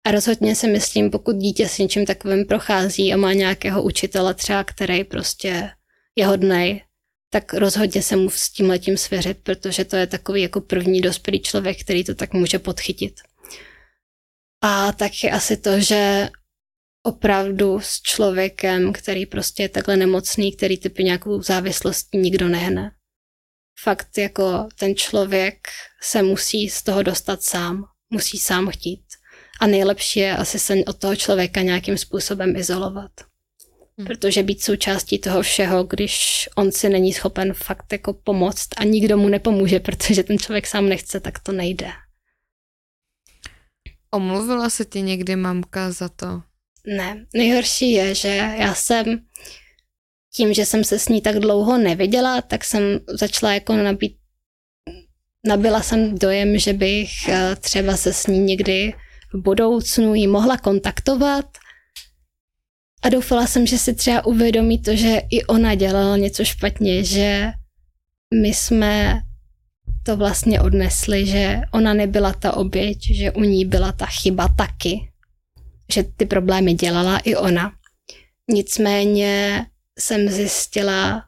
A 0.06 0.12
rozhodně 0.12 0.56
si 0.56 0.68
myslím, 0.68 1.12
pokud 1.12 1.36
dítě 1.36 1.70
s 1.70 1.78
něčím 1.78 2.06
takovým 2.06 2.45
prochází 2.45 3.14
a 3.14 3.18
má 3.18 3.34
nějakého 3.34 3.84
učitele 3.84 4.34
třeba, 4.34 4.64
který 4.64 5.03
prostě 5.03 5.72
je 6.16 6.28
hodnej, 6.28 6.84
tak 7.30 7.53
rozhodně 7.53 8.01
se 8.01 8.16
mu 8.16 8.30
s 8.30 8.49
tím 8.49 8.70
letím 8.70 8.97
svěřit, 8.97 9.38
protože 9.43 9.86
to 9.86 9.95
je 9.95 10.08
takový 10.08 10.41
jako 10.41 10.62
první 10.62 11.01
dospělý 11.01 11.41
člověk, 11.41 11.82
který 11.82 12.03
to 12.03 12.16
tak 12.16 12.34
může 12.34 12.60
podchytit. 12.60 13.14
A 14.62 14.91
taky 14.91 15.32
asi 15.32 15.58
to, 15.58 15.80
že 15.80 16.30
opravdu 17.03 17.80
s 17.80 18.01
člověkem, 18.01 18.93
který 18.93 19.26
prostě 19.26 19.64
je 19.64 19.70
takhle 19.70 19.97
nemocný, 19.97 20.56
který 20.56 20.78
typy 20.78 21.03
nějakou 21.03 21.41
závislost 21.41 22.08
nikdo 22.14 22.47
nehne. 22.47 22.91
Fakt 23.84 24.18
jako 24.18 24.68
ten 24.80 24.95
člověk 24.95 25.68
se 26.03 26.22
musí 26.22 26.70
z 26.70 26.84
toho 26.84 27.03
dostat 27.03 27.43
sám, 27.43 27.86
musí 28.10 28.38
sám 28.38 28.70
chtít. 28.70 29.06
A 29.60 29.68
nejlepší 29.68 30.20
je 30.20 30.38
asi 30.38 30.60
se 30.60 30.76
od 30.88 30.97
toho 30.97 31.16
člověka 31.16 31.62
nějakým 31.62 31.97
způsobem 31.97 32.56
izolovat. 32.56 33.12
Hmm. 33.97 34.08
Protože 34.08 34.43
být 34.43 34.64
součástí 34.64 35.20
toho 35.20 35.41
všeho, 35.41 35.84
když 35.84 36.49
on 36.56 36.72
si 36.72 36.89
není 36.89 37.14
schopen 37.14 37.53
fakt 37.53 37.91
jako 37.91 38.14
pomoct 38.14 38.68
a 38.78 38.84
nikdo 38.84 39.18
mu 39.18 39.30
nepomůže, 39.30 39.80
protože 39.80 40.24
ten 40.24 40.39
člověk 40.39 40.68
sám 40.68 40.89
nechce, 40.89 41.20
tak 41.20 41.39
to 41.39 41.51
nejde. 41.51 41.88
Omluvila 44.12 44.70
se 44.70 44.86
ti 44.86 45.01
někdy 45.01 45.36
mamka 45.36 45.91
za 45.91 46.10
to? 46.10 46.41
Ne, 46.88 47.26
nejhorší 47.34 47.91
je, 47.91 48.16
že 48.16 48.28
já 48.60 48.76
jsem 48.76 49.26
tím, 50.36 50.53
že 50.53 50.66
jsem 50.66 50.84
se 50.84 50.99
s 50.99 51.10
ní 51.10 51.22
tak 51.22 51.39
dlouho 51.39 51.78
neviděla, 51.78 52.41
tak 52.41 52.64
jsem 52.64 52.99
začala 53.08 53.53
jako 53.53 53.74
nabít, 53.74 54.18
nabila 55.47 55.82
jsem 55.82 56.18
dojem, 56.18 56.60
že 56.60 56.74
bych 56.74 57.10
eh, 57.30 57.56
třeba 57.56 57.97
se 57.97 58.14
s 58.14 58.28
ní 58.28 58.39
někdy 58.39 58.93
v 59.36 59.42
budoucnu 59.42 60.16
jí 60.16 60.28
mohla 60.28 60.58
kontaktovat 60.58 61.46
a 63.02 63.10
doufala 63.10 63.48
jsem, 63.48 63.68
že 63.68 63.78
si 63.78 63.94
třeba 63.94 64.26
uvědomí 64.26 64.82
to, 64.82 64.96
že 64.96 65.22
i 65.32 65.46
ona 65.46 65.76
dělala 65.76 66.18
něco 66.18 66.46
špatně, 66.46 67.04
že 67.04 67.52
my 68.42 68.48
jsme 68.54 69.22
to 70.04 70.18
vlastně 70.18 70.62
odnesli, 70.62 71.26
že 71.26 71.62
ona 71.72 71.94
nebyla 71.94 72.34
ta 72.34 72.58
oběť, 72.58 72.98
že 73.16 73.32
u 73.32 73.42
ní 73.42 73.66
byla 73.66 73.92
ta 73.92 74.06
chyba 74.06 74.48
taky, 74.48 75.12
že 75.94 76.04
ty 76.04 76.26
problémy 76.26 76.74
dělala 76.74 77.18
i 77.18 77.36
ona. 77.36 77.72
Nicméně 78.52 79.66
jsem 80.00 80.30
zjistila, 80.30 81.25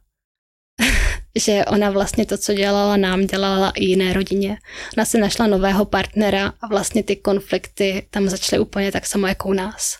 že 1.39 1.65
ona 1.65 1.89
vlastně 1.89 2.25
to, 2.25 2.37
co 2.37 2.53
dělala 2.53 2.97
nám, 2.97 3.27
dělala 3.27 3.69
i 3.75 3.85
jiné 3.85 4.13
rodině. 4.13 4.57
Ona 4.97 5.05
si 5.05 5.19
našla 5.19 5.47
nového 5.47 5.85
partnera 5.85 6.53
a 6.61 6.67
vlastně 6.67 7.03
ty 7.03 7.15
konflikty 7.15 8.07
tam 8.09 8.29
začaly 8.29 8.59
úplně 8.59 8.91
tak 8.91 9.05
samo 9.05 9.27
jako 9.27 9.49
u 9.49 9.53
nás. 9.53 9.97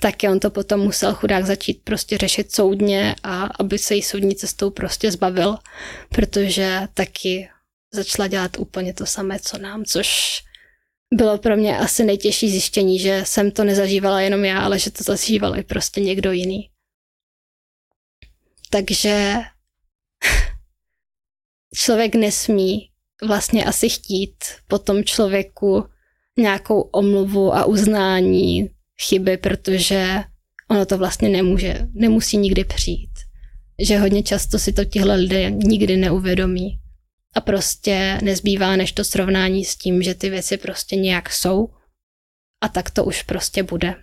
Taky 0.00 0.28
on 0.28 0.40
to 0.40 0.50
potom 0.50 0.80
musel 0.80 1.14
chudák 1.14 1.46
začít 1.46 1.80
prostě 1.84 2.18
řešit 2.18 2.54
soudně 2.54 3.14
a 3.22 3.44
aby 3.44 3.78
se 3.78 3.94
jí 3.94 4.02
soudní 4.02 4.34
cestou 4.34 4.70
prostě 4.70 5.12
zbavil, 5.12 5.56
protože 6.08 6.80
taky 6.94 7.48
začala 7.92 8.28
dělat 8.28 8.58
úplně 8.58 8.94
to 8.94 9.06
samé, 9.06 9.38
co 9.38 9.58
nám, 9.58 9.84
což 9.84 10.40
bylo 11.14 11.38
pro 11.38 11.56
mě 11.56 11.78
asi 11.78 12.04
nejtěžší 12.04 12.50
zjištění, 12.50 12.98
že 12.98 13.22
jsem 13.26 13.50
to 13.50 13.64
nezažívala 13.64 14.20
jenom 14.20 14.44
já, 14.44 14.60
ale 14.60 14.78
že 14.78 14.90
to 14.90 15.04
zažíval 15.04 15.58
i 15.58 15.62
prostě 15.62 16.00
někdo 16.00 16.32
jiný. 16.32 16.70
Takže 18.70 19.34
člověk 21.74 22.14
nesmí 22.14 22.90
vlastně 23.24 23.64
asi 23.64 23.88
chtít 23.88 24.34
po 24.68 24.78
tom 24.78 25.04
člověku 25.04 25.84
nějakou 26.38 26.80
omluvu 26.80 27.54
a 27.54 27.64
uznání 27.64 28.70
chyby, 29.08 29.36
protože 29.36 30.20
ono 30.70 30.86
to 30.86 30.98
vlastně 30.98 31.28
nemůže, 31.28 31.86
nemusí 31.92 32.36
nikdy 32.36 32.64
přijít. 32.64 33.10
Že 33.78 33.98
hodně 33.98 34.22
často 34.22 34.58
si 34.58 34.72
to 34.72 34.84
tihle 34.84 35.16
lidé 35.16 35.50
nikdy 35.50 35.96
neuvědomí. 35.96 36.78
A 37.36 37.40
prostě 37.40 38.18
nezbývá 38.22 38.76
než 38.76 38.92
to 38.92 39.04
srovnání 39.04 39.64
s 39.64 39.76
tím, 39.76 40.02
že 40.02 40.14
ty 40.14 40.30
věci 40.30 40.56
prostě 40.56 40.96
nějak 40.96 41.32
jsou 41.32 41.68
a 42.60 42.68
tak 42.68 42.90
to 42.90 43.04
už 43.04 43.22
prostě 43.22 43.62
bude. 43.62 43.94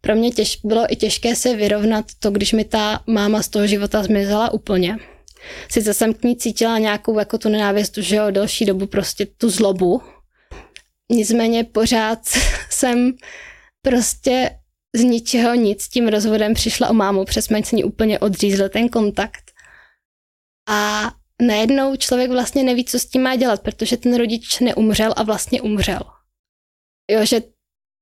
Pro 0.00 0.14
mě 0.14 0.30
těž, 0.30 0.58
bylo 0.64 0.92
i 0.92 0.96
těžké 0.96 1.36
se 1.36 1.56
vyrovnat 1.56 2.04
to, 2.18 2.30
když 2.30 2.52
mi 2.52 2.64
ta 2.64 3.02
máma 3.06 3.42
z 3.42 3.48
toho 3.48 3.66
života 3.66 4.02
zmizela 4.02 4.52
úplně. 4.52 4.96
Sice 5.70 5.94
jsem 5.94 6.14
k 6.14 6.22
ní 6.22 6.36
cítila 6.36 6.78
nějakou 6.78 7.18
jako 7.18 7.38
tu 7.38 7.48
nenávist, 7.48 7.96
že 7.96 8.16
jo, 8.16 8.30
delší 8.30 8.64
dobu 8.64 8.86
prostě 8.86 9.26
tu 9.26 9.50
zlobu. 9.50 10.02
Nicméně 11.10 11.64
pořád 11.64 12.18
jsem 12.70 13.12
prostě 13.82 14.50
z 14.96 15.00
ničeho 15.00 15.54
nic 15.54 15.88
tím 15.88 16.08
rozvodem 16.08 16.54
přišla 16.54 16.90
o 16.90 16.94
mámu, 16.94 17.24
přes 17.24 17.48
mě 17.48 17.64
se 17.64 17.76
ní 17.76 17.84
úplně 17.84 18.18
odřízl 18.18 18.68
ten 18.68 18.88
kontakt. 18.88 19.52
A 20.68 21.10
najednou 21.42 21.96
člověk 21.96 22.30
vlastně 22.30 22.62
neví, 22.62 22.84
co 22.84 22.98
s 22.98 23.06
tím 23.06 23.22
má 23.22 23.36
dělat, 23.36 23.62
protože 23.62 23.96
ten 23.96 24.16
rodič 24.16 24.60
neumřel 24.60 25.14
a 25.16 25.22
vlastně 25.22 25.62
umřel. 25.62 26.00
Jo, 27.10 27.26
že 27.26 27.40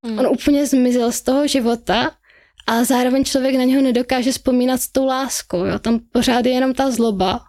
mm. 0.07 0.19
on 0.19 0.27
úplně 0.27 0.67
zmizel 0.67 1.13
z 1.13 1.23
toho 1.23 1.47
života 1.47 2.17
a 2.67 2.85
zároveň 2.85 3.25
člověk 3.25 3.55
na 3.55 3.65
něho 3.65 3.83
nedokáže 3.83 4.33
vzpomínat 4.33 4.81
s 4.81 4.93
tou 4.93 5.07
láskou. 5.07 5.65
Jo. 5.65 5.79
Tam 5.79 6.01
pořád 6.13 6.47
je 6.47 6.53
jenom 6.53 6.75
ta 6.75 6.91
zloba. 6.91 7.41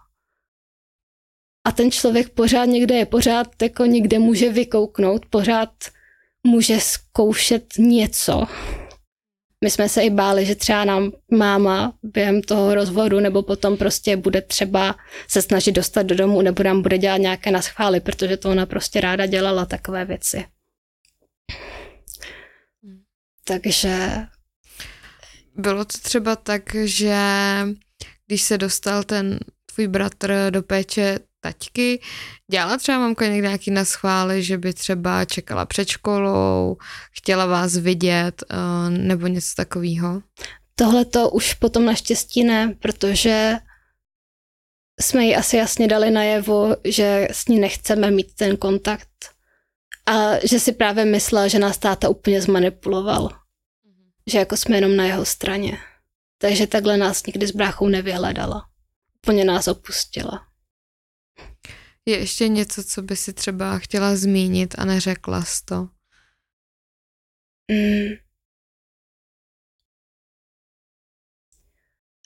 A 1.66 1.72
ten 1.72 1.90
člověk 1.90 2.28
pořád 2.28 2.64
někde 2.64 2.94
je, 2.94 3.06
pořád 3.06 3.62
jako 3.62 3.84
někde 3.84 4.18
může 4.18 4.52
vykouknout, 4.52 5.26
pořád 5.26 5.70
může 6.46 6.80
zkoušet 6.80 7.64
něco. 7.78 8.46
My 9.64 9.70
jsme 9.70 9.88
se 9.88 10.02
i 10.02 10.10
báli, 10.10 10.46
že 10.46 10.54
třeba 10.54 10.84
nám 10.84 11.12
máma 11.30 11.98
během 12.02 12.42
toho 12.42 12.74
rozvodu 12.74 13.20
nebo 13.20 13.42
potom 13.42 13.76
prostě 13.76 14.16
bude 14.16 14.42
třeba 14.42 14.96
se 15.28 15.42
snažit 15.42 15.72
dostat 15.72 16.02
do 16.02 16.14
domu 16.14 16.42
nebo 16.42 16.62
nám 16.62 16.82
bude 16.82 16.98
dělat 16.98 17.16
nějaké 17.16 17.50
naschvály, 17.50 18.00
protože 18.00 18.36
to 18.36 18.50
ona 18.50 18.66
prostě 18.66 19.00
ráda 19.00 19.26
dělala 19.26 19.64
takové 19.64 20.04
věci. 20.04 20.44
Takže... 23.44 24.26
Bylo 25.56 25.84
to 25.84 25.98
třeba 25.98 26.36
tak, 26.36 26.62
že 26.84 27.16
když 28.26 28.42
se 28.42 28.58
dostal 28.58 29.04
ten 29.04 29.38
tvůj 29.74 29.88
bratr 29.88 30.34
do 30.50 30.62
péče 30.62 31.18
taťky. 31.40 32.00
Dělala 32.50 32.76
třeba 32.76 32.98
mamka 32.98 33.26
někdy 33.26 33.48
nějaký 33.48 33.70
naschvály, 33.70 34.42
že 34.42 34.58
by 34.58 34.74
třeba 34.74 35.24
čekala 35.24 35.66
před 35.66 35.88
školou, 35.88 36.76
chtěla 37.12 37.46
vás 37.46 37.76
vidět 37.76 38.42
uh, 38.50 38.98
nebo 38.98 39.26
něco 39.26 39.48
takového? 39.56 40.22
Tohle 40.74 41.04
to 41.04 41.30
už 41.30 41.54
potom 41.54 41.84
naštěstí 41.84 42.44
ne, 42.44 42.74
protože 42.80 43.56
jsme 45.00 45.24
jí 45.24 45.36
asi 45.36 45.56
jasně 45.56 45.88
dali 45.88 46.10
najevo, 46.10 46.76
že 46.84 47.28
s 47.30 47.48
ní 47.48 47.58
nechceme 47.58 48.10
mít 48.10 48.34
ten 48.34 48.56
kontakt. 48.56 49.08
A 50.06 50.46
že 50.46 50.60
si 50.60 50.72
právě 50.72 51.04
myslela, 51.04 51.48
že 51.48 51.58
nás 51.58 51.78
táta 51.78 52.08
úplně 52.08 52.42
zmanipuloval. 52.42 53.43
Že 54.30 54.38
jako 54.38 54.56
jsme 54.56 54.76
jenom 54.76 54.96
na 54.96 55.04
jeho 55.04 55.24
straně. 55.24 55.78
Takže 56.38 56.66
takhle 56.66 56.96
nás 56.96 57.26
nikdy 57.26 57.46
s 57.46 57.50
bráchou 57.50 57.88
nevyhledala. 57.88 58.70
Úplně 59.16 59.44
nás 59.44 59.68
opustila. 59.68 60.48
Je 62.06 62.18
ještě 62.18 62.48
něco, 62.48 62.84
co 62.84 63.02
by 63.02 63.16
si 63.16 63.32
třeba 63.32 63.78
chtěla 63.78 64.16
zmínit 64.16 64.74
a 64.78 64.84
neřekla 64.84 65.44
jsi 65.44 65.64
to? 65.64 65.88
Mm. 67.70 68.24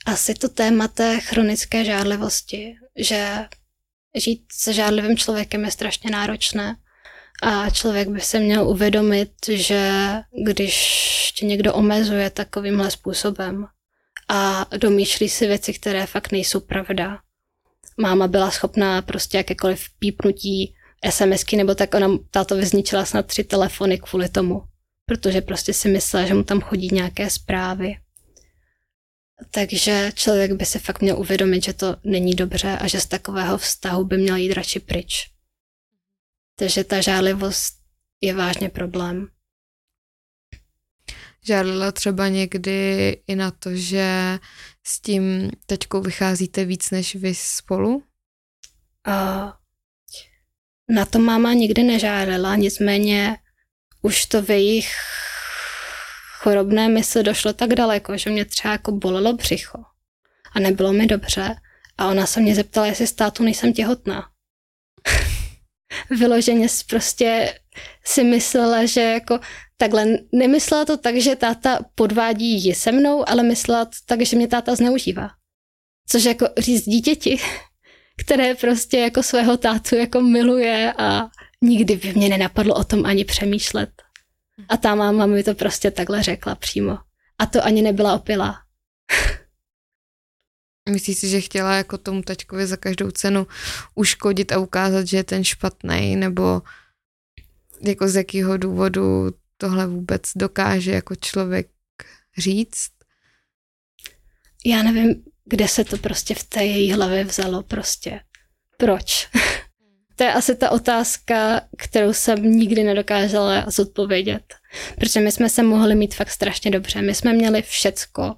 Asi 0.07 0.35
to 0.35 0.49
téma 0.49 0.89
té 0.89 1.21
chronické 1.21 1.85
žádlivosti, 1.85 2.77
že 2.97 3.49
žít 4.15 4.53
se 4.53 4.73
žádlivým 4.73 5.17
člověkem 5.17 5.65
je 5.65 5.71
strašně 5.71 6.11
náročné 6.11 6.77
a 7.43 7.71
člověk 7.71 8.09
by 8.09 8.21
se 8.21 8.41
měl 8.41 8.69
uvědomit, 8.69 9.31
že 9.51 10.13
když 10.45 11.33
tě 11.37 11.47
někdo 11.47 11.75
omezuje 11.75 12.31
takovýmhle 12.31 12.91
způsobem 12.91 13.67
a 14.29 14.67
domýšlí 14.77 15.29
si 15.29 15.47
věci, 15.47 15.73
které 15.73 16.07
fakt 16.07 16.33
nejsou 16.33 16.61
pravda, 16.61 17.19
máma 17.97 18.29
byla 18.29 18.51
schopná 18.51 19.03
prostě 19.03 19.37
jakékoliv 19.37 19.87
pípnutí 19.99 20.75
SMSky 21.11 21.57
nebo 21.57 21.75
tak 21.75 21.95
ona 21.95 22.09
táto 22.31 22.57
vyzničila 22.57 23.05
snad 23.05 23.27
tři 23.27 23.45
telefony 23.45 23.99
kvůli 23.99 24.29
tomu, 24.29 24.63
protože 25.07 25.41
prostě 25.41 25.73
si 25.73 25.89
myslela, 25.89 26.27
že 26.27 26.35
mu 26.35 26.43
tam 26.43 26.61
chodí 26.61 26.89
nějaké 26.93 27.31
zprávy. 27.31 27.97
Takže 29.51 30.13
člověk 30.15 30.53
by 30.53 30.65
si 30.67 30.79
fakt 30.79 31.01
měl 31.03 31.19
uvědomit, 31.19 31.65
že 31.65 31.73
to 31.73 31.97
není 32.05 32.35
dobře 32.35 32.79
a 32.81 32.87
že 32.87 33.01
z 33.01 33.07
takového 33.07 33.59
vztahu 33.59 34.05
by 34.05 34.19
měl 34.19 34.37
jít 34.37 34.53
radši 34.53 34.81
pryč. 34.81 35.31
Takže 36.59 36.85
ta 36.85 37.01
žádlivost 37.01 37.75
je 38.21 38.35
vážně 38.35 38.69
problém. 38.69 39.29
Žádlila 41.45 41.93
třeba 41.93 42.29
někdy 42.29 43.17
i 43.27 43.37
na 43.37 43.51
to, 43.51 43.71
že 43.75 44.39
s 44.85 45.01
tím 45.01 45.51
teďkou 45.67 46.01
vycházíte 46.01 46.65
víc 46.65 46.91
než 46.91 47.15
vy 47.15 47.35
spolu? 47.35 48.03
Uh, 49.09 49.53
na 50.89 51.05
to 51.05 51.19
máma 51.19 51.53
nikdy 51.53 51.83
nežádala, 51.83 52.57
nicméně 52.57 53.37
už 54.03 54.27
to 54.27 54.43
v 54.43 54.51
jejich 54.51 54.93
chorobné 56.39 56.89
mysli 56.89 57.23
došlo 57.23 57.53
tak 57.53 57.71
daleko, 57.71 58.17
že 58.17 58.31
mě 58.31 58.45
třeba 58.45 58.73
jako 58.73 58.93
bolelo 58.93 59.33
břicho 59.33 59.79
a 60.53 60.61
nebylo 60.61 60.93
mi 60.93 61.07
dobře 61.07 61.57
a 61.99 62.09
ona 62.09 62.27
se 62.27 62.41
mě 62.41 62.55
zeptala, 62.55 62.87
jestli 62.87 63.07
státu 63.07 63.43
nejsem 63.43 63.73
těhotná. 63.73 64.31
Vyloženě 66.11 66.67
prostě 66.89 67.59
si 68.05 68.25
myslela, 68.25 68.87
že 68.87 69.01
jako 69.01 69.41
takhle 69.77 70.07
nemyslela 70.33 70.85
to 70.85 70.97
tak, 70.97 71.17
že 71.17 71.37
táta 71.37 71.79
podvádí 71.95 72.65
ji 72.65 72.75
se 72.75 72.93
mnou, 72.93 73.29
ale 73.29 73.43
myslela 73.43 73.85
to 73.85 73.97
tak, 74.07 74.23
že 74.23 74.37
mě 74.37 74.49
táta 74.49 74.75
zneužívá. 74.75 75.31
Což 76.09 76.25
jako 76.25 76.49
říct 76.59 76.85
dítěti, 76.85 77.39
které 78.25 78.55
prostě 78.55 78.99
jako 78.99 79.23
svého 79.23 79.57
tátu 79.57 79.95
jako 79.95 80.21
miluje 80.21 80.93
a 80.99 81.29
nikdy 81.63 81.97
by 81.97 82.13
mě 82.13 82.29
nenapadlo 82.29 82.75
o 82.75 82.85
tom 82.85 83.07
ani 83.07 83.25
přemýšlet. 83.25 83.91
A 84.69 84.77
ta 84.77 84.95
máma 84.95 85.27
mi 85.27 85.43
to 85.43 85.55
prostě 85.55 85.91
takhle 85.91 86.23
řekla 86.23 86.55
přímo. 86.55 86.99
A 87.39 87.47
to 87.47 87.65
ani 87.65 87.83
nebyla 87.83 88.15
opila. 88.15 88.59
Myslíš 90.89 91.19
si, 91.19 91.29
že 91.29 91.41
chtěla 91.41 91.77
jako 91.77 91.99
tomu 91.99 92.23
tačkovi 92.23 92.67
za 92.67 92.77
každou 92.77 93.11
cenu 93.11 93.47
uškodit 93.95 94.53
a 94.53 94.59
ukázat, 94.59 95.07
že 95.07 95.17
je 95.17 95.25
ten 95.25 95.45
špatný, 95.45 96.17
nebo 96.17 96.63
jako 97.81 98.09
z 98.09 98.17
jakého 98.17 98.57
důvodu 98.57 99.31
tohle 99.57 99.87
vůbec 99.87 100.23
dokáže 100.37 100.93
jako 100.93 101.15
člověk 101.15 101.69
říct? 102.39 102.91
Já 104.67 104.83
nevím, 104.83 105.25
kde 105.45 105.69
se 105.69 105.85
to 105.85 105.99
prostě 105.99 106.35
v 106.35 106.45
té 106.45 106.65
její 106.65 106.93
hlavě 106.93 107.25
vzalo 107.25 107.63
prostě. 107.63 108.21
Proč? 108.77 109.29
to 110.17 110.25
je 110.25 110.33
asi 110.33 110.55
ta 110.55 110.71
otázka, 110.71 111.61
kterou 111.77 112.13
jsem 112.13 112.43
nikdy 112.43 112.85
nedokázala 112.85 113.65
zodpovědět. 113.69 114.55
Protože 114.99 115.21
my 115.21 115.33
jsme 115.33 115.49
se 115.49 115.63
mohli 115.63 115.95
mít 115.95 116.15
fakt 116.15 116.31
strašně 116.31 116.71
dobře. 116.71 117.03
My 117.03 117.15
jsme 117.15 117.33
měli 117.33 117.63
všecko. 117.63 118.37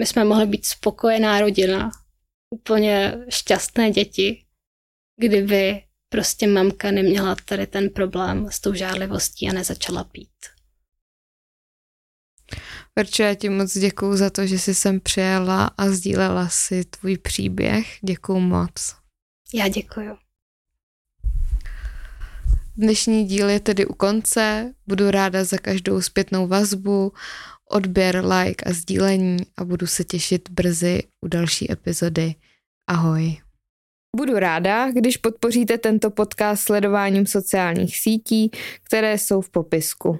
My 0.00 0.06
jsme 0.06 0.24
mohli 0.24 0.46
být 0.46 0.66
spokojená 0.66 1.40
rodina. 1.40 1.90
Úplně 2.50 3.14
šťastné 3.28 3.90
děti. 3.90 4.44
Kdyby 5.20 5.82
prostě 6.08 6.46
mamka 6.46 6.90
neměla 6.90 7.36
tady 7.44 7.66
ten 7.66 7.90
problém 7.90 8.48
s 8.50 8.60
tou 8.60 8.74
žárlivostí 8.74 9.48
a 9.48 9.52
nezačala 9.52 10.04
pít. 10.04 10.28
Verčo, 12.96 13.22
já 13.22 13.34
ti 13.34 13.48
moc 13.48 13.78
děkuju 13.78 14.16
za 14.16 14.30
to, 14.30 14.46
že 14.46 14.58
jsi 14.58 14.74
sem 14.74 15.00
přijela 15.00 15.66
a 15.66 15.88
sdílela 15.88 16.48
si 16.48 16.84
tvůj 16.84 17.18
příběh. 17.18 17.98
Děkuju 18.02 18.40
moc. 18.40 18.96
Já 19.54 19.68
děkuju. 19.68 20.16
Dnešní 22.76 23.24
díl 23.24 23.48
je 23.48 23.60
tedy 23.60 23.86
u 23.86 23.94
konce. 23.94 24.74
Budu 24.86 25.10
ráda 25.10 25.44
za 25.44 25.58
každou 25.58 26.00
zpětnou 26.00 26.46
vazbu, 26.46 27.12
odběr, 27.72 28.24
like 28.24 28.64
a 28.64 28.72
sdílení 28.72 29.36
a 29.56 29.64
budu 29.64 29.86
se 29.86 30.04
těšit 30.04 30.50
brzy 30.50 31.02
u 31.24 31.28
další 31.28 31.72
epizody. 31.72 32.34
Ahoj. 32.90 33.36
Budu 34.16 34.38
ráda, 34.38 34.90
když 34.90 35.16
podpoříte 35.16 35.78
tento 35.78 36.10
podcast 36.10 36.62
sledováním 36.62 37.26
sociálních 37.26 37.96
sítí, 37.96 38.50
které 38.82 39.18
jsou 39.18 39.40
v 39.40 39.50
popisku. 39.50 40.18